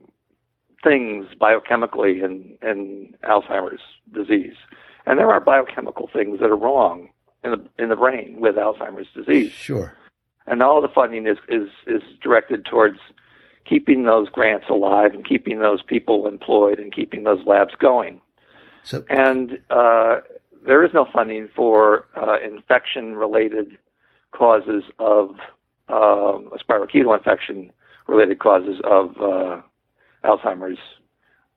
things 0.83 1.25
biochemically 1.41 2.23
in, 2.23 2.55
in 2.61 3.13
Alzheimer's 3.23 3.81
disease, 4.13 4.53
and 5.05 5.17
there 5.19 5.29
are 5.31 5.39
biochemical 5.39 6.09
things 6.13 6.39
that 6.39 6.49
are 6.49 6.55
wrong 6.57 7.09
in 7.43 7.51
the 7.51 7.83
in 7.83 7.89
the 7.89 7.95
brain 7.95 8.37
with 8.39 8.55
Alzheimer's 8.55 9.07
disease, 9.15 9.51
Sure. 9.51 9.93
and 10.47 10.61
all 10.63 10.81
the 10.81 10.87
funding 10.87 11.27
is 11.27 11.37
is 11.47 11.69
is 11.87 12.01
directed 12.23 12.65
towards 12.65 12.97
keeping 13.68 14.03
those 14.03 14.30
grants 14.30 14.65
alive 14.70 15.13
and 15.13 15.28
keeping 15.28 15.59
those 15.59 15.82
people 15.82 16.28
employed 16.28 16.80
and 16.80 16.93
keeping 16.93 17.24
those 17.24 17.45
labs 17.45 17.74
going 17.80 18.22
So 18.84 19.03
and 19.09 19.59
uh, 19.70 20.18
there 20.65 20.84
is 20.84 20.91
no 20.93 21.05
funding 21.11 21.49
for 21.55 22.05
uh, 22.15 22.36
infection-related 22.43 23.78
causes 24.32 24.84
of 24.99 25.30
um, 25.89 26.51
spirochetal 26.59 27.18
infection-related 27.18 28.39
causes 28.39 28.80
of 28.84 29.11
uh, 29.22 29.61
Alzheimer's. 30.24 30.78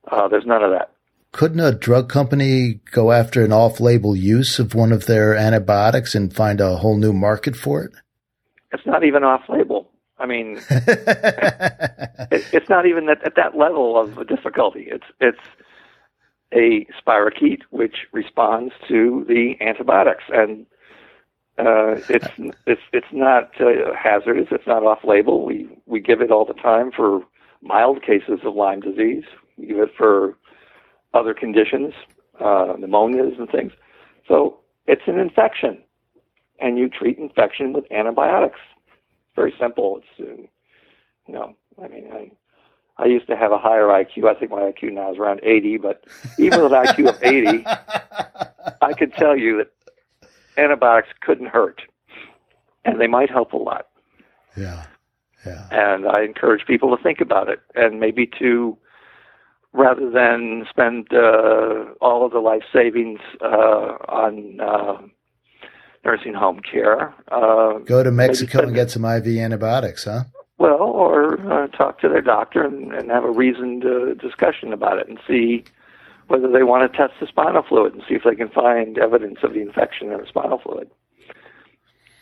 Uh, 0.09 0.27
there's 0.29 0.45
none 0.45 0.63
of 0.63 0.71
that. 0.71 0.91
couldn't 1.33 1.59
a 1.59 1.73
drug 1.73 2.09
company 2.09 2.79
go 2.91 3.11
after 3.11 3.43
an 3.43 3.51
off-label 3.51 4.15
use 4.15 4.57
of 4.59 4.73
one 4.73 4.91
of 4.91 5.05
their 5.05 5.35
antibiotics 5.35 6.15
and 6.15 6.33
find 6.33 6.61
a 6.61 6.77
whole 6.77 6.97
new 6.97 7.13
market 7.13 7.55
for 7.55 7.83
it? 7.83 7.91
It's 8.71 8.85
not 8.85 9.03
even 9.03 9.23
off-label. 9.23 9.80
I 10.21 10.27
mean, 10.27 10.57
it, 10.69 12.45
it's 12.53 12.69
not 12.69 12.85
even 12.85 13.09
at, 13.09 13.25
at 13.25 13.35
that 13.35 13.57
level 13.57 13.99
of 13.99 14.27
difficulty. 14.27 14.87
It's 14.87 15.05
it's 15.19 15.39
a 16.53 16.85
spirochete 17.01 17.63
which 17.71 17.95
responds 18.11 18.73
to 18.87 19.25
the 19.27 19.55
antibiotics, 19.61 20.23
and 20.29 20.67
uh, 21.57 21.97
it's 22.09 22.27
it's 22.67 22.81
it's 22.93 23.07
not 23.11 23.51
uh, 23.59 23.93
hazardous. 23.97 24.47
It's 24.51 24.67
not 24.67 24.83
off-label. 24.83 25.43
We 25.45 25.69
we 25.87 25.99
give 25.99 26.21
it 26.21 26.31
all 26.31 26.45
the 26.45 26.53
time 26.53 26.91
for 26.91 27.21
mild 27.63 28.03
cases 28.03 28.41
of 28.45 28.55
Lyme 28.55 28.81
disease. 28.81 29.23
We 29.57 29.67
give 29.67 29.79
it 29.79 29.91
for 29.97 30.37
other 31.15 31.33
conditions, 31.33 31.93
uh, 32.39 32.75
pneumonias 32.77 33.39
and 33.39 33.49
things. 33.49 33.73
So 34.27 34.59
it's 34.87 35.03
an 35.07 35.19
infection, 35.19 35.83
and 36.59 36.77
you 36.77 36.89
treat 36.89 37.17
infection 37.17 37.73
with 37.73 37.91
antibiotics. 37.91 38.59
Very 39.35 39.53
simple. 39.59 40.01
It's 40.01 40.29
uh, 40.29 40.41
you 41.27 41.33
know, 41.33 41.55
I 41.81 41.87
mean, 41.87 42.07
I 42.11 42.31
I 42.97 43.05
used 43.05 43.27
to 43.27 43.35
have 43.35 43.51
a 43.51 43.57
higher 43.57 43.87
IQ. 43.87 44.27
I 44.27 44.37
think 44.37 44.51
my 44.51 44.61
IQ 44.61 44.93
now 44.93 45.11
is 45.11 45.17
around 45.17 45.39
80, 45.43 45.77
but 45.77 46.03
even 46.37 46.61
with 46.61 46.73
an 46.73 46.85
IQ 46.85 47.09
of 47.09 47.23
80, 47.23 47.65
I 48.81 48.93
could 48.93 49.13
tell 49.13 49.35
you 49.37 49.57
that 49.57 49.71
antibiotics 50.57 51.09
couldn't 51.21 51.47
hurt, 51.47 51.81
and 52.85 52.99
they 52.99 53.07
might 53.07 53.29
help 53.29 53.53
a 53.53 53.57
lot. 53.57 53.87
Yeah. 54.55 54.85
Yeah. 55.45 55.67
And 55.71 56.07
I 56.07 56.23
encourage 56.23 56.67
people 56.67 56.95
to 56.95 57.01
think 57.01 57.19
about 57.21 57.49
it 57.49 57.61
and 57.73 57.99
maybe 57.99 58.29
to, 58.39 58.77
rather 59.73 60.09
than 60.09 60.67
spend 60.69 61.07
uh, 61.11 61.85
all 61.99 62.25
of 62.25 62.31
the 62.31 62.39
life 62.39 62.63
savings 62.71 63.19
uh, 63.41 63.97
on 64.07 64.59
uh, 64.59 65.01
nursing 66.03 66.33
home 66.33 66.59
care, 66.59 67.13
uh, 67.31 67.79
Go 67.79 68.03
to 68.03 68.11
Mexico 68.11 68.63
and 68.63 68.73
get 68.73 68.91
some 68.91 69.05
IV 69.05 69.27
antibiotics, 69.27 70.05
huh? 70.05 70.23
well, 70.61 70.81
or 70.81 71.39
uh, 71.51 71.67
talk 71.69 71.99
to 71.99 72.07
their 72.07 72.21
doctor 72.21 72.63
and, 72.63 72.93
and 72.93 73.09
have 73.09 73.23
a 73.23 73.31
reasoned 73.31 73.83
uh, 73.83 74.13
discussion 74.13 74.71
about 74.71 74.99
it 74.99 75.09
and 75.09 75.19
see 75.27 75.63
whether 76.27 76.49
they 76.51 76.61
want 76.61 76.89
to 76.89 76.97
test 76.97 77.13
the 77.19 77.25
spinal 77.25 77.63
fluid 77.67 77.93
and 77.93 78.03
see 78.07 78.13
if 78.13 78.23
they 78.23 78.35
can 78.35 78.47
find 78.47 78.99
evidence 78.99 79.39
of 79.41 79.53
the 79.53 79.59
infection 79.59 80.11
in 80.11 80.19
the 80.19 80.27
spinal 80.27 80.59
fluid. 80.59 80.89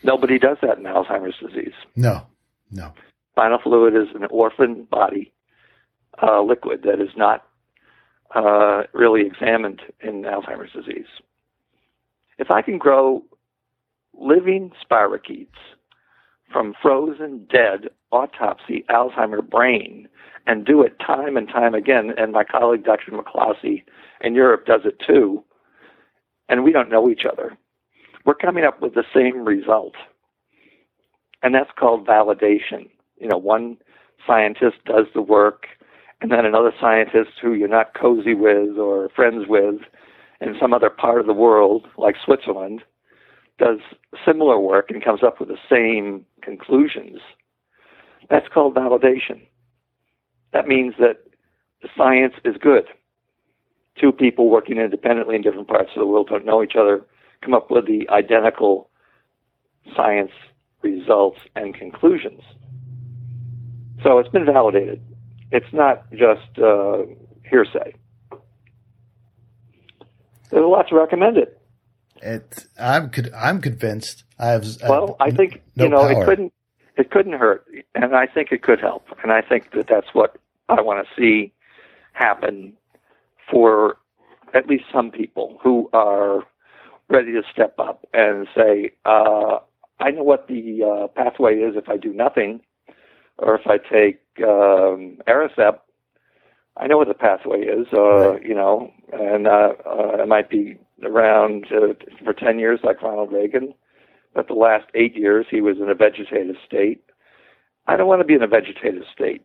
Nobody 0.02 0.38
does 0.38 0.56
that 0.62 0.78
in 0.78 0.84
Alzheimer's 0.84 1.36
disease. 1.38 1.74
No. 1.96 2.26
No. 2.70 2.92
Spinal 3.32 3.58
fluid 3.62 3.94
is 3.94 4.08
an 4.14 4.26
orphan 4.30 4.84
body 4.84 5.32
uh, 6.22 6.40
liquid 6.40 6.82
that 6.84 7.00
is 7.00 7.10
not 7.16 7.46
uh, 8.34 8.84
really 8.94 9.26
examined 9.26 9.82
in 10.00 10.22
Alzheimer's 10.22 10.72
disease. 10.72 11.06
If 12.38 12.50
I 12.50 12.62
can 12.62 12.78
grow 12.78 13.22
living 14.20 14.70
spirochetes 14.84 15.48
from 16.52 16.74
frozen, 16.80 17.46
dead, 17.50 17.88
autopsy 18.12 18.84
Alzheimer 18.90 19.48
brain 19.48 20.08
and 20.46 20.64
do 20.64 20.82
it 20.82 20.98
time 20.98 21.36
and 21.36 21.48
time 21.48 21.74
again, 21.74 22.12
and 22.16 22.32
my 22.32 22.44
colleague 22.44 22.84
Dr. 22.84 23.12
Miklossy 23.12 23.84
in 24.20 24.34
Europe 24.34 24.66
does 24.66 24.80
it 24.84 25.00
too, 25.06 25.44
and 26.48 26.64
we 26.64 26.72
don't 26.72 26.90
know 26.90 27.08
each 27.08 27.24
other, 27.30 27.56
we're 28.24 28.34
coming 28.34 28.64
up 28.64 28.80
with 28.82 28.94
the 28.94 29.04
same 29.14 29.44
result. 29.44 29.94
And 31.42 31.54
that's 31.54 31.70
called 31.78 32.06
validation. 32.06 32.90
You 33.18 33.28
know, 33.28 33.38
one 33.38 33.78
scientist 34.26 34.76
does 34.84 35.06
the 35.14 35.22
work, 35.22 35.66
and 36.20 36.30
then 36.30 36.44
another 36.44 36.72
scientist 36.80 37.30
who 37.40 37.54
you're 37.54 37.68
not 37.68 37.94
cozy 37.94 38.34
with 38.34 38.76
or 38.76 39.08
friends 39.14 39.44
with 39.48 39.80
in 40.40 40.54
some 40.60 40.74
other 40.74 40.90
part 40.90 41.20
of 41.20 41.26
the 41.26 41.32
world, 41.32 41.86
like 41.96 42.16
Switzerland, 42.22 42.82
does 43.60 43.78
similar 44.26 44.58
work 44.58 44.90
and 44.90 45.04
comes 45.04 45.22
up 45.22 45.38
with 45.38 45.48
the 45.48 45.58
same 45.70 46.24
conclusions. 46.42 47.20
That's 48.28 48.48
called 48.48 48.74
validation. 48.74 49.46
That 50.52 50.66
means 50.66 50.94
that 50.98 51.18
the 51.82 51.88
science 51.96 52.34
is 52.44 52.56
good. 52.60 52.86
Two 54.00 54.12
people 54.12 54.48
working 54.48 54.78
independently 54.78 55.36
in 55.36 55.42
different 55.42 55.68
parts 55.68 55.90
of 55.94 56.00
the 56.00 56.06
world 56.06 56.28
don't 56.28 56.46
know 56.46 56.62
each 56.62 56.74
other, 56.78 57.04
come 57.42 57.54
up 57.54 57.70
with 57.70 57.86
the 57.86 58.08
identical 58.08 58.88
science 59.94 60.32
results 60.82 61.38
and 61.54 61.74
conclusions. 61.74 62.42
So 64.02 64.18
it's 64.18 64.30
been 64.30 64.46
validated. 64.46 65.02
It's 65.52 65.72
not 65.72 66.10
just 66.12 66.58
uh, 66.58 67.02
hearsay. 67.44 67.94
There's 70.50 70.64
a 70.64 70.68
lot 70.68 70.88
to 70.88 70.94
recommend 70.96 71.36
it. 71.36 71.59
It, 72.22 72.66
I'm 72.78 73.10
I'm 73.36 73.60
convinced. 73.60 74.24
I 74.38 74.48
have. 74.48 74.66
Well, 74.88 75.16
I 75.20 75.26
have 75.26 75.36
think 75.36 75.62
no 75.76 75.84
you 75.84 75.90
know 75.90 76.02
power. 76.02 76.22
it 76.22 76.24
couldn't 76.26 76.52
it 76.96 77.10
couldn't 77.10 77.34
hurt, 77.34 77.66
and 77.94 78.14
I 78.14 78.26
think 78.26 78.52
it 78.52 78.62
could 78.62 78.80
help, 78.80 79.06
and 79.22 79.32
I 79.32 79.42
think 79.42 79.72
that 79.72 79.86
that's 79.88 80.08
what 80.12 80.36
I 80.68 80.80
want 80.80 81.06
to 81.06 81.20
see 81.20 81.52
happen 82.12 82.74
for 83.50 83.96
at 84.54 84.66
least 84.66 84.84
some 84.92 85.10
people 85.10 85.58
who 85.62 85.88
are 85.92 86.44
ready 87.08 87.32
to 87.32 87.42
step 87.50 87.74
up 87.78 88.06
and 88.12 88.46
say, 88.54 88.92
uh, 89.04 89.58
"I 89.98 90.10
know 90.10 90.22
what 90.22 90.48
the 90.48 90.82
uh, 90.84 91.06
pathway 91.08 91.56
is 91.56 91.76
if 91.76 91.88
I 91.88 91.96
do 91.96 92.12
nothing, 92.12 92.60
or 93.38 93.54
if 93.54 93.66
I 93.66 93.78
take 93.78 94.20
um, 94.38 95.18
Aricept. 95.26 95.80
I 96.80 96.86
know 96.88 96.96
what 96.98 97.08
the 97.08 97.14
pathway 97.14 97.60
is, 97.60 97.86
uh, 97.92 98.32
Right. 98.32 98.42
you 98.42 98.54
know, 98.54 98.92
and 99.12 99.46
uh, 99.46 99.74
uh, 99.86 100.16
it 100.22 100.28
might 100.28 100.48
be 100.50 100.78
around 101.04 101.66
uh, 101.72 101.94
for 102.24 102.32
ten 102.32 102.58
years, 102.58 102.80
like 102.82 103.02
Ronald 103.02 103.32
Reagan." 103.32 103.74
but 104.34 104.46
the 104.46 104.54
last 104.54 104.86
eight 104.94 105.16
years 105.16 105.46
he 105.50 105.60
was 105.60 105.78
in 105.78 105.88
a 105.90 105.94
vegetative 105.94 106.56
state. 106.64 107.02
I 107.88 107.96
don't 107.96 108.06
want 108.06 108.20
to 108.20 108.24
be 108.24 108.34
in 108.34 108.42
a 108.42 108.46
vegetative 108.46 109.02
state. 109.12 109.42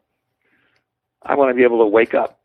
I 1.24 1.36
want 1.36 1.50
to 1.50 1.56
be 1.56 1.64
able 1.64 1.80
to 1.80 1.88
wake 1.88 2.14
up. 2.14 2.40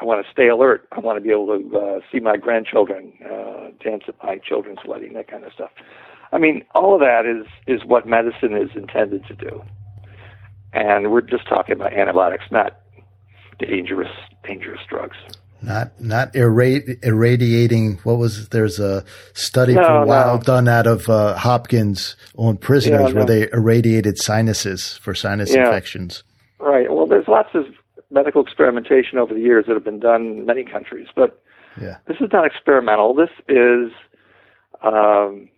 I 0.00 0.04
want 0.04 0.24
to 0.24 0.30
stay 0.30 0.46
alert. 0.48 0.86
I 0.92 1.00
want 1.00 1.16
to 1.16 1.20
be 1.20 1.30
able 1.32 1.48
to 1.58 1.76
uh, 1.76 2.00
see 2.12 2.20
my 2.20 2.36
grandchildren, 2.36 3.12
uh, 3.28 3.70
dance 3.82 4.04
at 4.06 4.14
my 4.22 4.38
children's 4.38 4.78
wedding, 4.86 5.14
that 5.14 5.26
kind 5.28 5.44
of 5.44 5.52
stuff. 5.52 5.70
I 6.30 6.38
mean, 6.38 6.64
all 6.74 6.94
of 6.94 7.00
that 7.00 7.26
is 7.26 7.46
is 7.66 7.84
what 7.84 8.06
medicine 8.06 8.56
is 8.56 8.70
intended 8.76 9.26
to 9.26 9.34
do. 9.34 9.64
And 10.72 11.10
we're 11.10 11.22
just 11.22 11.48
talking 11.48 11.74
about 11.74 11.92
antibiotics, 11.94 12.44
not 12.52 12.78
dangerous 13.58 14.10
dangerous 14.44 14.80
drugs. 14.88 15.16
Not 15.60 16.00
not 16.00 16.32
irra- 16.34 17.02
irradiating. 17.04 17.98
What 18.04 18.18
was 18.18 18.48
there's 18.50 18.78
a 18.78 19.04
study 19.34 19.74
No, 19.74 19.82
for 19.82 19.92
a 20.02 20.06
while 20.06 20.36
no. 20.36 20.42
done 20.42 20.68
out 20.68 20.86
of 20.86 21.08
uh, 21.08 21.34
Hopkins 21.36 22.14
on 22.36 22.56
prisoners 22.58 23.08
Yeah, 23.08 23.14
where 23.14 23.24
no. 23.26 23.26
they 23.26 23.48
irradiated 23.52 24.18
sinuses 24.18 24.96
for 24.98 25.14
sinus 25.14 25.52
Yeah. 25.52 25.66
infections. 25.66 26.22
Right. 26.60 26.90
Well, 26.92 27.06
there's 27.06 27.26
lots 27.28 27.50
of 27.54 27.64
medical 28.10 28.40
experimentation 28.42 29.18
over 29.18 29.34
the 29.34 29.40
years 29.40 29.66
that 29.66 29.74
have 29.74 29.84
been 29.84 30.00
done 30.00 30.22
in 30.22 30.46
many 30.46 30.64
countries, 30.64 31.08
but 31.16 31.42
Yeah. 31.80 31.96
this 32.06 32.16
is 32.20 32.28
not 32.32 32.46
experimental. 32.46 33.12
This 33.14 33.30
is 33.48 33.90
um, 34.82 35.48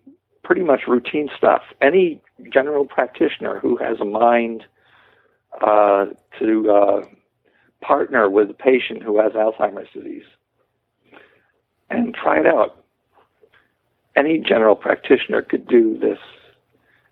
pretty 0.42 0.62
much 0.62 0.80
routine 0.88 1.28
stuff. 1.36 1.61
Any 1.82 2.22
general 2.53 2.86
practitioner 2.86 3.59
who 3.61 3.76
has 3.76 4.01
a 4.01 4.05
mind 4.07 4.64
uh, 5.61 6.07
to 6.38 6.70
uh, 6.70 7.01
partner 7.81 8.28
with 8.28 8.51
a 8.51 8.55
patient 8.55 9.03
who 9.03 9.18
has 9.20 9.33
Alzheimer's 9.33 9.89
disease 9.93 10.24
and 11.89 12.14
try 12.14 12.39
it 12.39 12.47
out. 12.47 12.85
Any 14.16 14.39
general 14.39 14.76
practitioner 14.76 15.43
could 15.43 15.66
do 15.66 15.99
this 15.99 16.18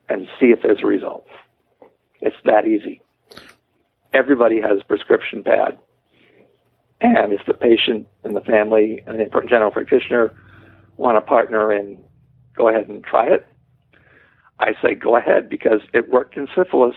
and 0.08 0.28
see 0.38 0.46
if 0.46 0.62
there's 0.62 0.82
a 0.82 0.86
result. 0.86 1.26
It's 2.20 2.36
that 2.44 2.66
easy. 2.66 3.00
Everybody 4.12 4.60
has 4.60 4.80
a 4.80 4.84
prescription 4.84 5.42
pad. 5.42 5.78
And 7.00 7.32
if 7.32 7.46
the 7.46 7.54
patient 7.54 8.08
and 8.24 8.34
the 8.34 8.40
family 8.40 9.02
and 9.06 9.20
the 9.20 9.46
general 9.48 9.70
practitioner 9.70 10.34
want 10.96 11.16
to 11.16 11.20
partner 11.20 11.70
and 11.70 11.98
go 12.56 12.68
ahead 12.68 12.88
and 12.88 13.04
try 13.04 13.26
it, 13.26 13.46
I 14.58 14.72
say 14.82 14.94
go 14.94 15.16
ahead 15.16 15.48
because 15.48 15.80
it 15.94 16.10
worked 16.10 16.36
in 16.36 16.48
syphilis 16.56 16.96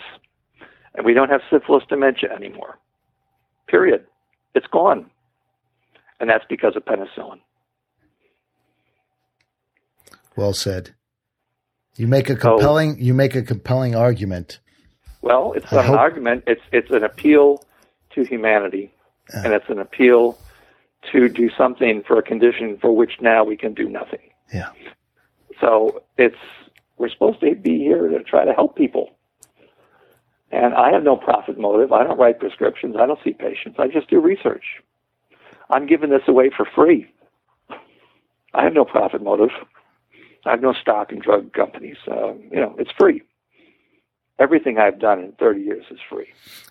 and 0.96 1.06
we 1.06 1.14
don't 1.14 1.30
have 1.30 1.42
syphilis 1.50 1.84
dementia 1.88 2.32
anymore. 2.34 2.80
Period. 3.72 4.06
It's 4.54 4.68
gone. 4.68 5.10
And 6.20 6.30
that's 6.30 6.44
because 6.50 6.76
of 6.76 6.84
penicillin. 6.86 7.40
Well 10.36 10.54
said. 10.54 10.94
You 11.96 12.08
make 12.08 12.30
a 12.30 12.36
compelling 12.36 13.00
you 13.00 13.14
make 13.14 13.36
a 13.36 13.42
compelling 13.42 13.96
argument. 13.96 14.60
Well, 15.22 15.54
it's 15.54 15.72
not 15.72 15.86
an 15.86 15.96
argument. 15.96 16.44
It's 16.48 16.62
it's 16.72 16.90
an 16.92 17.04
appeal 17.04 17.64
to 18.16 18.24
humanity, 18.24 18.94
uh, 19.34 19.42
and 19.44 19.54
it's 19.54 19.70
an 19.70 19.80
appeal 19.80 20.38
to 21.12 21.30
do 21.30 21.50
something 21.58 22.04
for 22.08 22.18
a 22.18 22.24
condition 22.24 22.78
for 22.80 22.96
which 22.96 23.22
now 23.22 23.44
we 23.44 23.58
can 23.58 23.74
do 23.74 23.88
nothing. 23.88 24.32
Yeah. 24.54 24.70
So 25.60 26.04
it's 26.18 26.38
we're 26.98 27.10
supposed 27.10 27.40
to 27.42 27.56
be 27.56 27.80
here 27.80 28.08
to 28.08 28.24
try 28.24 28.46
to 28.46 28.54
help 28.54 28.76
people. 28.76 29.12
And 30.52 30.74
I 30.74 30.92
have 30.92 31.04
no 31.04 31.16
profit 31.16 31.58
motive. 31.58 31.92
I 31.94 32.04
don't 32.04 32.18
write 32.20 32.40
prescriptions. 32.40 32.96
I 33.00 33.06
don't 33.06 33.20
see 33.24 33.34
patients. 33.34 33.78
I 33.80 33.88
just 33.88 34.10
do 34.10 34.20
research. 34.20 34.64
I'm 35.70 35.88
giving 35.88 36.10
this 36.10 36.24
away 36.28 36.52
for 36.56 36.68
free. 36.76 37.10
I 38.54 38.64
have 38.64 38.74
no 38.74 38.84
profit 38.84 39.24
motive. 39.24 39.52
I 40.46 40.52
have 40.52 40.62
no 40.62 40.74
stock 40.74 41.12
in 41.12 41.20
drug 41.20 41.54
companies. 41.54 41.98
Uh, 42.06 42.34
you 42.52 42.60
know, 42.60 42.76
it's 42.78 42.92
free. 43.00 43.22
Everything 44.40 44.78
I've 44.78 45.00
done 45.00 45.20
in 45.20 45.32
30 45.34 45.62
years 45.62 45.86
is 45.92 46.00
free. 46.10 46.28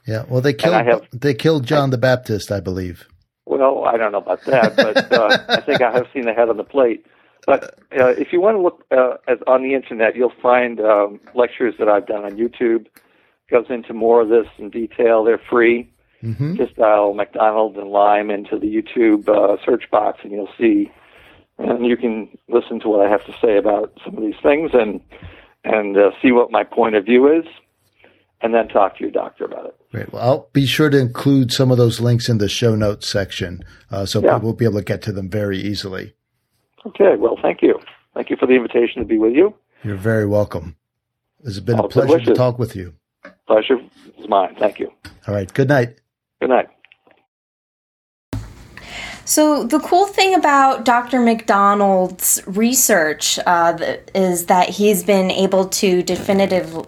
Yeah. 0.06 0.24
Well, 0.28 0.40
they 0.40 0.52
killed 0.52 0.74
have, 0.74 1.06
they 1.12 1.34
killed 1.34 1.64
John 1.64 1.88
I, 1.88 1.92
the 1.92 1.98
Baptist, 1.98 2.50
I 2.50 2.60
believe. 2.60 3.06
Well, 3.46 3.84
I 3.84 3.96
don't 3.96 4.12
know 4.12 4.18
about 4.18 4.44
that, 4.44 4.76
but 4.76 5.12
uh, 5.12 5.38
I 5.48 5.60
think 5.60 5.80
I 5.80 5.92
have 5.92 6.06
seen 6.12 6.26
the 6.26 6.32
head 6.32 6.48
on 6.48 6.56
the 6.56 6.64
plate. 6.64 7.06
But 7.46 7.78
uh, 7.98 8.08
if 8.08 8.32
you 8.32 8.40
want 8.40 8.56
to 8.56 8.60
look 8.60 8.84
uh, 8.90 9.16
as, 9.26 9.38
on 9.46 9.62
the 9.62 9.74
internet, 9.74 10.14
you'll 10.16 10.32
find 10.42 10.80
um, 10.80 11.20
lectures 11.34 11.74
that 11.78 11.88
I've 11.88 12.06
done 12.06 12.24
on 12.24 12.32
YouTube. 12.32 12.86
Goes 13.50 13.66
into 13.68 13.92
more 13.92 14.22
of 14.22 14.28
this 14.28 14.46
in 14.58 14.70
detail. 14.70 15.24
They're 15.24 15.42
free. 15.50 15.90
Mm-hmm. 16.22 16.56
Just 16.56 16.76
dial 16.76 17.14
MacDonald 17.14 17.76
and 17.76 17.90
Lyme 17.90 18.30
into 18.30 18.58
the 18.58 18.66
YouTube 18.66 19.28
uh, 19.28 19.56
search 19.64 19.90
box, 19.90 20.20
and 20.22 20.32
you'll 20.32 20.52
see 20.58 20.90
and 21.60 21.86
you 21.86 21.96
can 21.96 22.28
listen 22.48 22.80
to 22.80 22.88
what 22.88 23.06
I 23.06 23.10
have 23.10 23.24
to 23.26 23.32
say 23.40 23.58
about 23.58 23.92
some 24.04 24.16
of 24.16 24.22
these 24.22 24.40
things 24.42 24.70
and 24.72 25.00
and 25.62 25.96
uh, 25.96 26.10
see 26.22 26.32
what 26.32 26.50
my 26.50 26.64
point 26.64 26.94
of 26.94 27.04
view 27.04 27.30
is, 27.30 27.44
and 28.40 28.54
then 28.54 28.66
talk 28.68 28.96
to 28.96 29.02
your 29.02 29.10
doctor 29.10 29.44
about 29.44 29.66
it. 29.66 29.76
Great. 29.92 30.10
Well, 30.10 30.22
I'll 30.22 30.48
be 30.54 30.64
sure 30.64 30.88
to 30.88 30.98
include 30.98 31.52
some 31.52 31.70
of 31.70 31.76
those 31.76 32.00
links 32.00 32.30
in 32.30 32.38
the 32.38 32.48
show 32.48 32.74
notes 32.74 33.06
section, 33.06 33.62
uh, 33.90 34.06
so 34.06 34.22
yeah. 34.22 34.34
people 34.34 34.48
will 34.48 34.56
be 34.56 34.64
able 34.64 34.78
to 34.78 34.84
get 34.84 35.02
to 35.02 35.12
them 35.12 35.28
very 35.28 35.58
easily. 35.58 36.14
Okay. 36.86 37.16
Well, 37.18 37.38
thank 37.42 37.60
you. 37.60 37.78
Thank 38.14 38.30
you 38.30 38.36
for 38.36 38.46
the 38.46 38.54
invitation 38.54 39.02
to 39.02 39.04
be 39.04 39.18
with 39.18 39.34
you. 39.34 39.54
You're 39.84 39.96
very 39.96 40.26
welcome. 40.26 40.76
It's 41.44 41.60
been 41.60 41.78
a 41.78 41.88
pleasure 41.88 42.08
delicious. 42.08 42.28
to 42.28 42.34
talk 42.34 42.58
with 42.58 42.74
you. 42.74 42.94
Pleasure 43.46 43.78
is 44.18 44.28
mine. 44.28 44.54
Thank 44.58 44.78
you. 44.78 44.92
All 45.26 45.34
right. 45.34 45.52
Good 45.52 45.68
night. 45.68 45.98
Good 46.40 46.50
night. 46.50 46.68
So, 49.24 49.64
the 49.64 49.78
cool 49.78 50.06
thing 50.06 50.34
about 50.34 50.84
Dr. 50.84 51.20
MacDonald's 51.20 52.42
research 52.46 53.38
uh, 53.46 53.78
is 54.14 54.46
that 54.46 54.70
he's 54.70 55.04
been 55.04 55.30
able 55.30 55.66
to 55.66 56.02
definitive, 56.02 56.84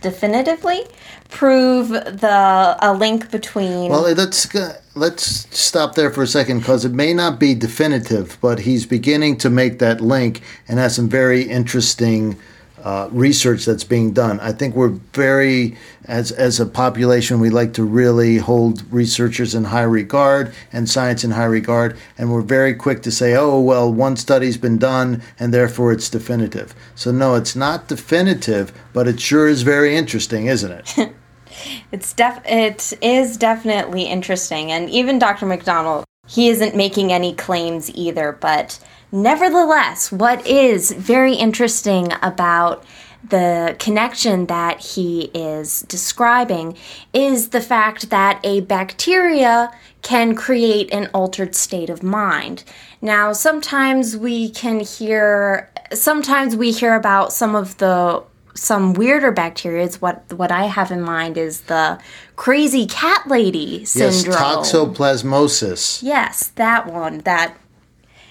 definitively 0.00 0.84
prove 1.28 1.88
the 1.88 2.76
a 2.80 2.94
link 2.94 3.30
between. 3.30 3.90
Well, 3.90 4.02
let's 4.14 4.48
let's 4.94 5.58
stop 5.58 5.94
there 5.94 6.10
for 6.10 6.22
a 6.22 6.26
second 6.26 6.60
because 6.60 6.84
it 6.84 6.92
may 6.92 7.12
not 7.12 7.38
be 7.38 7.54
definitive, 7.54 8.38
but 8.40 8.60
he's 8.60 8.86
beginning 8.86 9.36
to 9.38 9.50
make 9.50 9.78
that 9.80 10.00
link 10.00 10.40
and 10.68 10.78
has 10.78 10.94
some 10.94 11.08
very 11.08 11.42
interesting 11.42 12.38
uh, 12.84 13.08
research 13.10 13.64
that's 13.64 13.82
being 13.82 14.12
done. 14.12 14.38
I 14.40 14.52
think 14.52 14.76
we're 14.76 15.00
very, 15.14 15.76
as, 16.04 16.30
as 16.30 16.60
a 16.60 16.66
population, 16.66 17.40
we 17.40 17.48
like 17.48 17.72
to 17.74 17.82
really 17.82 18.36
hold 18.36 18.84
researchers 18.92 19.54
in 19.54 19.64
high 19.64 19.82
regard 19.82 20.52
and 20.70 20.88
science 20.88 21.24
in 21.24 21.30
high 21.30 21.46
regard, 21.46 21.96
and 22.18 22.30
we're 22.30 22.42
very 22.42 22.74
quick 22.74 23.02
to 23.02 23.10
say, 23.10 23.34
oh, 23.34 23.58
well, 23.58 23.90
one 23.90 24.16
study's 24.16 24.58
been 24.58 24.76
done 24.76 25.22
and 25.38 25.52
therefore 25.52 25.92
it's 25.92 26.10
definitive. 26.10 26.74
So, 26.94 27.10
no, 27.10 27.34
it's 27.34 27.56
not 27.56 27.88
definitive, 27.88 28.70
but 28.92 29.08
it 29.08 29.18
sure 29.18 29.48
is 29.48 29.62
very 29.62 29.96
interesting, 29.96 30.46
isn't 30.46 30.70
it? 30.70 31.14
it's 31.90 32.12
def- 32.12 32.42
it 32.44 32.92
is 33.00 33.38
definitely 33.38 34.04
interesting, 34.04 34.70
and 34.70 34.90
even 34.90 35.18
Dr. 35.18 35.46
MacDonald, 35.46 36.04
he 36.26 36.48
isn't 36.48 36.76
making 36.76 37.12
any 37.12 37.34
claims 37.34 37.90
either, 37.94 38.32
but 38.40 38.78
Nevertheless, 39.14 40.10
what 40.10 40.44
is 40.44 40.90
very 40.90 41.34
interesting 41.34 42.08
about 42.20 42.82
the 43.30 43.76
connection 43.78 44.46
that 44.46 44.80
he 44.80 45.30
is 45.32 45.82
describing 45.82 46.76
is 47.12 47.50
the 47.50 47.60
fact 47.60 48.10
that 48.10 48.40
a 48.42 48.62
bacteria 48.62 49.72
can 50.02 50.34
create 50.34 50.92
an 50.92 51.08
altered 51.14 51.54
state 51.54 51.90
of 51.90 52.02
mind. 52.02 52.64
Now, 53.00 53.32
sometimes 53.32 54.16
we 54.16 54.50
can 54.50 54.80
hear 54.80 55.70
sometimes 55.92 56.56
we 56.56 56.72
hear 56.72 56.96
about 56.96 57.32
some 57.32 57.54
of 57.54 57.78
the 57.78 58.20
some 58.56 58.94
weirder 58.94 59.30
bacteria. 59.30 59.88
What 60.00 60.24
what 60.32 60.50
I 60.50 60.64
have 60.64 60.90
in 60.90 61.02
mind 61.02 61.38
is 61.38 61.62
the 61.62 62.00
crazy 62.34 62.84
cat 62.86 63.28
lady 63.28 63.84
syndrome. 63.84 64.34
Yes, 64.34 64.72
toxoplasmosis. 64.72 66.02
Yes, 66.02 66.48
that 66.56 66.92
one. 66.92 67.18
That 67.18 67.56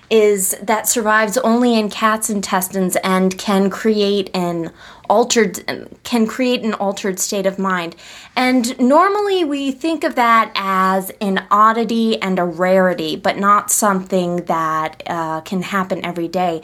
is 0.09 0.55
that 0.61 0.87
survives 0.87 1.37
only 1.39 1.77
in 1.77 1.89
cats' 1.89 2.29
intestines 2.29 2.95
and 2.97 3.37
can 3.37 3.69
create 3.69 4.29
an 4.33 4.71
altered 5.09 5.99
can 6.03 6.25
create 6.25 6.63
an 6.63 6.73
altered 6.75 7.19
state 7.19 7.45
of 7.45 7.59
mind. 7.59 7.95
And 8.35 8.77
normally 8.79 9.43
we 9.43 9.71
think 9.71 10.03
of 10.03 10.15
that 10.15 10.51
as 10.55 11.11
an 11.21 11.45
oddity 11.51 12.21
and 12.21 12.39
a 12.39 12.43
rarity, 12.43 13.15
but 13.15 13.37
not 13.37 13.71
something 13.71 14.37
that 14.45 15.03
uh, 15.05 15.41
can 15.41 15.61
happen 15.61 16.03
every 16.05 16.27
day. 16.27 16.61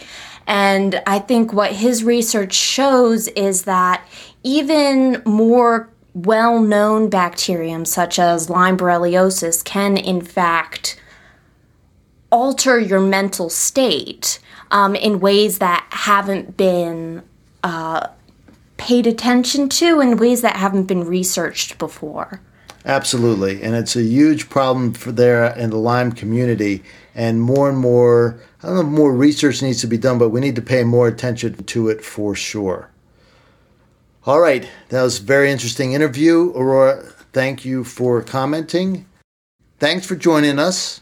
And 0.47 1.01
I 1.05 1.19
think 1.19 1.53
what 1.53 1.73
his 1.73 2.03
research 2.03 2.53
shows 2.53 3.27
is 3.29 3.63
that 3.63 4.07
even 4.43 5.21
more 5.25 5.89
well 6.13 6.59
known 6.59 7.09
bacterium, 7.09 7.85
such 7.85 8.17
as 8.17 8.49
Lyme 8.49 8.77
borreliosis, 8.77 9.63
can 9.63 9.95
in 9.95 10.21
fact 10.21 10.99
alter 12.31 12.79
your 12.79 12.99
mental 12.99 13.49
state 13.49 14.39
um, 14.71 14.95
in 14.95 15.19
ways 15.19 15.59
that 15.59 15.85
haven't 15.91 16.57
been 16.57 17.23
uh, 17.63 18.07
paid 18.77 19.07
attention 19.07 19.69
to, 19.69 19.99
in 19.99 20.17
ways 20.17 20.41
that 20.41 20.55
haven't 20.55 20.85
been 20.85 21.03
researched 21.05 21.77
before. 21.77 22.41
Absolutely, 22.85 23.61
and 23.61 23.75
it's 23.75 23.95
a 23.95 24.03
huge 24.03 24.49
problem 24.49 24.93
for 24.93 25.11
there 25.11 25.55
in 25.57 25.69
the 25.69 25.77
Lyme 25.77 26.11
community, 26.11 26.81
and 27.13 27.41
more 27.41 27.69
and 27.69 27.77
more. 27.77 28.39
I 28.63 28.67
don't 28.67 28.75
know 28.75 28.83
more 28.83 29.13
research 29.13 29.61
needs 29.61 29.81
to 29.81 29.87
be 29.87 29.97
done, 29.97 30.17
but 30.17 30.29
we 30.29 30.39
need 30.39 30.55
to 30.55 30.61
pay 30.61 30.83
more 30.83 31.07
attention 31.07 31.63
to 31.63 31.89
it 31.89 32.03
for 32.03 32.35
sure. 32.35 32.89
All 34.25 34.39
right, 34.39 34.67
that 34.89 35.01
was 35.01 35.19
a 35.19 35.23
very 35.23 35.51
interesting 35.51 35.93
interview. 35.93 36.51
Aurora, 36.55 37.03
thank 37.33 37.65
you 37.65 37.83
for 37.83 38.21
commenting. 38.21 39.05
Thanks 39.79 40.05
for 40.05 40.15
joining 40.15 40.59
us. 40.59 41.01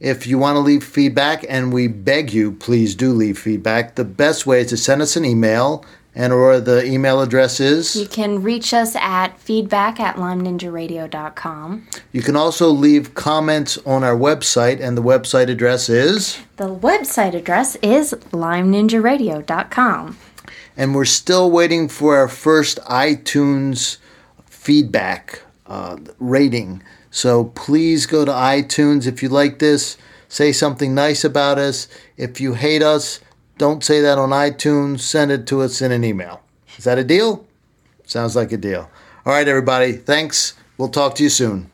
If 0.00 0.26
you 0.26 0.38
want 0.38 0.56
to 0.56 0.60
leave 0.60 0.84
feedback, 0.84 1.44
and 1.48 1.72
we 1.72 1.88
beg 1.88 2.32
you, 2.32 2.52
please 2.52 2.94
do 2.94 3.12
leave 3.12 3.38
feedback, 3.38 3.94
the 3.94 4.04
best 4.04 4.46
way 4.46 4.60
is 4.60 4.68
to 4.68 4.76
send 4.76 5.00
us 5.00 5.16
an 5.16 5.24
email. 5.24 5.84
And 6.14 6.32
or 6.32 6.60
the 6.60 6.82
email 6.82 7.20
address 7.20 7.60
is? 7.60 7.94
You 7.94 8.08
can 8.08 8.42
reach 8.42 8.72
us 8.72 8.96
at 8.96 9.38
feedback 9.38 10.00
at 10.00 10.16
lymeninjaradio.com. 10.16 11.88
You 12.10 12.22
can 12.22 12.36
also 12.36 12.70
leave 12.70 13.14
comments 13.14 13.76
on 13.84 14.02
our 14.02 14.16
website, 14.16 14.80
and 14.80 14.96
the 14.96 15.02
website 15.02 15.50
address 15.50 15.90
is? 15.90 16.38
The 16.56 16.74
website 16.74 17.34
address 17.34 17.76
is 17.76 18.14
lymeninjaradio.com. 18.32 20.16
And 20.74 20.94
we're 20.94 21.04
still 21.04 21.50
waiting 21.50 21.86
for 21.88 22.16
our 22.16 22.28
first 22.28 22.78
iTunes 22.84 23.98
feedback 24.46 25.42
uh, 25.66 25.98
rating. 26.18 26.82
So 27.16 27.44
please 27.44 28.04
go 28.04 28.26
to 28.26 28.30
iTunes 28.30 29.06
if 29.06 29.22
you 29.22 29.30
like 29.30 29.58
this. 29.58 29.96
Say 30.28 30.52
something 30.52 30.94
nice 30.94 31.24
about 31.24 31.58
us. 31.58 31.88
If 32.18 32.42
you 32.42 32.52
hate 32.52 32.82
us, 32.82 33.20
don't 33.56 33.82
say 33.82 34.02
that 34.02 34.18
on 34.18 34.28
iTunes. 34.30 35.00
Send 35.00 35.32
it 35.32 35.46
to 35.46 35.62
us 35.62 35.80
in 35.80 35.92
an 35.92 36.04
email. 36.04 36.42
Is 36.76 36.84
that 36.84 36.98
a 36.98 37.04
deal? 37.04 37.46
Sounds 38.04 38.36
like 38.36 38.52
a 38.52 38.58
deal. 38.58 38.90
All 39.24 39.32
right, 39.32 39.48
everybody. 39.48 39.92
Thanks. 39.92 40.52
We'll 40.76 40.90
talk 40.90 41.14
to 41.14 41.22
you 41.22 41.30
soon. 41.30 41.70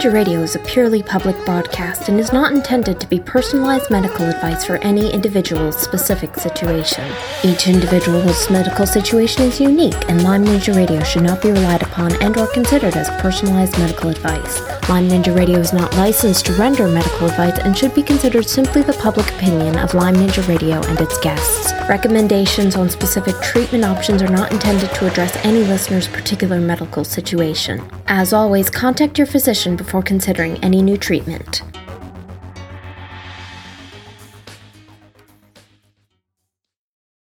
Lyme 0.00 0.14
Radio 0.14 0.40
is 0.40 0.56
a 0.56 0.60
purely 0.60 1.02
public 1.02 1.36
broadcast 1.44 2.08
and 2.08 2.18
is 2.18 2.32
not 2.32 2.52
intended 2.52 2.98
to 3.00 3.06
be 3.06 3.20
personalized 3.20 3.90
medical 3.90 4.24
advice 4.26 4.64
for 4.64 4.76
any 4.76 5.12
individual's 5.12 5.76
specific 5.76 6.36
situation. 6.36 7.04
Each 7.44 7.68
individual's 7.68 8.48
medical 8.48 8.86
situation 8.86 9.42
is 9.42 9.60
unique, 9.60 10.08
and 10.08 10.24
Lyme 10.24 10.46
Ninja 10.46 10.74
Radio 10.74 11.04
should 11.04 11.22
not 11.22 11.42
be 11.42 11.50
relied 11.50 11.82
upon 11.82 12.14
and 12.22 12.34
or 12.38 12.46
considered 12.46 12.96
as 12.96 13.10
personalized 13.20 13.78
medical 13.78 14.08
advice. 14.08 14.79
Lyme 14.90 15.08
Ninja 15.08 15.32
Radio 15.36 15.60
is 15.60 15.72
not 15.72 15.94
licensed 15.94 16.46
to 16.46 16.52
render 16.54 16.88
medical 16.88 17.28
advice 17.28 17.56
and 17.60 17.78
should 17.78 17.94
be 17.94 18.02
considered 18.02 18.48
simply 18.48 18.82
the 18.82 18.92
public 18.94 19.30
opinion 19.30 19.78
of 19.78 19.94
Lyme 19.94 20.16
Ninja 20.16 20.44
Radio 20.48 20.82
and 20.88 21.00
its 21.00 21.16
guests. 21.20 21.72
Recommendations 21.88 22.74
on 22.74 22.90
specific 22.90 23.36
treatment 23.40 23.84
options 23.84 24.20
are 24.20 24.28
not 24.28 24.50
intended 24.50 24.92
to 24.94 25.06
address 25.06 25.36
any 25.44 25.62
listener's 25.62 26.08
particular 26.08 26.60
medical 26.60 27.04
situation. 27.04 27.80
As 28.08 28.32
always, 28.32 28.68
contact 28.68 29.16
your 29.16 29.28
physician 29.28 29.76
before 29.76 30.02
considering 30.02 30.56
any 30.56 30.82
new 30.82 30.96
treatment. 30.96 31.62